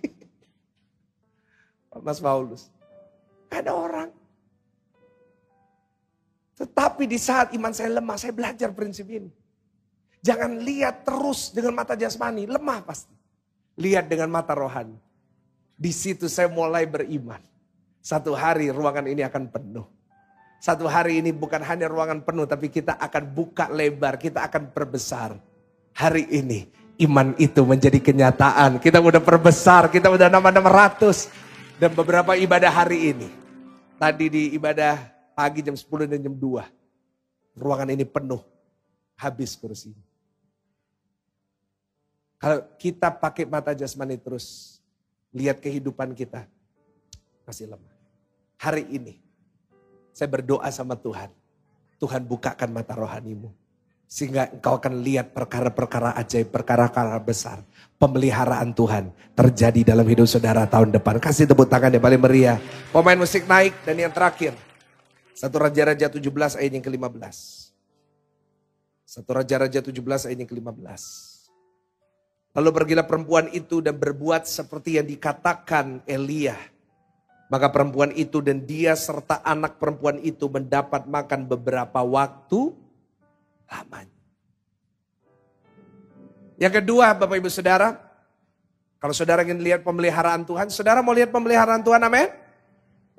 Mas 2.05 2.19
Paulus. 2.19 2.67
Ada 3.47 3.71
orang. 3.71 4.11
Tetapi 6.59 7.07
di 7.07 7.15
saat 7.15 7.55
iman 7.55 7.71
saya 7.71 7.95
lemah, 7.95 8.19
saya 8.19 8.35
belajar 8.35 8.69
prinsip 8.75 9.07
ini. 9.07 9.31
Jangan 10.23 10.63
lihat 10.63 11.03
terus 11.03 11.51
dengan 11.51 11.75
mata 11.75 11.99
jasmani, 11.99 12.47
lemah 12.47 12.79
pasti. 12.87 13.11
Lihat 13.75 14.07
dengan 14.07 14.31
mata 14.31 14.55
rohani. 14.55 14.95
Di 15.75 15.91
situ 15.91 16.31
saya 16.31 16.47
mulai 16.47 16.87
beriman. 16.87 17.43
Satu 17.99 18.31
hari 18.31 18.71
ruangan 18.71 19.03
ini 19.03 19.19
akan 19.19 19.51
penuh. 19.51 19.83
Satu 20.63 20.87
hari 20.87 21.19
ini 21.19 21.35
bukan 21.35 21.59
hanya 21.59 21.91
ruangan 21.91 22.23
penuh, 22.23 22.47
tapi 22.47 22.71
kita 22.71 22.95
akan 22.95 23.35
buka 23.35 23.67
lebar, 23.67 24.15
kita 24.15 24.47
akan 24.47 24.71
perbesar. 24.71 25.35
Hari 25.91 26.23
ini 26.31 26.71
iman 27.03 27.35
itu 27.35 27.59
menjadi 27.67 27.99
kenyataan. 27.99 28.79
Kita 28.79 29.03
udah 29.03 29.19
perbesar, 29.19 29.91
kita 29.91 30.07
udah 30.07 30.31
nama-nama 30.31 30.71
ratus. 30.71 31.27
Dan 31.75 31.91
beberapa 31.91 32.39
ibadah 32.39 32.71
hari 32.71 33.11
ini. 33.11 33.27
Tadi 33.99 34.31
di 34.31 34.43
ibadah 34.55 35.03
pagi 35.35 35.59
jam 35.59 35.75
10 35.75 36.07
dan 36.15 36.23
jam 36.23 36.31
2. 36.31 37.59
Ruangan 37.59 37.91
ini 37.91 38.07
penuh. 38.07 38.39
Habis 39.19 39.59
kursi. 39.59 40.12
Kalau 42.43 42.59
kita 42.75 43.07
pakai 43.07 43.47
mata 43.47 43.71
jasmani 43.71 44.19
terus, 44.19 44.75
lihat 45.31 45.63
kehidupan 45.63 46.11
kita, 46.11 46.43
masih 47.47 47.71
lemah. 47.71 47.95
Hari 48.59 48.83
ini, 48.91 49.23
saya 50.11 50.27
berdoa 50.27 50.67
sama 50.67 50.99
Tuhan. 50.99 51.31
Tuhan 52.03 52.19
bukakan 52.27 52.75
mata 52.75 52.99
rohanimu. 52.99 53.47
Sehingga 54.11 54.51
engkau 54.51 54.75
akan 54.75 54.99
lihat 55.07 55.31
perkara-perkara 55.31 56.19
ajaib, 56.19 56.51
perkara-perkara 56.51 57.15
besar. 57.23 57.63
Pemeliharaan 57.95 58.75
Tuhan 58.75 59.15
terjadi 59.39 59.95
dalam 59.95 60.03
hidup 60.03 60.27
saudara 60.27 60.67
tahun 60.67 60.91
depan. 60.91 61.23
Kasih 61.23 61.47
tepuk 61.47 61.71
tangan 61.71 61.95
yang 61.95 62.03
paling 62.03 62.19
meriah. 62.19 62.59
Pemain 62.91 63.15
musik 63.15 63.47
naik 63.47 63.71
dan 63.87 63.95
yang 63.95 64.11
terakhir. 64.11 64.51
Satu 65.31 65.63
Raja-Raja 65.63 66.11
17 66.11 66.59
ayat 66.59 66.71
yang 66.75 66.83
ke-15. 66.83 67.37
Satu 69.07 69.31
Raja-Raja 69.31 69.79
17 69.79 70.27
ayat 70.27 70.37
yang 70.43 70.49
ke-15. 70.51 71.32
Lalu 72.53 72.69
pergilah 72.69 73.05
perempuan 73.09 73.49
itu 73.49 73.81
dan 73.81 73.97
berbuat 73.97 74.45
seperti 74.45 75.01
yang 75.01 75.09
dikatakan 75.09 76.05
Elia. 76.05 76.53
Maka 77.49 77.69
perempuan 77.69 78.13
itu 78.13 78.41
dan 78.41 78.61
dia 78.65 78.93
serta 78.93 79.41
anak 79.41 79.81
perempuan 79.81 80.21
itu 80.21 80.49
mendapat 80.49 81.05
makan 81.09 81.49
beberapa 81.49 82.01
waktu 82.01 82.73
lamanya. 83.69 84.21
Yang 86.61 86.73
kedua 86.81 87.17
Bapak 87.17 87.41
Ibu 87.41 87.49
Saudara, 87.49 87.97
kalau 89.01 89.11
saudara 89.11 89.43
ingin 89.43 89.59
lihat 89.59 89.81
pemeliharaan 89.83 90.45
Tuhan, 90.47 90.69
saudara 90.71 91.03
mau 91.03 91.11
lihat 91.11 91.33
pemeliharaan 91.33 91.83
Tuhan 91.83 92.01
amin? 92.05 92.29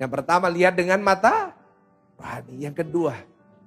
Yang 0.00 0.10
pertama 0.10 0.46
lihat 0.48 0.74
dengan 0.74 0.98
mata 1.02 1.54
rohani. 2.16 2.64
Yang 2.64 2.86
kedua, 2.86 3.14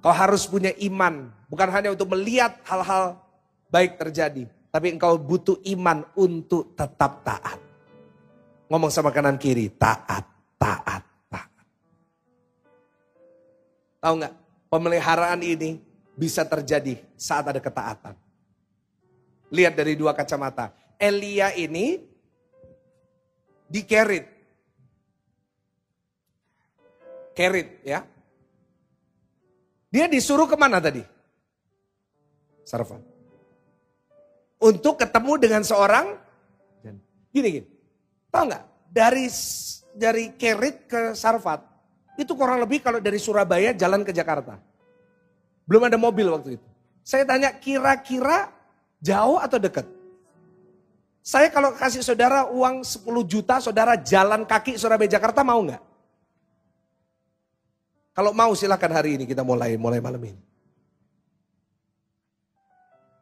kau 0.02 0.12
harus 0.12 0.44
punya 0.44 0.72
iman. 0.82 1.30
Bukan 1.46 1.68
hanya 1.70 1.94
untuk 1.94 2.10
melihat 2.12 2.58
hal-hal 2.66 3.22
baik 3.70 3.96
terjadi. 3.96 4.50
Tapi 4.78 4.94
engkau 4.94 5.18
butuh 5.18 5.58
iman 5.74 6.06
untuk 6.14 6.70
tetap 6.78 7.26
taat. 7.26 7.58
Ngomong 8.70 8.94
sama 8.94 9.10
kanan 9.10 9.34
kiri, 9.34 9.74
taat, 9.74 10.22
taat, 10.54 11.02
taat. 11.26 11.66
Tahu 13.98 14.14
nggak? 14.22 14.34
Pemeliharaan 14.70 15.42
ini 15.42 15.82
bisa 16.14 16.46
terjadi 16.46 16.94
saat 17.18 17.50
ada 17.50 17.58
ketaatan. 17.58 18.14
Lihat 19.50 19.74
dari 19.74 19.98
dua 19.98 20.14
kacamata. 20.14 20.70
Elia 20.94 21.50
ini 21.58 21.98
dikerit. 23.66 24.30
Kerit 27.34 27.82
ya. 27.82 28.06
Dia 29.90 30.06
disuruh 30.06 30.46
ke 30.46 30.54
mana 30.54 30.78
tadi? 30.78 31.02
Sarfan 32.62 33.17
untuk 34.58 34.98
ketemu 34.98 35.32
dengan 35.38 35.62
seorang 35.62 36.18
gini 37.30 37.48
gini. 37.62 37.68
Tahu 38.28 38.42
nggak? 38.50 38.64
Dari 38.90 39.26
dari 39.94 40.24
Kerit 40.34 40.90
ke 40.90 41.00
Sarfat 41.14 41.62
itu 42.18 42.34
kurang 42.34 42.58
lebih 42.58 42.82
kalau 42.82 42.98
dari 42.98 43.16
Surabaya 43.22 43.70
jalan 43.74 44.02
ke 44.02 44.10
Jakarta. 44.10 44.58
Belum 45.68 45.86
ada 45.86 45.94
mobil 45.94 46.26
waktu 46.28 46.58
itu. 46.58 46.68
Saya 47.06 47.24
tanya 47.24 47.54
kira-kira 47.54 48.50
jauh 49.00 49.38
atau 49.38 49.56
dekat? 49.56 49.86
Saya 51.22 51.52
kalau 51.52 51.76
kasih 51.76 52.00
saudara 52.00 52.48
uang 52.48 52.80
10 52.80 53.04
juta, 53.28 53.60
saudara 53.60 54.00
jalan 54.00 54.48
kaki 54.48 54.80
Surabaya 54.80 55.12
Jakarta 55.12 55.44
mau 55.44 55.60
nggak? 55.60 55.82
Kalau 58.16 58.34
mau 58.34 58.50
silahkan 58.56 58.90
hari 58.90 59.14
ini 59.14 59.24
kita 59.30 59.46
mulai 59.46 59.78
mulai 59.78 60.02
malam 60.02 60.18
ini. 60.24 60.40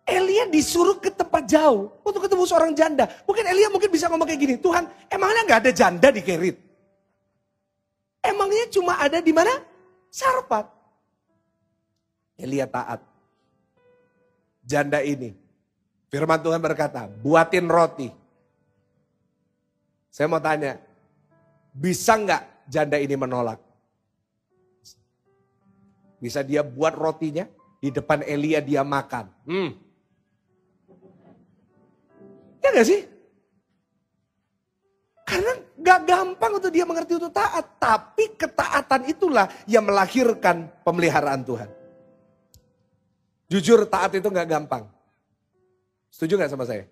Elia 0.07 0.47
disuruh 0.47 1.03
ke 1.03 1.11
tempat 1.11 1.51
jauh 1.51 1.91
untuk 2.07 2.23
ketemu 2.23 2.47
seorang 2.47 2.71
janda. 2.79 3.11
Mungkin 3.27 3.43
Elia 3.43 3.67
mungkin 3.75 3.91
bisa 3.91 4.07
ngomong 4.07 4.23
kayak 4.23 4.39
gini, 4.39 4.55
Tuhan 4.63 4.87
emangnya 5.11 5.43
nggak 5.51 5.61
ada 5.67 5.73
janda 5.75 6.09
di 6.15 6.23
Kerit? 6.23 6.57
Emangnya 8.23 8.71
cuma 8.71 9.03
ada 9.03 9.19
di 9.19 9.35
mana? 9.35 9.51
Sarpat. 10.07 10.71
Elia 12.39 12.71
taat. 12.71 13.03
Janda 14.63 15.03
ini. 15.03 15.35
Firman 16.07 16.39
Tuhan 16.39 16.63
berkata, 16.63 17.11
buatin 17.11 17.67
roti. 17.67 18.09
Saya 20.15 20.31
mau 20.31 20.39
tanya, 20.39 20.79
bisa 21.75 22.15
nggak 22.15 22.71
janda 22.71 22.97
ini 23.03 23.15
menolak? 23.19 23.59
Bisa 26.23 26.47
dia 26.47 26.63
buat 26.63 26.95
rotinya, 26.95 27.45
di 27.83 27.91
depan 27.91 28.23
Elia 28.25 28.63
dia 28.63 28.81
makan. 28.87 29.29
Hmm, 29.45 29.71
Ya 32.67 32.83
gak 32.83 32.89
sih? 32.91 33.01
Karena 35.23 35.53
gak 35.79 36.01
gampang 36.03 36.53
untuk 36.59 36.71
dia 36.75 36.83
mengerti 36.83 37.15
untuk 37.15 37.31
taat. 37.31 37.79
Tapi 37.79 38.35
ketaatan 38.35 39.07
itulah 39.07 39.47
yang 39.71 39.87
melahirkan 39.87 40.67
pemeliharaan 40.83 41.47
Tuhan. 41.47 41.71
Jujur 43.47 43.87
taat 43.87 44.19
itu 44.19 44.27
gak 44.27 44.51
gampang. 44.51 44.91
Setuju 46.11 46.43
gak 46.43 46.51
sama 46.51 46.67
saya? 46.67 46.91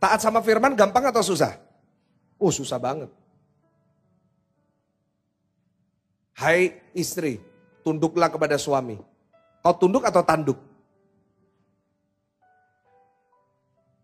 Taat 0.00 0.24
sama 0.24 0.40
firman 0.40 0.72
gampang 0.72 1.04
atau 1.12 1.20
susah? 1.20 1.52
Oh 2.40 2.48
susah 2.48 2.80
banget. 2.80 3.12
Hai 6.32 6.80
istri, 6.96 7.44
tunduklah 7.84 8.32
kepada 8.32 8.56
suami. 8.56 8.96
Kau 9.60 9.76
tunduk 9.76 10.04
atau 10.04 10.24
tanduk? 10.24 10.58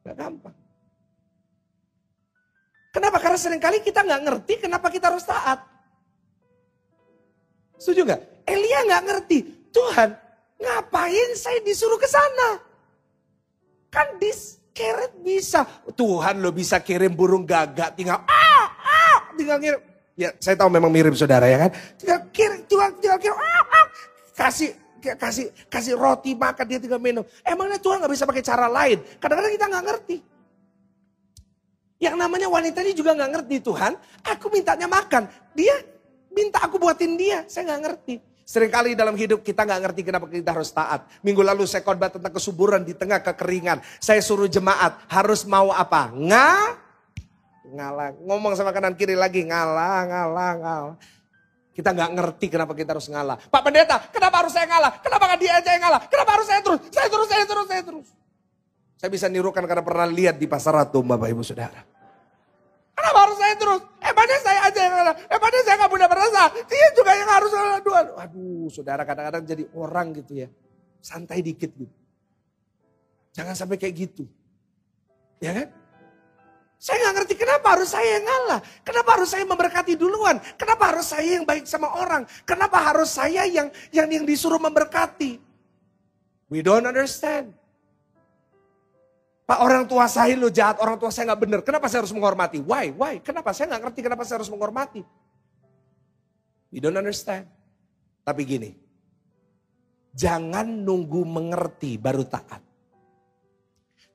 Gak 0.05 0.16
gampang. 0.16 0.49
Kenapa? 3.11 3.26
Karena 3.26 3.42
sering 3.42 3.58
kali 3.58 3.82
kita 3.82 4.06
nggak 4.06 4.22
ngerti 4.22 4.54
kenapa 4.62 4.86
kita 4.86 5.11
harus 5.11 5.26
taat. 5.26 5.66
Setuju 7.74 8.06
nggak? 8.06 8.46
Elia 8.46 8.86
nggak 8.86 9.02
ngerti. 9.02 9.38
Tuhan, 9.74 10.14
ngapain 10.62 11.34
saya 11.34 11.58
disuruh 11.66 11.98
ke 11.98 12.06
sana? 12.06 12.62
Kan 13.90 14.14
diskeret 14.22 15.11
bisa. 15.26 15.66
Tuhan 15.90 16.38
lo 16.38 16.54
bisa 16.54 16.78
kirim 16.78 17.11
burung 17.11 17.42
gagak 17.42 17.98
tinggal 17.98 18.22
ah, 18.30 18.66
ah, 18.78 19.34
tinggal 19.34 19.58
ngirim. 19.58 19.82
Ya 20.14 20.30
saya 20.38 20.54
tahu 20.54 20.70
memang 20.70 20.94
mirip 20.94 21.18
saudara 21.18 21.50
ya 21.50 21.66
kan. 21.66 21.70
Tinggal 21.98 22.20
kirim, 22.30 22.62
tinggal, 22.70 22.94
tinggal 22.94 23.18
kirim, 23.18 23.38
ah, 23.42 23.64
ah. 23.74 23.86
kasih 24.38 24.70
kasih 25.02 25.50
kasih 25.66 25.98
roti 25.98 26.38
makan 26.38 26.62
dia 26.62 26.78
tinggal 26.78 27.02
minum. 27.02 27.26
Emangnya 27.42 27.82
Tuhan 27.82 27.98
nggak 27.98 28.12
bisa 28.14 28.22
pakai 28.22 28.46
cara 28.46 28.70
lain? 28.70 29.02
Kadang-kadang 29.18 29.50
kita 29.50 29.66
nggak 29.66 29.86
ngerti. 29.90 30.30
Yang 32.01 32.16
namanya 32.16 32.48
wanita 32.48 32.80
ini 32.80 32.96
juga 32.96 33.12
nggak 33.12 33.30
ngerti 33.36 33.57
Tuhan. 33.61 33.92
Aku 34.24 34.48
mintanya 34.48 34.88
makan. 34.88 35.28
Dia 35.53 35.76
minta 36.32 36.64
aku 36.64 36.80
buatin 36.80 37.20
dia. 37.20 37.44
Saya 37.44 37.68
nggak 37.68 37.82
ngerti. 37.84 38.14
Seringkali 38.48 38.98
dalam 38.98 39.14
hidup 39.14 39.44
kita 39.46 39.62
nggak 39.62 39.80
ngerti 39.84 40.01
kenapa 40.09 40.26
kita 40.26 40.51
harus 40.51 40.72
taat. 40.72 41.07
Minggu 41.20 41.44
lalu 41.44 41.68
saya 41.68 41.84
khotbah 41.84 42.11
tentang 42.11 42.32
kesuburan 42.32 42.82
di 42.82 42.96
tengah 42.96 43.20
kekeringan. 43.20 43.78
Saya 44.01 44.24
suruh 44.24 44.48
jemaat 44.48 44.96
harus 45.07 45.46
mau 45.46 45.70
apa? 45.70 46.11
Nga, 46.11 46.51
ngalah. 47.70 48.11
Ngomong 48.26 48.59
sama 48.59 48.74
kanan 48.74 48.96
kiri 48.98 49.14
lagi 49.14 49.46
ngalah, 49.46 50.03
ngalah, 50.09 50.53
ngalah. 50.57 50.96
Kita 51.70 51.94
nggak 51.94 52.11
ngerti 52.16 52.46
kenapa 52.51 52.72
kita 52.74 52.90
harus 52.96 53.07
ngalah. 53.07 53.38
Pak 53.38 53.62
Pendeta, 53.62 53.96
kenapa 54.11 54.42
harus 54.42 54.53
saya 54.57 54.66
ngalah? 54.66 54.92
Kenapa 54.98 55.24
nggak 55.30 55.40
dia 55.40 55.53
aja 55.55 55.70
yang 55.70 55.82
ngalah? 55.86 56.01
Kenapa 56.11 56.30
harus 56.34 56.46
saya 56.51 56.61
terus? 56.64 56.80
Saya 56.90 57.09
terus, 57.12 57.28
saya 57.30 57.44
terus, 57.46 57.66
saya 57.70 57.82
terus. 57.86 58.09
Saya 59.01 59.09
bisa 59.09 59.32
nirukan 59.32 59.64
karena 59.64 59.80
pernah 59.80 60.05
lihat 60.05 60.36
di 60.36 60.44
pasar 60.44 60.76
ratu 60.76 61.01
Bapak 61.01 61.32
Ibu 61.32 61.40
Saudara. 61.40 61.80
Kenapa 62.92 63.18
harus 63.24 63.38
saya 63.40 63.55
terus? 63.57 63.80
Emangnya 63.96 64.38
saya 64.44 64.61
aja 64.68 64.76
yang 64.84 64.92
ngalah. 64.92 65.16
Emangnya 65.24 65.61
saya 65.64 65.76
gak 65.80 65.92
punya 65.96 66.05
perasa. 66.05 66.42
Dia 66.68 66.88
juga 66.92 67.12
yang 67.16 67.30
harus 67.32 67.48
ngalah. 67.48 67.76
Aduh, 67.80 67.94
aduh, 67.96 68.68
saudara 68.68 69.03
kadang-kadang 69.09 69.48
jadi 69.48 69.64
orang 69.72 70.12
gitu 70.20 70.44
ya. 70.44 70.53
Santai 71.01 71.40
dikit 71.40 71.72
gitu. 71.80 71.96
Jangan 73.32 73.57
sampai 73.57 73.80
kayak 73.80 73.94
gitu. 74.05 74.28
Ya 75.40 75.57
kan? 75.57 75.72
Saya 76.76 76.96
nggak 77.01 77.14
ngerti 77.24 77.34
kenapa 77.40 77.66
harus 77.72 77.88
saya 77.92 78.20
yang 78.20 78.24
ngalah. 78.28 78.61
Kenapa 78.84 79.11
harus 79.16 79.28
saya 79.32 79.44
memberkati 79.48 79.92
duluan. 79.96 80.36
Kenapa 80.61 80.92
harus 80.92 81.09
saya 81.09 81.40
yang 81.40 81.48
baik 81.48 81.64
sama 81.64 81.88
orang. 81.96 82.28
Kenapa 82.44 82.76
harus 82.84 83.16
saya 83.16 83.48
yang 83.48 83.72
yang, 83.96 84.12
yang 84.12 84.24
disuruh 84.28 84.61
memberkati. 84.61 85.40
We 86.53 86.61
don't 86.61 86.84
understand. 86.84 87.59
Pak 89.51 89.66
orang 89.66 89.82
tua 89.82 90.07
saya 90.07 90.38
lo 90.38 90.46
jahat, 90.46 90.78
orang 90.78 90.94
tua 90.94 91.11
saya 91.11 91.34
nggak 91.34 91.42
benar. 91.42 91.61
Kenapa 91.66 91.90
saya 91.90 92.07
harus 92.07 92.14
menghormati? 92.14 92.62
Why? 92.62 92.94
Why? 92.94 93.18
Kenapa? 93.18 93.51
Saya 93.51 93.74
nggak 93.74 93.82
ngerti 93.82 94.01
kenapa 94.07 94.22
saya 94.22 94.38
harus 94.38 94.46
menghormati. 94.46 95.03
You 96.70 96.78
don't 96.78 96.94
understand. 96.94 97.51
Tapi 98.22 98.46
gini, 98.46 98.70
jangan 100.14 100.70
nunggu 100.70 101.26
mengerti 101.26 101.98
baru 101.98 102.22
taat. 102.30 102.62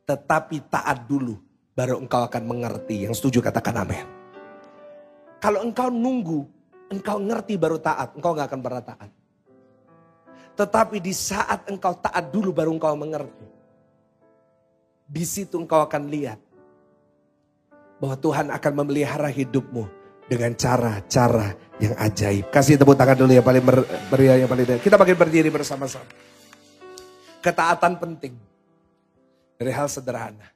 Tetapi 0.07 0.71
taat 0.71 1.03
dulu, 1.03 1.35
baru 1.75 1.99
engkau 1.99 2.23
akan 2.23 2.43
mengerti. 2.47 3.03
Yang 3.03 3.19
setuju 3.19 3.43
katakan 3.43 3.75
amin. 3.83 4.07
Kalau 5.43 5.67
engkau 5.67 5.91
nunggu, 5.91 6.47
engkau 6.95 7.19
ngerti 7.19 7.59
baru 7.59 7.75
taat, 7.75 8.15
engkau 8.15 8.39
nggak 8.39 8.55
akan 8.55 8.61
pernah 8.63 8.83
taat. 8.87 9.11
Tetapi 10.55 11.03
di 11.03 11.11
saat 11.11 11.67
engkau 11.67 11.91
taat 11.99 12.31
dulu 12.31 12.55
baru 12.55 12.71
engkau 12.71 12.95
mengerti. 12.95 13.54
Di 15.05 15.21
situ 15.21 15.61
engkau 15.61 15.85
akan 15.85 16.09
lihat 16.09 16.41
bahwa 18.01 18.17
Tuhan 18.17 18.49
akan 18.49 18.73
memelihara 18.81 19.29
hidupmu 19.29 19.85
dengan 20.25 20.57
cara-cara 20.57 21.53
yang 21.77 21.93
ajaib. 22.01 22.49
Kasih 22.49 22.81
tepuk 22.81 22.97
tangan 22.97 23.13
dulu 23.13 23.31
ya 23.31 23.45
paling 23.45 23.63
meriah 24.09 24.41
yang 24.41 24.49
paling 24.49 24.81
Kita 24.81 24.97
bagian 24.97 25.17
berdiri 25.17 25.53
bersama-sama. 25.53 26.05
Ketaatan 27.45 28.01
penting 28.01 28.33
dari 29.61 29.71
hal 29.71 29.85
sederhana. 29.85 30.55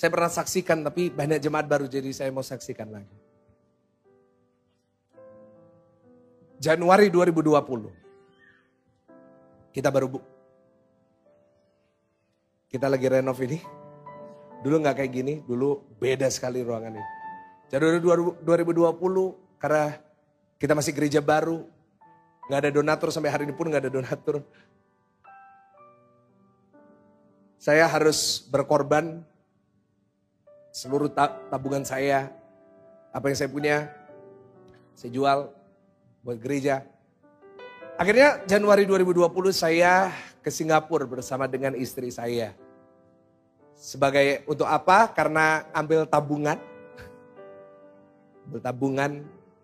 Saya 0.00 0.08
pernah 0.08 0.32
saksikan 0.32 0.80
tapi 0.80 1.12
banyak 1.12 1.44
jemaat 1.44 1.68
baru 1.68 1.84
jadi 1.84 2.08
saya 2.16 2.32
mau 2.32 2.40
saksikan 2.40 2.88
lagi. 2.88 3.12
Januari 6.56 7.12
2020. 7.12 9.76
Kita 9.76 9.92
baru 9.92 10.08
kita 12.70 12.86
lagi 12.86 13.10
renov 13.10 13.36
ini. 13.42 13.58
Dulu 14.62 14.78
nggak 14.78 15.02
kayak 15.02 15.12
gini, 15.12 15.34
dulu 15.42 15.82
beda 15.98 16.30
sekali 16.30 16.62
ruangan 16.62 16.94
ini. 16.94 17.08
Jadi 17.66 17.98
2020 17.98 18.42
karena 19.58 19.98
kita 20.60 20.72
masih 20.78 20.92
gereja 20.94 21.18
baru, 21.18 21.66
nggak 22.46 22.60
ada 22.62 22.70
donatur 22.70 23.10
sampai 23.10 23.30
hari 23.34 23.42
ini 23.50 23.54
pun 23.58 23.66
nggak 23.66 23.88
ada 23.88 23.92
donatur. 23.92 24.46
Saya 27.60 27.90
harus 27.90 28.46
berkorban 28.48 29.20
seluruh 30.70 31.10
tabungan 31.50 31.82
saya, 31.82 32.30
apa 33.10 33.26
yang 33.32 33.36
saya 33.36 33.50
punya, 33.50 33.76
saya 34.94 35.10
jual 35.10 35.38
buat 36.22 36.38
gereja. 36.38 36.86
Akhirnya 37.96 38.40
Januari 38.48 38.84
2020 38.88 39.26
saya 39.52 40.08
ke 40.40 40.50
Singapura 40.52 41.04
bersama 41.04 41.44
dengan 41.44 41.76
istri 41.76 42.08
saya. 42.08 42.56
Sebagai 43.76 44.44
untuk 44.44 44.68
apa? 44.68 45.08
Karena 45.12 45.64
ambil 45.72 46.04
tabungan. 46.04 46.60
Ambil 48.48 48.60
tabungan. 48.60 49.12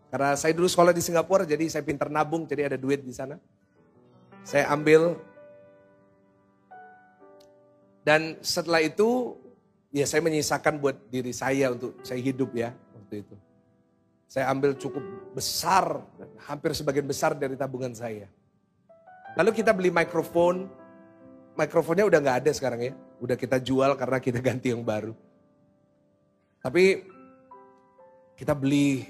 Karena 0.08 0.32
saya 0.38 0.56
dulu 0.56 0.68
sekolah 0.70 0.96
di 0.96 1.02
Singapura 1.04 1.44
jadi 1.44 1.68
saya 1.68 1.84
pintar 1.84 2.08
nabung 2.08 2.48
jadi 2.48 2.72
ada 2.72 2.78
duit 2.80 3.04
di 3.04 3.12
sana. 3.12 3.36
Saya 4.46 4.70
ambil 4.70 5.18
dan 8.06 8.38
setelah 8.38 8.78
itu 8.78 9.34
ya 9.90 10.06
saya 10.06 10.22
menyisakan 10.22 10.78
buat 10.78 10.94
diri 11.10 11.34
saya 11.34 11.74
untuk 11.74 11.98
saya 12.06 12.22
hidup 12.22 12.54
ya 12.54 12.70
waktu 12.94 13.26
itu. 13.26 13.36
Saya 14.30 14.46
ambil 14.54 14.78
cukup 14.78 15.02
besar, 15.34 16.02
hampir 16.46 16.70
sebagian 16.74 17.06
besar 17.06 17.34
dari 17.34 17.58
tabungan 17.58 17.90
saya. 17.94 18.30
Lalu 19.36 19.50
kita 19.52 19.76
beli 19.76 19.92
mikrofon. 19.92 20.66
Mikrofonnya 21.56 22.08
udah 22.08 22.18
nggak 22.20 22.38
ada 22.44 22.50
sekarang 22.52 22.80
ya. 22.80 22.92
Udah 23.20 23.36
kita 23.36 23.60
jual 23.60 23.92
karena 23.96 24.18
kita 24.20 24.40
ganti 24.40 24.72
yang 24.72 24.80
baru. 24.80 25.12
Tapi 26.60 27.04
kita 28.36 28.52
beli 28.56 29.08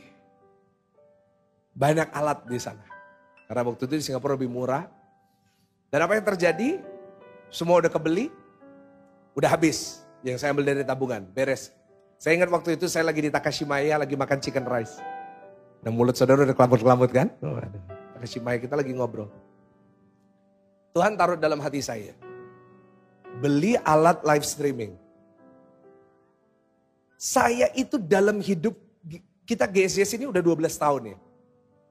banyak 1.74 2.10
alat 2.10 2.42
di 2.46 2.58
sana. 2.58 2.82
Karena 3.46 3.62
waktu 3.62 3.86
itu 3.86 3.94
di 3.98 4.04
Singapura 4.04 4.34
lebih 4.34 4.50
murah. 4.50 4.86
Dan 5.90 6.02
apa 6.02 6.18
yang 6.18 6.26
terjadi? 6.26 6.82
Semua 7.46 7.78
udah 7.78 7.90
kebeli, 7.90 8.26
udah 9.38 9.46
habis. 9.46 10.02
Yang 10.26 10.42
saya 10.42 10.50
ambil 10.50 10.66
dari 10.66 10.82
tabungan, 10.82 11.22
beres. 11.30 11.70
Saya 12.18 12.34
ingat 12.34 12.50
waktu 12.50 12.74
itu 12.74 12.90
saya 12.90 13.06
lagi 13.06 13.22
di 13.22 13.30
Takashimaya, 13.30 14.02
lagi 14.02 14.18
makan 14.18 14.42
chicken 14.42 14.66
rice. 14.66 14.98
Dan 15.86 15.94
mulut 15.94 16.18
saudara 16.18 16.42
udah 16.42 16.56
kelambut-kelambut 16.58 17.10
kan? 17.14 17.30
Oh, 17.38 17.62
Takashimaya 18.18 18.58
kita 18.58 18.74
lagi 18.74 18.90
ngobrol. 18.90 19.30
Tuhan 20.96 21.12
taruh 21.12 21.36
dalam 21.36 21.60
hati 21.60 21.84
saya. 21.84 22.16
Beli 23.36 23.76
alat 23.84 24.24
live 24.24 24.48
streaming. 24.48 24.96
Saya 27.20 27.68
itu 27.76 28.00
dalam 28.00 28.40
hidup, 28.40 28.72
kita 29.44 29.68
GSS 29.68 30.16
ini 30.16 30.24
udah 30.24 30.40
12 30.40 30.72
tahun 30.72 31.12
ya. 31.12 31.18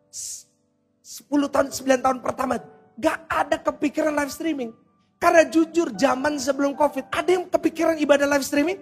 10 0.10 1.30
tahun, 1.54 1.70
9 1.70 2.02
tahun 2.02 2.18
pertama, 2.18 2.58
gak 2.98 3.20
ada 3.30 3.62
kepikiran 3.62 4.10
live 4.10 4.34
streaming. 4.34 4.74
Karena 5.22 5.46
jujur 5.54 5.94
zaman 5.94 6.42
sebelum 6.42 6.74
covid, 6.74 7.06
ada 7.14 7.30
yang 7.30 7.46
kepikiran 7.46 8.02
ibadah 8.02 8.26
live 8.26 8.42
streaming? 8.42 8.82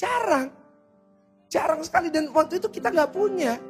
Jarang. 0.00 0.48
Jarang 1.52 1.84
sekali 1.84 2.08
dan 2.08 2.32
waktu 2.32 2.64
itu 2.64 2.72
kita 2.72 2.88
gak 2.88 3.12
punya. 3.12 3.60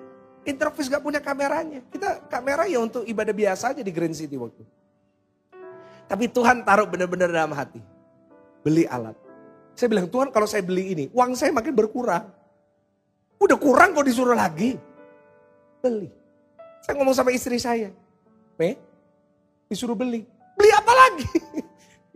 Interface 0.46 0.86
gak 0.86 1.02
punya 1.02 1.18
kameranya. 1.18 1.82
Kita 1.90 2.30
kamera 2.30 2.70
ya 2.70 2.78
untuk 2.78 3.02
ibadah 3.02 3.34
biasa 3.34 3.74
aja 3.74 3.82
di 3.82 3.90
Green 3.90 4.14
City 4.14 4.38
waktu. 4.38 4.77
Tapi 6.08 6.24
Tuhan 6.32 6.64
taruh 6.64 6.88
benar-benar 6.88 7.28
dalam 7.28 7.52
hati. 7.52 7.84
Beli 8.64 8.88
alat. 8.88 9.14
Saya 9.76 9.92
bilang, 9.92 10.08
Tuhan 10.10 10.32
kalau 10.32 10.48
saya 10.48 10.64
beli 10.64 10.96
ini, 10.96 11.04
uang 11.12 11.36
saya 11.36 11.52
makin 11.52 11.76
berkurang. 11.76 12.26
Udah 13.38 13.54
kurang 13.54 13.94
kok 13.94 14.08
disuruh 14.08 14.34
lagi. 14.34 14.74
Beli. 15.78 16.10
Saya 16.82 16.98
ngomong 16.98 17.14
sama 17.14 17.30
istri 17.30 17.60
saya. 17.60 17.94
Me, 18.58 18.74
disuruh 19.70 19.94
beli. 19.94 20.26
Beli 20.58 20.70
apa 20.74 20.92
lagi? 20.96 21.28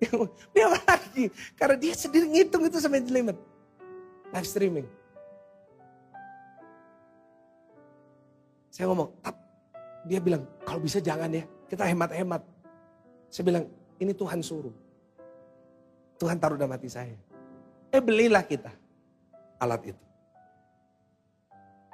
beli 0.51 0.63
apa 0.67 0.79
lagi? 0.83 1.25
Karena 1.55 1.77
dia 1.79 1.95
sendiri 1.95 2.27
ngitung 2.27 2.67
itu 2.67 2.83
sampai 2.83 3.05
jelimet. 3.05 3.39
Live 4.33 4.49
streaming. 4.49 4.89
Saya 8.73 8.89
ngomong, 8.89 9.13
Dia 10.09 10.19
bilang, 10.19 10.43
kalau 10.67 10.83
bisa 10.83 10.99
jangan 10.99 11.31
ya, 11.31 11.47
kita 11.71 11.87
hemat-hemat. 11.87 12.43
Saya 13.31 13.45
bilang, 13.47 13.65
ini 14.03 14.11
Tuhan 14.11 14.43
suruh. 14.43 14.75
Tuhan 16.19 16.43
taruh 16.43 16.59
dalam 16.59 16.75
hati 16.75 16.91
saya. 16.91 17.15
Eh 17.95 18.03
belilah 18.03 18.43
kita 18.43 18.75
alat 19.63 19.95
itu. 19.95 20.03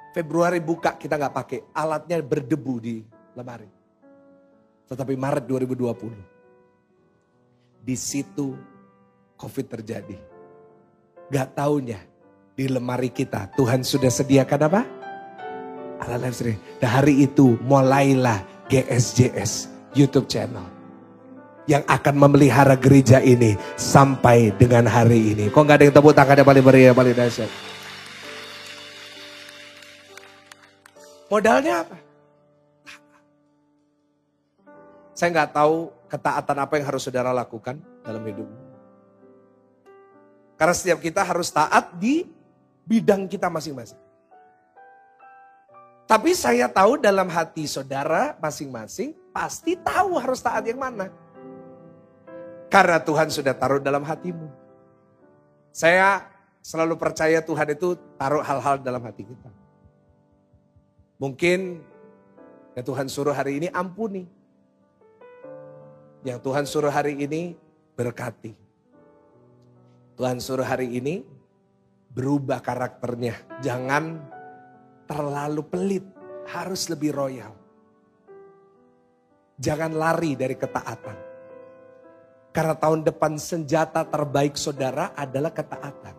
Februari 0.09 0.57
buka 0.57 0.97
kita 0.97 1.21
nggak 1.21 1.35
pakai, 1.37 1.61
alatnya 1.77 2.17
berdebu 2.17 2.75
di 2.81 3.05
lemari. 3.37 3.69
Tetapi 4.89 5.13
Maret 5.13 5.45
2020, 5.45 7.85
di 7.85 7.93
situ 7.93 8.57
COVID 9.37 9.65
terjadi. 9.77 10.17
Gak 11.29 11.53
taunya 11.53 12.01
di 12.57 12.65
lemari 12.65 13.13
kita 13.13 13.53
Tuhan 13.53 13.85
sudah 13.85 14.09
sediakan 14.09 14.65
apa? 14.65 14.81
Alat 16.01 16.25
live 16.25 16.33
streaming. 16.33 16.57
Dan 16.81 16.89
hari 16.89 17.21
itu 17.21 17.53
mulailah 17.69 18.41
GSJS 18.65 19.69
YouTube 19.93 20.25
channel. 20.25 20.78
Yang 21.69 21.85
akan 21.85 22.15
memelihara 22.17 22.73
gereja 22.73 23.21
ini 23.21 23.53
sampai 23.77 24.49
dengan 24.57 24.89
hari 24.89 25.37
ini. 25.37 25.53
Kok 25.53 25.61
gak 25.69 25.77
ada 25.77 25.85
yang 25.85 25.93
tepuk 25.93 26.17
tangan 26.17 26.41
yang 26.41 26.49
paling 26.49 26.65
meriah, 26.65 26.93
paling 26.97 27.13
dahsyat? 27.13 27.51
Modalnya 31.29 31.85
apa? 31.85 31.97
Saya 35.13 35.29
nggak 35.29 35.51
tahu 35.53 35.93
ketaatan 36.09 36.57
apa 36.57 36.73
yang 36.81 36.85
harus 36.89 37.05
saudara 37.05 37.29
lakukan 37.29 37.77
dalam 38.01 38.23
hidup. 38.25 38.49
Karena 40.57 40.73
setiap 40.73 40.99
kita 40.99 41.21
harus 41.21 41.53
taat 41.53 41.93
di 42.01 42.25
bidang 42.83 43.29
kita 43.29 43.45
masing-masing. 43.47 43.99
Tapi 46.09 46.33
saya 46.33 46.65
tahu 46.65 46.97
dalam 46.97 47.29
hati 47.29 47.69
saudara 47.69 48.33
masing-masing 48.41 49.13
pasti 49.29 49.77
tahu 49.77 50.17
harus 50.17 50.41
taat 50.41 50.65
yang 50.65 50.81
mana. 50.81 51.13
Karena 52.69 53.01
Tuhan 53.01 53.33
sudah 53.33 53.57
taruh 53.57 53.81
dalam 53.81 54.05
hatimu. 54.05 54.45
Saya 55.73 56.21
selalu 56.61 57.01
percaya 57.01 57.41
Tuhan 57.41 57.73
itu 57.73 57.97
taruh 58.13 58.45
hal-hal 58.45 58.77
dalam 58.77 59.01
hati 59.01 59.25
kita. 59.25 59.49
Mungkin 61.17 61.81
ya 62.77 62.85
Tuhan 62.85 63.09
suruh 63.09 63.33
hari 63.33 63.57
ini 63.57 63.67
ampuni. 63.73 64.29
Yang 66.21 66.39
Tuhan 66.45 66.65
suruh 66.69 66.93
hari 66.93 67.17
ini 67.17 67.57
berkati. 67.97 68.53
Tuhan 70.19 70.37
suruh 70.37 70.67
hari 70.67 70.93
ini 70.93 71.25
berubah 72.13 72.61
karakternya. 72.61 73.33
Jangan 73.65 74.19
terlalu 75.09 75.63
pelit, 75.65 76.05
harus 76.53 76.85
lebih 76.91 77.15
royal. 77.17 77.55
Jangan 79.57 79.91
lari 79.95 80.37
dari 80.37 80.53
ketaatan. 80.53 81.28
Karena 82.49 82.73
tahun 82.73 83.05
depan 83.05 83.37
senjata 83.37 84.01
terbaik 84.05 84.57
saudara 84.57 85.13
adalah 85.13 85.53
ketaatan. 85.53 86.15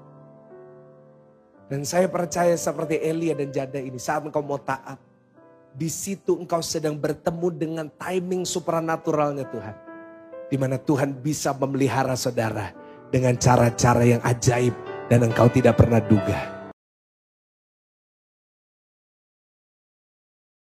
Dan 1.70 1.86
saya 1.86 2.10
percaya 2.10 2.54
seperti 2.58 2.98
Elia 2.98 3.34
dan 3.34 3.54
Jada 3.54 3.78
ini 3.78 3.98
saat 3.98 4.26
engkau 4.26 4.42
mau 4.42 4.58
taat. 4.58 4.98
Di 5.70 5.86
situ 5.86 6.34
engkau 6.34 6.58
sedang 6.66 6.98
bertemu 6.98 7.48
dengan 7.54 7.86
timing 7.94 8.42
supranaturalnya 8.42 9.46
Tuhan. 9.46 9.76
Di 10.50 10.58
mana 10.58 10.82
Tuhan 10.82 11.14
bisa 11.14 11.54
memelihara 11.54 12.18
saudara 12.18 12.74
dengan 13.14 13.38
cara-cara 13.38 14.02
yang 14.02 14.22
ajaib 14.26 14.74
dan 15.06 15.26
engkau 15.26 15.46
tidak 15.46 15.78
pernah 15.78 16.02
duga. 16.02 16.59